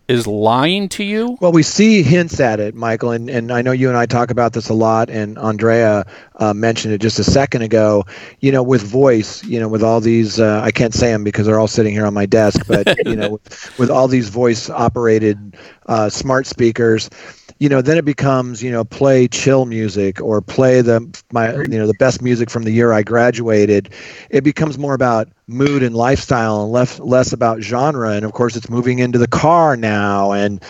is 0.08 0.28
lying 0.28 0.88
to 0.88 1.04
you. 1.04 1.36
Well, 1.42 1.52
we 1.52 1.64
see 1.64 2.04
hints 2.04 2.40
at 2.40 2.60
it, 2.60 2.76
Michael, 2.76 3.10
and, 3.10 3.28
and 3.28 3.52
I 3.52 3.64
know 3.64 3.72
you 3.72 3.90
and 3.90 3.98
I 3.98 4.06
talk 4.06 4.30
about 4.30 4.54
this 4.54 4.70
a 4.70 4.74
lot, 4.76 5.10
and 5.10 5.36
Andrea 5.40 6.06
uh, 6.36 6.54
mentioned 6.54 6.94
it 6.94 7.00
just 7.02 7.18
a 7.18 7.24
second 7.24 7.64
ago. 7.64 8.06
You 8.40 8.52
know, 8.52 8.62
with 8.62 8.84
voice, 8.84 9.44
you 9.44 9.60
know, 9.60 9.68
with 9.68 9.82
all 9.82 10.00
these, 10.02 10.40
uh, 10.40 10.62
I 10.64 10.70
can't 10.70 10.94
say 10.94 11.08
them 11.12 11.24
because 11.24 11.48
they're 11.48 11.60
all 11.60 11.68
sitting 11.68 11.92
here 11.92 12.06
on 12.06 12.14
my 12.14 12.28
desk, 12.28 12.62
but 12.68 12.88
you 13.04 13.16
know, 13.16 13.30
with, 13.44 13.80
with 13.80 13.90
all 13.90 14.08
these 14.08 14.30
voice-operated 14.30 15.58
uh, 15.88 16.10
smart 16.10 16.46
speakers, 16.46 17.10
you 17.58 17.70
know, 17.70 17.82
then 17.82 17.98
it 17.98 18.06
becomes, 18.06 18.62
you 18.62 18.70
know, 18.72 18.84
play 18.84 19.28
chill 19.28 19.66
music 19.66 20.22
or 20.22 20.42
play 20.42 20.82
the 20.82 21.08
my, 21.32 21.54
you 21.54 21.68
know, 21.68 21.88
the 21.88 21.94
best 22.00 22.22
music 22.22 22.50
from 22.50 22.64
the 22.64 22.72
year 22.72 22.92
I 22.92 23.04
graduated. 23.04 23.92
It 24.30 24.44
becomes 24.44 24.78
more 24.78 24.94
about 24.94 25.30
mood 25.48 25.82
and 25.82 25.96
lifestyle 25.96 26.64
and 26.64 26.72
less 26.72 27.00
less 27.00 27.32
about 27.32 27.62
genre. 27.62 28.12
And 28.12 28.26
of 28.26 28.34
course, 28.34 28.56
it's 28.56 28.70
moving 28.70 29.00
into 29.00 29.20
the 29.20 29.28
car 29.28 29.78
now, 29.78 30.34
and 30.34 30.62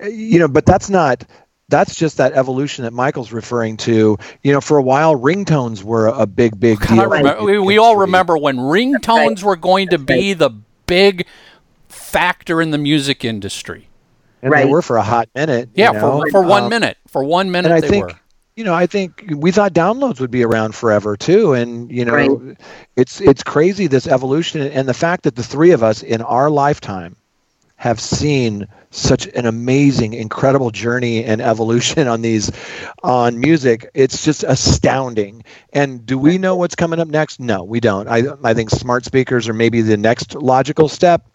you 0.00 0.38
know, 0.38 0.48
but 0.48 0.66
that's 0.66 0.90
not. 0.90 1.24
That's 1.68 1.94
just 1.94 2.18
that 2.18 2.34
evolution 2.34 2.84
that 2.84 2.92
Michael's 2.92 3.32
referring 3.32 3.78
to. 3.78 4.18
You 4.42 4.52
know, 4.52 4.60
for 4.60 4.76
a 4.76 4.82
while, 4.82 5.16
ringtones 5.16 5.82
were 5.82 6.08
a 6.08 6.26
big, 6.26 6.60
big 6.60 6.86
deal. 6.86 7.08
remember- 7.08 7.44
we, 7.44 7.58
we 7.58 7.78
all 7.78 7.96
remember 7.96 8.36
when 8.36 8.58
ringtones 8.58 9.42
were 9.42 9.56
going 9.56 9.88
to 9.88 9.98
be 9.98 10.34
the 10.34 10.50
big 10.86 11.26
factor 11.88 12.60
in 12.60 12.72
the 12.72 12.78
music 12.78 13.24
industry. 13.24 13.88
And 14.42 14.56
they 14.56 14.64
Right. 14.64 14.68
were 14.68 14.82
for 14.82 14.96
a 14.96 15.02
hot 15.02 15.28
minute. 15.34 15.70
you 15.74 15.84
Yeah, 15.84 15.92
know? 15.92 16.20
for, 16.22 16.30
for 16.30 16.42
one 16.42 16.64
Um, 16.64 16.70
minute. 16.70 16.96
For 17.08 17.24
one 17.24 17.50
minute, 17.50 17.68
and 17.68 17.74
I 17.74 17.80
they 17.80 17.88
think 17.88 18.04
were. 18.06 18.12
you 18.56 18.64
know 18.64 18.74
i 18.74 18.86
think 18.86 19.24
we 19.36 19.50
thought 19.50 19.72
downloads 19.72 20.20
would 20.20 20.30
be 20.30 20.44
around 20.44 20.74
forever 20.74 21.16
too 21.16 21.52
and 21.54 21.90
you 21.90 22.04
know 22.04 22.12
Right. 22.14 22.56
it's 22.96 23.20
it's 23.20 23.42
crazy 23.42 23.86
this 23.86 24.06
evolution 24.06 24.60
and 24.62 24.88
the 24.88 24.94
fact 24.94 25.24
that 25.24 25.36
the 25.36 25.42
three 25.42 25.70
of 25.72 25.82
us 25.82 26.02
in 26.02 26.20
our 26.22 26.50
lifetime 26.50 27.16
have 27.76 27.98
seen 28.00 28.66
such 28.90 29.26
an 29.28 29.46
amazing 29.46 30.12
incredible 30.12 30.70
journey 30.70 31.24
and 31.24 31.40
evolution 31.40 32.06
on 32.08 32.20
these 32.22 32.50
on 33.02 33.38
music 33.40 33.90
it's 33.94 34.24
just 34.24 34.44
astounding 34.44 35.42
and 35.72 36.04
do 36.06 36.18
we 36.18 36.36
know 36.38 36.54
what's 36.56 36.74
coming 36.74 37.00
up 37.00 37.08
next 37.08 37.40
no 37.40 37.64
we 37.64 37.80
don't 37.80 38.08
i 38.08 38.22
i 38.44 38.52
think 38.54 38.70
smart 38.70 39.04
speakers 39.04 39.48
are 39.48 39.54
maybe 39.54 39.80
the 39.80 39.96
next 39.96 40.34
logical 40.34 40.88
step 40.88 41.28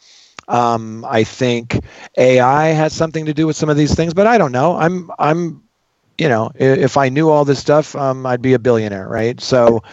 um, 0.47 1.05
I 1.05 1.23
think 1.23 1.79
AI 2.17 2.67
has 2.67 2.93
something 2.93 3.25
to 3.25 3.33
do 3.33 3.47
with 3.47 3.55
some 3.55 3.69
of 3.69 3.77
these 3.77 3.95
things, 3.95 4.13
but 4.13 4.27
I 4.27 4.37
don't 4.37 4.51
know. 4.51 4.75
I'm 4.75 5.11
I'm 5.19 5.63
you 6.17 6.29
know, 6.29 6.51
if 6.55 6.97
I 6.97 7.09
knew 7.09 7.29
all 7.29 7.45
this 7.45 7.59
stuff, 7.59 7.95
um, 7.95 8.25
I'd 8.25 8.41
be 8.41 8.53
a 8.53 8.59
billionaire, 8.59 9.07
right? 9.07 9.39
So 9.39 9.83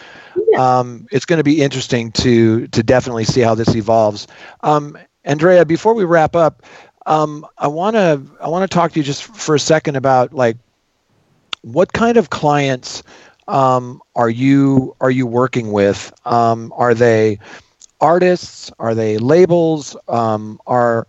um, 0.57 1.07
it's 1.11 1.25
going 1.25 1.37
to 1.37 1.43
be 1.43 1.61
interesting 1.61 2.11
to 2.13 2.67
to 2.67 2.83
definitely 2.83 3.25
see 3.25 3.41
how 3.41 3.55
this 3.55 3.75
evolves. 3.75 4.27
Um, 4.61 4.97
Andrea, 5.23 5.65
before 5.65 5.93
we 5.93 6.03
wrap 6.03 6.35
up, 6.35 6.63
um, 7.05 7.45
I 7.57 7.67
want 7.67 7.95
to 7.95 8.23
I 8.41 8.47
want 8.47 8.69
to 8.69 8.73
talk 8.73 8.93
to 8.93 8.99
you 8.99 9.03
just 9.03 9.23
for 9.23 9.55
a 9.55 9.59
second 9.59 9.97
about 9.97 10.33
like 10.33 10.57
what 11.61 11.93
kind 11.93 12.17
of 12.17 12.29
clients 12.29 13.03
um, 13.47 14.01
are 14.15 14.29
you 14.29 14.95
are 15.01 15.11
you 15.11 15.27
working 15.27 15.71
with? 15.71 16.11
Um, 16.25 16.73
are 16.75 16.93
they 16.95 17.39
artists? 18.05 18.71
Are 18.79 18.93
they 18.93 19.17
labels? 19.17 19.97
Um, 20.07 20.59
are 20.67 21.07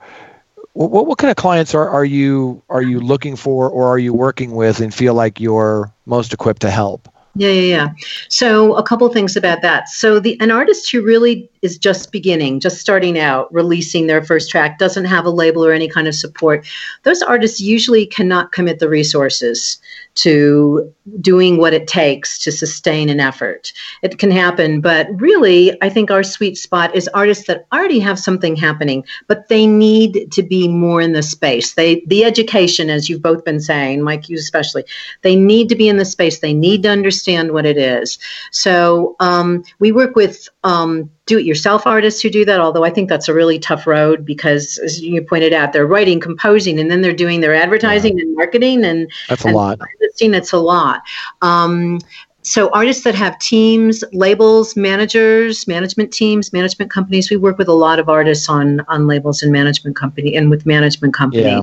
what, 0.72 1.06
what 1.06 1.18
kind 1.18 1.30
of 1.30 1.36
clients 1.36 1.74
are, 1.74 1.88
are 1.88 2.04
you 2.04 2.62
are 2.68 2.82
you 2.82 3.00
looking 3.00 3.36
for 3.36 3.68
or 3.68 3.86
are 3.86 3.98
you 3.98 4.12
working 4.12 4.52
with 4.52 4.80
and 4.80 4.92
feel 4.92 5.14
like 5.14 5.40
you're 5.40 5.92
most 6.06 6.32
equipped 6.32 6.62
to 6.62 6.70
help? 6.70 7.08
Yeah, 7.38 7.50
yeah, 7.50 7.76
yeah. 7.76 7.88
So 8.28 8.74
a 8.76 8.82
couple 8.82 9.06
things 9.10 9.36
about 9.36 9.60
that. 9.60 9.90
So 9.90 10.18
the 10.18 10.40
an 10.40 10.50
artist 10.50 10.90
who 10.90 11.02
really 11.02 11.50
is 11.60 11.76
just 11.76 12.10
beginning, 12.10 12.60
just 12.60 12.80
starting 12.80 13.18
out, 13.18 13.52
releasing 13.52 14.06
their 14.06 14.24
first 14.24 14.50
track, 14.50 14.78
doesn't 14.78 15.04
have 15.04 15.26
a 15.26 15.30
label 15.30 15.64
or 15.64 15.72
any 15.72 15.88
kind 15.88 16.08
of 16.08 16.14
support. 16.14 16.66
Those 17.02 17.20
artists 17.20 17.60
usually 17.60 18.06
cannot 18.06 18.52
commit 18.52 18.78
the 18.78 18.88
resources 18.88 19.78
to 20.16 20.92
doing 21.20 21.56
what 21.56 21.72
it 21.72 21.86
takes 21.86 22.38
to 22.38 22.50
sustain 22.50 23.08
an 23.08 23.20
effort. 23.20 23.72
It 24.02 24.18
can 24.18 24.30
happen, 24.30 24.80
but 24.80 25.08
really, 25.20 25.76
I 25.82 25.88
think 25.88 26.10
our 26.10 26.22
sweet 26.22 26.56
spot 26.58 26.94
is 26.94 27.08
artists 27.08 27.46
that 27.46 27.66
already 27.72 28.00
have 28.00 28.18
something 28.18 28.56
happening, 28.56 29.04
but 29.28 29.48
they 29.48 29.66
need 29.66 30.32
to 30.32 30.42
be 30.42 30.68
more 30.68 31.00
in 31.00 31.12
the 31.12 31.22
space. 31.22 31.74
They 31.74 32.02
the 32.06 32.24
education, 32.24 32.90
as 32.90 33.08
you've 33.08 33.22
both 33.22 33.44
been 33.44 33.60
saying, 33.60 34.02
Mike, 34.02 34.28
you 34.28 34.36
especially, 34.36 34.84
they 35.22 35.36
need 35.36 35.68
to 35.68 35.76
be 35.76 35.88
in 35.88 35.96
the 35.96 36.04
space. 36.04 36.40
They 36.40 36.54
need 36.54 36.82
to 36.82 36.90
understand 36.90 37.52
what 37.52 37.66
it 37.66 37.76
is. 37.76 38.18
So 38.50 39.16
um, 39.20 39.64
we 39.78 39.92
work 39.92 40.16
with 40.16 40.48
um, 40.64 41.10
do-it-yourself 41.26 41.86
artists 41.86 42.20
who 42.22 42.30
do 42.30 42.44
that. 42.44 42.60
Although 42.60 42.84
I 42.84 42.90
think 42.90 43.08
that's 43.08 43.28
a 43.28 43.34
really 43.34 43.58
tough 43.58 43.86
road 43.86 44.24
because, 44.24 44.78
as 44.78 45.00
you 45.00 45.20
pointed 45.22 45.52
out, 45.52 45.72
they're 45.72 45.86
writing, 45.86 46.20
composing, 46.20 46.78
and 46.78 46.90
then 46.90 47.02
they're 47.02 47.12
doing 47.12 47.40
their 47.40 47.54
advertising 47.54 48.18
and 48.20 48.34
marketing 48.36 48.84
and 48.84 49.10
That's 49.28 49.44
a 49.44 49.48
and 49.48 49.56
lot. 49.56 49.80
Seen 50.14 50.34
it's 50.34 50.52
a 50.52 50.58
lot. 50.58 51.02
Um, 51.42 51.98
so 52.42 52.70
artists 52.70 53.02
that 53.02 53.16
have 53.16 53.36
teams, 53.40 54.04
labels, 54.12 54.76
managers, 54.76 55.66
management 55.66 56.12
teams, 56.12 56.52
management 56.52 56.92
companies. 56.92 57.28
We 57.28 57.36
work 57.36 57.58
with 57.58 57.66
a 57.68 57.74
lot 57.74 57.98
of 57.98 58.08
artists 58.08 58.48
on 58.48 58.80
on 58.88 59.08
labels 59.08 59.42
and 59.42 59.50
management 59.50 59.96
company 59.96 60.36
and 60.36 60.48
with 60.48 60.64
management 60.64 61.12
companies. 61.12 61.44
Yeah. 61.44 61.62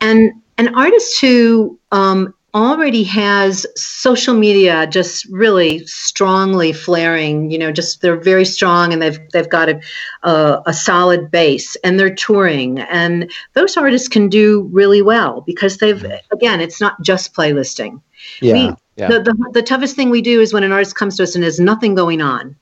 And 0.00 0.32
an 0.56 0.74
artist 0.74 1.20
who 1.20 1.78
um, 1.92 2.34
already 2.54 3.04
has 3.04 3.66
social 3.76 4.34
media 4.34 4.86
just 4.86 5.26
really 5.26 5.86
strongly 5.86 6.72
flaring. 6.72 7.50
You 7.50 7.58
know, 7.58 7.72
just 7.72 8.00
they're 8.00 8.20
very 8.20 8.44
strong 8.44 8.92
and 8.92 9.00
they've 9.00 9.20
they've 9.32 9.48
got 9.48 9.68
a 9.68 9.80
a, 10.22 10.62
a 10.66 10.74
solid 10.74 11.30
base 11.30 11.76
and 11.84 11.98
they're 11.98 12.14
touring 12.14 12.78
and 12.80 13.30
those 13.54 13.76
artists 13.76 14.08
can 14.08 14.28
do 14.28 14.68
really 14.72 15.02
well 15.02 15.42
because 15.42 15.78
they've 15.78 15.98
mm-hmm. 15.98 16.34
again 16.34 16.60
it's 16.60 16.80
not 16.80 17.00
just 17.02 17.34
playlisting 17.34 18.00
Yeah. 18.40 18.52
we- 18.52 18.74
yeah. 18.96 19.08
the, 19.08 19.22
the, 19.22 19.50
the 19.54 19.62
toughest 19.62 19.96
thing 19.96 20.10
we 20.10 20.20
do 20.20 20.42
is 20.42 20.52
when 20.52 20.62
an 20.62 20.72
artist 20.72 20.94
comes 20.94 21.16
to 21.16 21.22
us 21.22 21.34
and 21.34 21.42
has 21.42 21.58
nothing 21.58 21.94
going 21.94 22.20
on 22.20 22.54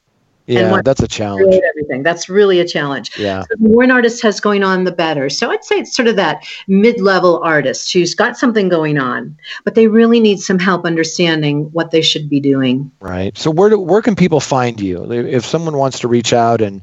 yeah. 0.48 0.80
That's 0.82 1.02
a 1.02 1.08
challenge. 1.08 1.54
everything 1.64 2.02
that's 2.02 2.28
really 2.28 2.58
a 2.60 2.66
challenge 2.66 3.16
Yeah. 3.18 3.42
so 3.42 3.48
the 3.58 3.68
more 3.68 3.82
an 3.82 3.90
artist 3.90 4.22
has 4.22 4.40
going 4.40 4.62
on 4.64 4.84
the 4.84 4.92
better 4.92 5.28
so 5.28 5.50
i'd 5.50 5.64
say 5.64 5.76
it's 5.80 5.94
sort 5.94 6.08
of 6.08 6.16
that 6.16 6.44
mid-level 6.66 7.40
artist 7.44 7.92
who's 7.92 8.14
got 8.14 8.36
something 8.36 8.68
going 8.68 8.98
on 8.98 9.36
but 9.64 9.74
they 9.74 9.88
really 9.88 10.20
need 10.20 10.38
some 10.40 10.58
help 10.58 10.84
understanding 10.84 11.64
what 11.72 11.90
they 11.90 12.02
should 12.02 12.28
be 12.28 12.40
doing 12.40 12.90
Right. 13.00 13.36
So 13.36 13.50
where 13.50 13.70
do, 13.70 13.78
where 13.78 14.02
can 14.02 14.16
people 14.16 14.40
find 14.40 14.80
you 14.80 15.10
if 15.12 15.44
someone 15.44 15.76
wants 15.76 15.98
to 16.00 16.08
reach 16.08 16.32
out 16.32 16.60
and 16.60 16.82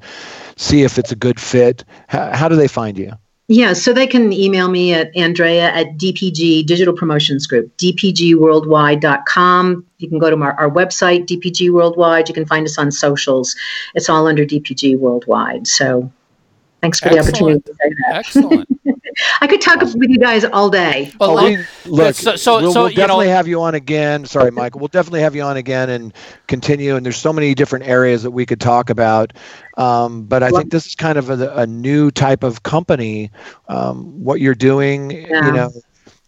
see 0.55 0.83
if 0.83 0.97
it's 0.97 1.11
a 1.11 1.15
good 1.15 1.39
fit? 1.39 1.83
How, 2.07 2.31
how 2.35 2.47
do 2.49 2.55
they 2.55 2.67
find 2.67 2.97
you? 2.97 3.11
Yeah, 3.47 3.73
so 3.73 3.93
they 3.93 4.07
can 4.07 4.33
email 4.33 4.69
me 4.69 4.91
at 4.93 5.15
Andrea 5.15 5.71
at 5.71 5.97
DPG 5.97 6.65
Digital 6.65 6.95
Promotions 6.95 7.45
Group, 7.45 7.77
dpgworldwide.com. 7.77 9.85
You 9.99 10.09
can 10.09 10.17
go 10.17 10.31
to 10.31 10.41
our, 10.41 10.59
our 10.59 10.71
website, 10.71 11.27
DPG 11.27 11.71
Worldwide. 11.71 12.27
You 12.27 12.33
can 12.33 12.47
find 12.47 12.65
us 12.65 12.79
on 12.79 12.91
socials. 12.91 13.55
It's 13.93 14.09
all 14.09 14.25
under 14.25 14.45
DPG 14.45 14.97
Worldwide. 14.97 15.67
So 15.67 16.11
Thanks 16.81 16.99
for 16.99 17.09
the 17.09 17.19
opportunity 17.19 17.61
to 17.61 17.73
say 17.73 17.89
that. 18.07 18.15
Excellent. 18.17 18.69
I 19.41 19.47
could 19.47 19.61
talk 19.61 19.79
with 19.81 19.95
you 19.95 20.17
guys 20.19 20.43
all 20.43 20.69
day. 20.69 21.11
Well, 21.19 21.31
Oh, 21.31 21.33
like- 21.35 21.57
we, 21.85 21.91
look, 21.91 22.15
so- 22.15 22.35
so- 22.35 22.61
we'll, 22.61 22.73
so, 22.73 22.81
we'll 22.81 22.89
you 22.91 22.97
know- 22.97 23.01
definitely 23.03 23.29
have 23.29 23.47
you 23.47 23.61
on 23.61 23.73
again. 23.73 24.25
Sorry, 24.25 24.51
Michael. 24.51 24.79
We'll 24.81 24.89
definitely 24.89 25.21
have 25.21 25.35
you 25.35 25.41
on 25.41 25.57
again 25.57 25.89
and 25.89 26.13
continue. 26.47 26.95
And 26.95 27.05
there's 27.05 27.17
so 27.17 27.31
many 27.33 27.55
different 27.55 27.85
areas 27.87 28.23
that 28.23 28.31
we 28.31 28.45
could 28.45 28.59
talk 28.59 28.89
about. 28.89 29.33
Um, 29.77 30.23
but 30.25 30.43
I 30.43 30.51
Well- 30.51 30.61
think 30.61 30.71
this 30.71 30.85
is 30.85 30.95
kind 30.95 31.17
of 31.17 31.29
a, 31.29 31.49
a 31.55 31.65
new 31.65 32.11
type 32.11 32.43
of 32.43 32.63
company. 32.63 33.31
Um, 33.69 34.23
what 34.23 34.41
you're 34.41 34.53
doing, 34.53 35.11
Yeah. 35.11 35.45
you 35.47 35.51
know, 35.53 35.71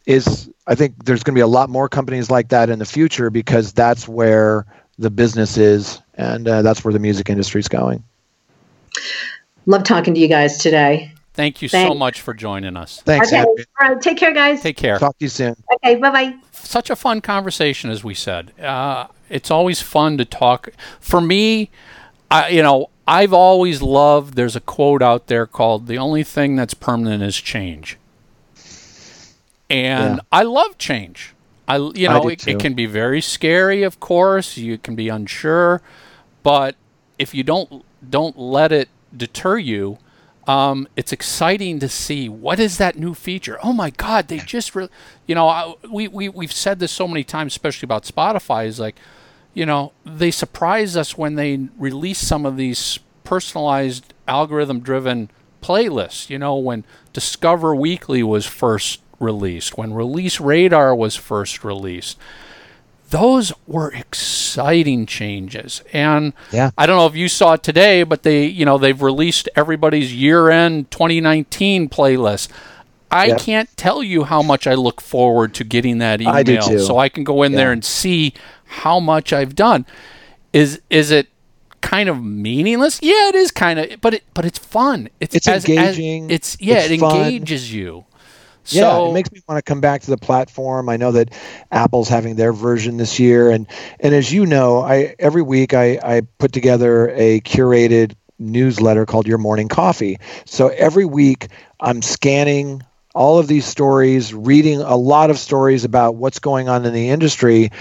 is 0.06 0.50
I 0.66 0.74
think 0.76 1.04
there's 1.06 1.24
going 1.24 1.34
to 1.36 1.38
be 1.38 1.42
a 1.44 1.48
lot 1.48 1.70
more 1.70 1.90
companies 1.90 2.32
like 2.32 2.50
that 2.50 2.70
in 2.70 2.80
the 2.80 2.86
future 2.86 3.30
because 3.30 3.74
that's 3.74 4.08
where 4.08 4.66
the 4.98 5.10
business 5.10 5.58
is 5.58 6.02
and 6.16 6.48
uh, 6.48 6.62
that's 6.62 6.84
where 6.86 6.94
the 6.94 7.00
music 7.00 7.30
industry 7.30 7.60
is 7.60 7.68
going. 7.68 8.02
Love 9.68 9.84
talking 9.84 10.14
to 10.14 10.20
you 10.20 10.30
guys 10.30 10.58
today. 10.58 11.12
Thank 11.34 11.62
you 11.62 11.68
so 11.68 11.94
much 11.94 12.22
for 12.22 12.34
joining 12.34 12.76
us. 12.76 13.02
Thanks, 13.06 13.28
okay. 13.28 13.42
Andrea. 13.42 13.66
All 13.80 13.90
right. 13.90 14.02
Take 14.02 14.18
care, 14.18 14.34
guys. 14.34 14.62
Take 14.62 14.78
care. 14.78 14.98
Talk 14.98 15.16
to 15.20 15.26
you 15.26 15.30
soon. 15.30 15.56
Okay. 15.76 15.96
Bye 15.96 16.10
bye. 16.10 16.36
such 16.52 16.90
a 16.90 16.96
fun 16.96 17.22
conversation, 17.22 17.92
as 17.92 18.04
we 18.04 18.16
said. 18.16 18.60
Uh, 18.60 19.06
it's 19.30 19.52
always 19.52 19.80
fun 19.82 20.18
to 20.18 20.26
talk. 20.26 20.70
For 21.00 21.22
me, 21.22 21.70
I, 22.32 22.48
you 22.50 22.64
know, 22.64 22.90
I've 23.08 23.34
always 23.34 23.82
loved. 23.84 24.36
There's 24.36 24.56
a 24.56 24.62
quote 24.62 25.04
out 25.04 25.28
there 25.28 25.46
called 25.46 25.86
"The 25.88 25.98
only 25.98 26.24
thing 26.24 26.56
that's 26.56 26.74
permanent 26.74 27.22
is 27.22 27.36
change," 27.36 27.98
and 29.70 30.16
Yeah. 30.16 30.22
I 30.32 30.44
love 30.44 30.78
change. 30.78 31.34
I, 31.68 31.76
you 31.76 32.08
know, 32.08 32.22
do 32.24 32.30
it, 32.30 32.48
it 32.48 32.60
can 32.60 32.74
be 32.74 32.86
very 32.86 33.22
scary, 33.22 33.84
of 33.84 34.00
course. 34.00 34.58
You 34.58 34.78
can 34.78 34.96
be 34.96 35.10
unsure, 35.10 35.82
but 36.42 36.76
if 37.20 37.36
you 37.36 37.44
don't 37.44 37.84
don't 38.10 38.40
let 38.40 38.72
it 38.72 38.90
deter 39.16 39.58
you, 39.58 39.98
um, 40.48 40.88
it's 40.96 41.12
exciting 41.12 41.80
to 41.80 41.90
see 41.90 42.30
what 42.30 42.60
is 42.60 42.78
that 42.78 42.98
new 42.98 43.14
feature. 43.14 43.60
Oh 43.62 43.74
my 43.74 43.90
God, 43.90 44.28
they 44.28 44.38
just, 44.38 44.76
re- 44.76 44.90
you 45.26 45.36
know, 45.36 45.48
I, 45.50 45.74
we 45.92 46.08
we 46.08 46.30
we've 46.30 46.54
said 46.54 46.80
this 46.80 46.92
so 46.92 47.08
many 47.08 47.24
times, 47.24 47.54
especially 47.54 47.86
about 47.86 48.04
Spotify. 48.04 48.66
Is 48.66 48.80
like, 48.80 48.96
you 49.54 49.66
know, 49.66 49.92
they 50.06 50.32
surprise 50.32 50.96
us 50.96 51.18
when 51.18 51.36
they 51.36 51.68
release 51.78 52.20
some 52.20 52.46
of 52.46 52.56
these 52.56 53.00
personalized 53.24 54.14
algorithm-driven 54.28 55.30
playlists. 55.62 56.30
You 56.30 56.40
know, 56.40 56.56
when 56.56 56.86
Discover 57.12 57.76
Weekly 57.76 58.24
was 58.24 58.46
first 58.46 59.02
released, 59.20 59.78
when 59.78 59.94
Release 59.94 60.40
Radar 60.40 60.96
was 60.96 61.18
first 61.18 61.66
released 61.66 62.18
those 63.10 63.54
were 63.68 63.92
exciting 63.92 65.06
changes. 65.06 65.82
And 65.94 66.34
Yeah. 66.52 66.72
i 66.78 66.86
don't 66.86 66.98
know 66.98 67.06
if 67.08 67.16
you 67.16 67.28
saw 67.30 67.54
it 67.54 67.64
today 67.64 68.04
but 68.04 68.24
they 68.24 68.46
you 68.46 68.66
know 68.66 68.78
they've 68.78 69.02
released 69.02 69.48
everybody's 69.56 70.14
year-end 70.14 70.92
2019 70.92 71.90
playlist. 71.90 72.50
I 73.10 73.28
Yep. 73.28 73.40
can't 73.40 73.78
tell 73.78 74.04
you 74.04 74.26
how 74.26 74.42
much 74.42 74.68
i 74.68 74.74
look 74.74 75.00
forward 75.00 75.54
to 75.56 75.64
getting 75.64 76.00
that 76.00 76.20
email 76.22 76.34
I 76.64 76.78
so 76.78 76.98
i 76.98 77.08
can 77.10 77.24
go 77.24 77.44
in 77.44 77.54
there 77.54 77.72
and 77.72 77.84
see 77.86 78.34
how 78.66 79.00
much 79.00 79.32
i've 79.32 79.56
done. 79.56 79.86
Is 80.54 80.82
is 80.90 81.12
it 81.12 81.28
kind 81.82 82.10
of 82.10 82.22
meaningless? 82.24 83.00
Yeah 83.02 83.30
it 83.30 83.36
is 83.36 83.52
kind 83.52 83.80
of 83.80 84.02
but 84.02 84.16
it 84.16 84.24
but 84.34 84.44
it's 84.46 84.60
fun. 84.60 85.08
It's 85.22 85.36
It's 85.36 85.48
engaging, 85.48 86.30
it's 86.30 86.58
yeah 86.60 86.80
it's 86.80 86.92
it 86.92 87.00
fun. 87.00 87.16
engages 87.16 87.72
you 87.74 88.04
Yeah, 88.70 89.10
it 89.10 89.14
makes 89.14 89.32
me 89.32 89.42
want 89.48 89.58
to 89.58 89.62
come 89.62 89.82
back 89.82 90.02
to 90.02 90.10
the 90.10 90.18
platform. 90.18 90.90
I 90.90 90.98
know 90.98 91.12
that 91.14 91.34
Apple's 91.72 92.10
having 92.10 92.36
their 92.36 92.54
version 92.54 92.98
this 92.98 93.20
year, 93.20 93.50
and 93.50 93.68
and 94.00 94.14
as 94.14 94.32
you 94.32 94.46
know, 94.46 94.82
I 94.82 95.16
every 95.20 95.42
week 95.42 95.74
I 95.74 96.00
I 96.04 96.22
put 96.38 96.52
together 96.52 97.10
a 97.10 97.42
curated 97.42 98.14
newsletter 98.40 99.06
called 99.06 99.28
Your 99.28 99.38
Morning 99.38 99.68
Coffee. 99.68 100.20
So 100.46 100.68
every 100.70 101.06
week 101.06 101.48
I'm 101.80 102.02
scanning 102.02 102.84
all 103.16 103.40
of 103.40 103.48
these 103.48 103.66
stories, 103.66 104.34
reading 104.34 104.82
a 104.82 104.96
lot 104.96 105.30
of 105.30 105.40
stories 105.40 105.84
about 105.84 106.16
what's 106.16 106.40
going 106.40 106.70
on 106.70 106.86
in 106.86 106.94
the 106.94 107.10
industry, 107.10 107.72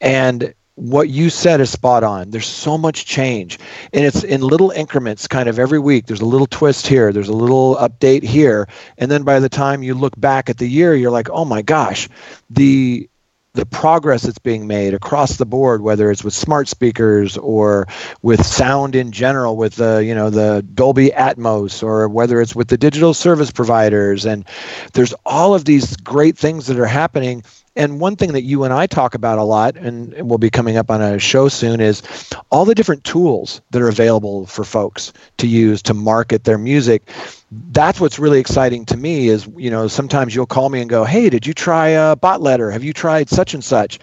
and 0.00 0.54
what 0.74 1.08
you 1.08 1.30
said 1.30 1.60
is 1.60 1.70
spot 1.70 2.02
on. 2.02 2.30
There's 2.30 2.46
so 2.46 2.78
much 2.78 3.04
change, 3.04 3.58
and 3.92 4.04
it's 4.04 4.24
in 4.24 4.40
little 4.40 4.70
increments, 4.70 5.28
kind 5.28 5.48
of 5.48 5.58
every 5.58 5.78
week. 5.78 6.06
There's 6.06 6.20
a 6.20 6.26
little 6.26 6.46
twist 6.46 6.86
here, 6.86 7.12
there's 7.12 7.28
a 7.28 7.34
little 7.34 7.76
update 7.76 8.22
here, 8.22 8.68
and 8.96 9.10
then 9.10 9.22
by 9.22 9.40
the 9.40 9.48
time 9.48 9.82
you 9.82 9.94
look 9.94 10.18
back 10.18 10.48
at 10.48 10.58
the 10.58 10.68
year, 10.68 10.94
you're 10.94 11.10
like, 11.10 11.28
oh 11.30 11.44
my 11.44 11.62
gosh, 11.62 12.08
the 12.50 13.08
the 13.54 13.66
progress 13.66 14.22
that's 14.22 14.38
being 14.38 14.66
made 14.66 14.94
across 14.94 15.36
the 15.36 15.44
board, 15.44 15.82
whether 15.82 16.10
it's 16.10 16.24
with 16.24 16.32
smart 16.32 16.68
speakers 16.68 17.36
or 17.36 17.86
with 18.22 18.44
sound 18.44 18.96
in 18.96 19.12
general, 19.12 19.56
with 19.56 19.76
the 19.76 20.02
you 20.04 20.14
know 20.14 20.30
the 20.30 20.64
Dolby 20.74 21.10
Atmos, 21.10 21.82
or 21.82 22.08
whether 22.08 22.40
it's 22.40 22.54
with 22.54 22.68
the 22.68 22.78
digital 22.78 23.12
service 23.12 23.50
providers, 23.50 24.24
and 24.24 24.46
there's 24.94 25.12
all 25.26 25.54
of 25.54 25.64
these 25.66 25.96
great 25.96 26.38
things 26.38 26.66
that 26.66 26.78
are 26.78 26.86
happening. 26.86 27.44
And 27.74 28.00
one 28.00 28.16
thing 28.16 28.32
that 28.32 28.42
you 28.42 28.64
and 28.64 28.72
I 28.72 28.86
talk 28.86 29.14
about 29.14 29.38
a 29.38 29.42
lot, 29.42 29.76
and 29.76 30.12
will 30.28 30.38
be 30.38 30.50
coming 30.50 30.76
up 30.76 30.90
on 30.90 31.00
a 31.00 31.18
show 31.18 31.48
soon, 31.48 31.80
is 31.80 32.02
all 32.50 32.66
the 32.66 32.74
different 32.74 33.04
tools 33.04 33.62
that 33.70 33.80
are 33.80 33.88
available 33.88 34.44
for 34.46 34.62
folks 34.62 35.12
to 35.38 35.46
use 35.46 35.80
to 35.82 35.94
market 35.94 36.44
their 36.44 36.58
music. 36.58 37.08
That's 37.50 37.98
what's 37.98 38.18
really 38.18 38.40
exciting 38.40 38.84
to 38.86 38.96
me. 38.96 39.28
Is 39.28 39.48
you 39.56 39.70
know 39.70 39.88
sometimes 39.88 40.34
you'll 40.34 40.44
call 40.46 40.68
me 40.68 40.80
and 40.80 40.90
go, 40.90 41.04
"Hey, 41.04 41.30
did 41.30 41.46
you 41.46 41.54
try 41.54 41.88
a 41.88 42.14
bot 42.14 42.42
letter? 42.42 42.70
Have 42.70 42.84
you 42.84 42.92
tried 42.92 43.30
such 43.30 43.54
and 43.54 43.64
such?" 43.64 43.98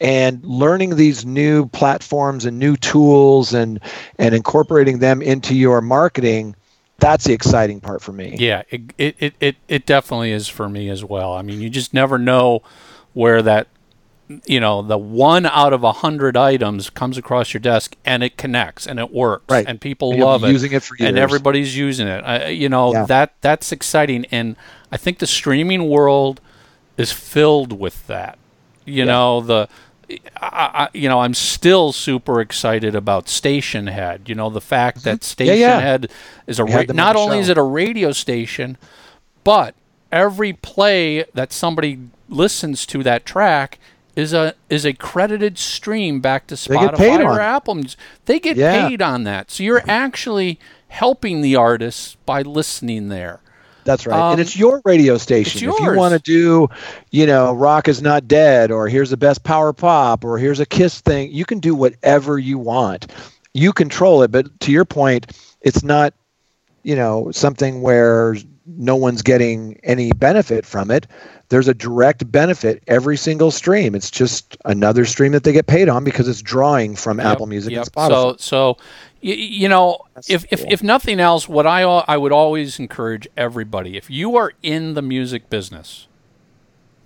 And 0.00 0.44
learning 0.44 0.96
these 0.96 1.24
new 1.24 1.66
platforms 1.66 2.44
and 2.44 2.58
new 2.58 2.76
tools 2.76 3.54
and 3.54 3.80
and 4.18 4.34
incorporating 4.34 4.98
them 4.98 5.22
into 5.22 5.54
your 5.54 5.80
marketing, 5.80 6.56
that's 6.98 7.24
the 7.24 7.32
exciting 7.32 7.80
part 7.80 8.02
for 8.02 8.12
me. 8.12 8.36
Yeah, 8.38 8.64
it, 8.70 8.82
it, 8.98 9.34
it, 9.40 9.56
it 9.66 9.86
definitely 9.86 10.32
is 10.32 10.46
for 10.48 10.68
me 10.68 10.88
as 10.90 11.04
well. 11.04 11.32
I 11.32 11.42
mean, 11.42 11.60
you 11.60 11.70
just 11.70 11.94
never 11.94 12.18
know 12.18 12.62
where 13.14 13.42
that, 13.42 13.66
you 14.46 14.60
know, 14.60 14.82
the 14.82 14.98
one 14.98 15.46
out 15.46 15.72
of 15.72 15.82
a 15.84 15.92
hundred 15.92 16.36
items 16.36 16.90
comes 16.90 17.16
across 17.16 17.54
your 17.54 17.60
desk 17.60 17.96
and 18.04 18.22
it 18.22 18.36
connects 18.36 18.86
and 18.86 18.98
it 18.98 19.12
works 19.12 19.44
Right. 19.48 19.66
and 19.66 19.80
people 19.80 20.12
And 20.12 20.20
love 20.22 20.44
it 20.44 20.50
using 20.52 20.72
it 20.72 20.82
for 20.82 20.96
years. 20.98 21.08
and 21.08 21.18
everybody's 21.18 21.76
using 21.76 22.06
it. 22.08 22.22
I, 22.24 22.48
you 22.48 22.68
know, 22.68 22.92
Yeah. 22.92 23.06
that 23.06 23.32
that's 23.40 23.72
exciting 23.72 24.26
and 24.30 24.56
I 24.92 24.96
think 24.98 25.18
the 25.18 25.26
streaming 25.26 25.88
world 25.88 26.40
is 26.96 27.10
filled 27.12 27.72
with 27.78 28.06
that. 28.06 28.38
You 28.84 29.04
know, 29.04 29.40
the 29.40 29.68
I, 30.40 30.48
I, 30.84 30.88
you 30.94 31.08
know, 31.08 31.20
I'm 31.20 31.34
still 31.34 31.92
super 31.92 32.40
excited 32.40 32.94
about 32.94 33.26
Stationhead. 33.26 34.28
You 34.28 34.34
know, 34.34 34.48
the 34.50 34.60
fact 34.62 35.04
that 35.04 35.22
Station 35.24 35.54
Mm-hmm. 35.54 35.60
yeah. 35.60 35.80
Head 35.80 36.10
is 36.46 36.58
a 36.58 36.64
ra- 36.64 36.84
not 36.88 37.14
only 37.16 37.38
is 37.38 37.48
it 37.50 37.58
a 37.58 37.62
radio 37.62 38.12
station, 38.12 38.78
but 39.44 39.74
every 40.10 40.54
play 40.54 41.24
that 41.34 41.52
somebody 41.52 41.98
listens 42.28 42.86
to 42.86 43.02
that 43.02 43.24
track 43.26 43.78
is 44.16 44.32
a 44.32 44.54
is 44.68 44.84
a 44.84 44.92
credited 44.92 45.58
stream 45.58 46.20
back 46.20 46.46
to 46.48 46.56
They 46.68 46.74
get 46.74 46.96
paid 46.96 47.20
Spotify 47.20 47.24
or. 47.24 47.40
Apple. 47.40 47.80
They 48.26 48.40
get 48.40 48.56
Yeah. 48.56 48.88
paid 48.88 49.00
on 49.00 49.24
that. 49.24 49.50
So 49.50 49.62
you're 49.62 49.84
actually 49.88 50.58
helping 50.88 51.40
the 51.40 51.54
artists 51.56 52.16
by 52.26 52.42
listening 52.42 53.08
there. 53.08 53.40
That's 53.84 54.06
right. 54.06 54.18
Um, 54.20 54.32
and 54.32 54.40
it's 54.40 54.56
your 54.58 54.82
radio 54.84 55.16
station. 55.16 55.66
it's 55.66 55.78
If 55.78 55.84
you 55.84 55.96
want 55.96 56.12
to 56.12 56.18
do, 56.20 56.68
you 57.10 57.26
know, 57.26 57.52
rock 57.54 57.88
is 57.88 58.02
not 58.02 58.28
dead, 58.28 58.70
or 58.70 58.88
here's 58.88 59.10
the 59.10 59.16
best 59.16 59.44
power 59.44 59.72
pop, 59.72 60.24
or 60.24 60.36
here's 60.36 60.60
a 60.60 60.66
Kiss 60.66 61.00
thing, 61.00 61.30
you 61.32 61.46
can 61.46 61.58
do 61.58 61.74
whatever 61.74 62.38
you 62.38 62.58
want. 62.58 63.06
You 63.54 63.72
control 63.72 64.22
it. 64.22 64.30
But 64.30 64.60
to 64.60 64.72
your 64.72 64.84
point, 64.84 65.32
it's 65.62 65.82
not, 65.82 66.12
you 66.82 66.96
know, 66.96 67.30
something 67.30 67.80
where 67.80 68.36
no 68.66 68.94
one's 68.96 69.22
getting 69.22 69.80
any 69.84 70.12
benefit 70.12 70.66
from 70.66 70.90
it. 70.90 71.06
There's 71.48 71.68
a 71.68 71.74
direct 71.74 72.30
benefit 72.30 72.82
every 72.86 73.16
single 73.16 73.50
stream. 73.50 73.94
It's 73.94 74.10
just 74.10 74.56
another 74.64 75.06
stream 75.06 75.32
that 75.32 75.44
they 75.44 75.52
get 75.52 75.66
paid 75.66 75.88
on 75.88 76.04
because 76.04 76.28
it's 76.28 76.42
drawing 76.42 76.94
from 76.94 77.20
Apple 77.20 77.46
Music 77.46 77.72
yep. 77.72 77.84
and 77.84 77.92
Spotify. 77.92 78.08
So, 78.08 78.36
so 78.38 78.76
y- 79.22 79.32
you 79.32 79.68
know, 79.68 80.00
if, 80.28 80.44
if 80.50 80.60
cool. 80.60 80.72
if 80.72 80.82
nothing 80.82 81.20
else, 81.20 81.48
what 81.48 81.66
I 81.66 81.82
I 81.82 82.16
would 82.16 82.32
always 82.32 82.78
encourage 82.78 83.26
everybody, 83.36 83.96
if 83.96 84.10
you 84.10 84.36
are 84.36 84.52
in 84.62 84.94
the 84.94 85.02
music 85.02 85.48
business, 85.48 86.06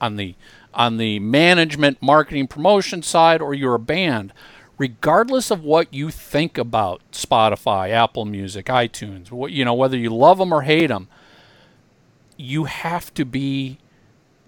on 0.00 0.16
the 0.16 0.34
on 0.74 0.96
the 0.96 1.20
management, 1.20 2.02
marketing, 2.02 2.48
promotion 2.48 3.02
side, 3.02 3.40
or 3.40 3.54
you're 3.54 3.74
a 3.74 3.78
band, 3.78 4.32
regardless 4.76 5.50
of 5.50 5.62
what 5.62 5.92
you 5.94 6.10
think 6.10 6.58
about 6.58 7.00
Spotify, 7.12 7.90
Apple 7.90 8.24
Music, 8.24 8.66
iTunes, 8.66 9.30
what 9.30 9.52
you 9.52 9.64
know, 9.64 9.74
whether 9.74 9.96
you 9.96 10.10
love 10.10 10.38
them 10.38 10.52
or 10.52 10.62
hate 10.62 10.88
them, 10.88 11.08
you 12.36 12.64
have 12.64 13.14
to 13.14 13.24
be 13.24 13.78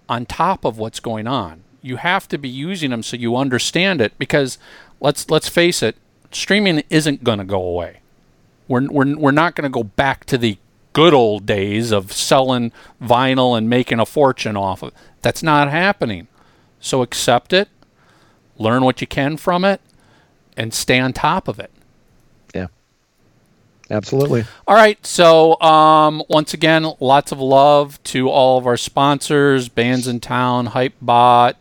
on 0.07 0.25
top 0.25 0.65
of 0.65 0.77
what's 0.77 0.99
going 0.99 1.27
on. 1.27 1.63
You 1.81 1.97
have 1.97 2.27
to 2.29 2.37
be 2.37 2.49
using 2.49 2.91
them 2.91 3.03
so 3.03 3.17
you 3.17 3.35
understand 3.35 4.01
it 4.01 4.17
because 4.17 4.57
let's 4.99 5.29
let's 5.29 5.49
face 5.49 5.83
it, 5.83 5.95
streaming 6.31 6.83
isn't 6.89 7.23
going 7.23 7.39
to 7.39 7.45
go 7.45 7.61
away. 7.61 8.01
We're 8.67 8.87
we're 8.89 9.17
we're 9.17 9.31
not 9.31 9.55
going 9.55 9.63
to 9.63 9.73
go 9.73 9.83
back 9.83 10.25
to 10.25 10.37
the 10.37 10.57
good 10.93 11.13
old 11.13 11.45
days 11.45 11.91
of 11.91 12.11
selling 12.13 12.71
vinyl 13.01 13.57
and 13.57 13.69
making 13.69 13.99
a 13.99 14.05
fortune 14.05 14.55
off 14.55 14.81
of. 14.81 14.89
it. 14.89 14.93
That's 15.21 15.43
not 15.43 15.69
happening. 15.69 16.27
So 16.79 17.01
accept 17.01 17.51
it, 17.51 17.67
learn 18.57 18.83
what 18.83 19.01
you 19.01 19.07
can 19.07 19.37
from 19.37 19.65
it 19.65 19.81
and 20.55 20.73
stay 20.73 20.99
on 20.99 21.13
top 21.13 21.47
of 21.47 21.59
it. 21.59 21.71
Absolutely. 23.89 24.45
All 24.67 24.75
right. 24.75 25.03
So, 25.05 25.59
um, 25.61 26.23
once 26.27 26.53
again, 26.53 26.87
lots 26.99 27.31
of 27.31 27.39
love 27.39 28.01
to 28.05 28.29
all 28.29 28.57
of 28.57 28.65
our 28.65 28.77
sponsors, 28.77 29.69
Bandsintown, 29.69 30.69
Hypebot. 30.69 31.53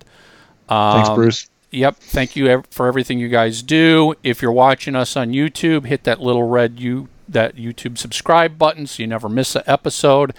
Um, 0.68 0.94
Thanks, 0.94 1.10
Bruce. 1.10 1.50
Yep. 1.70 1.96
Thank 1.96 2.36
you 2.36 2.62
for 2.70 2.86
everything 2.86 3.18
you 3.18 3.28
guys 3.28 3.62
do. 3.62 4.14
If 4.22 4.40
you're 4.40 4.52
watching 4.52 4.94
us 4.94 5.16
on 5.16 5.30
YouTube, 5.30 5.86
hit 5.86 6.04
that 6.04 6.20
little 6.20 6.44
red 6.44 6.80
you 6.80 7.08
that 7.28 7.56
YouTube 7.56 7.98
subscribe 7.98 8.58
button 8.58 8.86
so 8.86 9.02
you 9.02 9.06
never 9.06 9.28
miss 9.28 9.56
an 9.56 9.62
episode. 9.66 10.34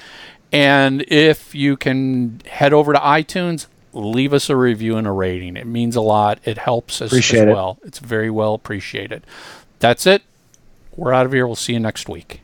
And 0.51 1.03
if 1.07 1.53
you 1.53 1.75
can 1.75 2.41
head 2.47 2.73
over 2.73 2.93
to 2.93 2.99
iTunes, 2.99 3.67
leave 3.91 4.33
us 4.33 4.49
a 4.49 4.55
review 4.55 4.95
and 4.97 5.07
a 5.07 5.11
rating. 5.11 5.57
It 5.57 5.67
means 5.67 5.95
a 5.95 6.01
lot. 6.01 6.39
It 6.45 6.57
helps 6.57 7.01
us 7.01 7.11
Appreciate 7.11 7.41
as 7.41 7.47
it. 7.49 7.53
well. 7.53 7.79
It's 7.83 7.99
very 7.99 8.29
well 8.29 8.53
appreciated. 8.53 9.25
That's 9.79 10.05
it. 10.05 10.21
We're 10.96 11.14
out 11.14 11.26
of 11.26 11.34
here. 11.34 11.46
We'll 11.46 11.56
see 11.56 11.74
you 11.74 11.80
next 11.80 12.08
week. 12.08 12.41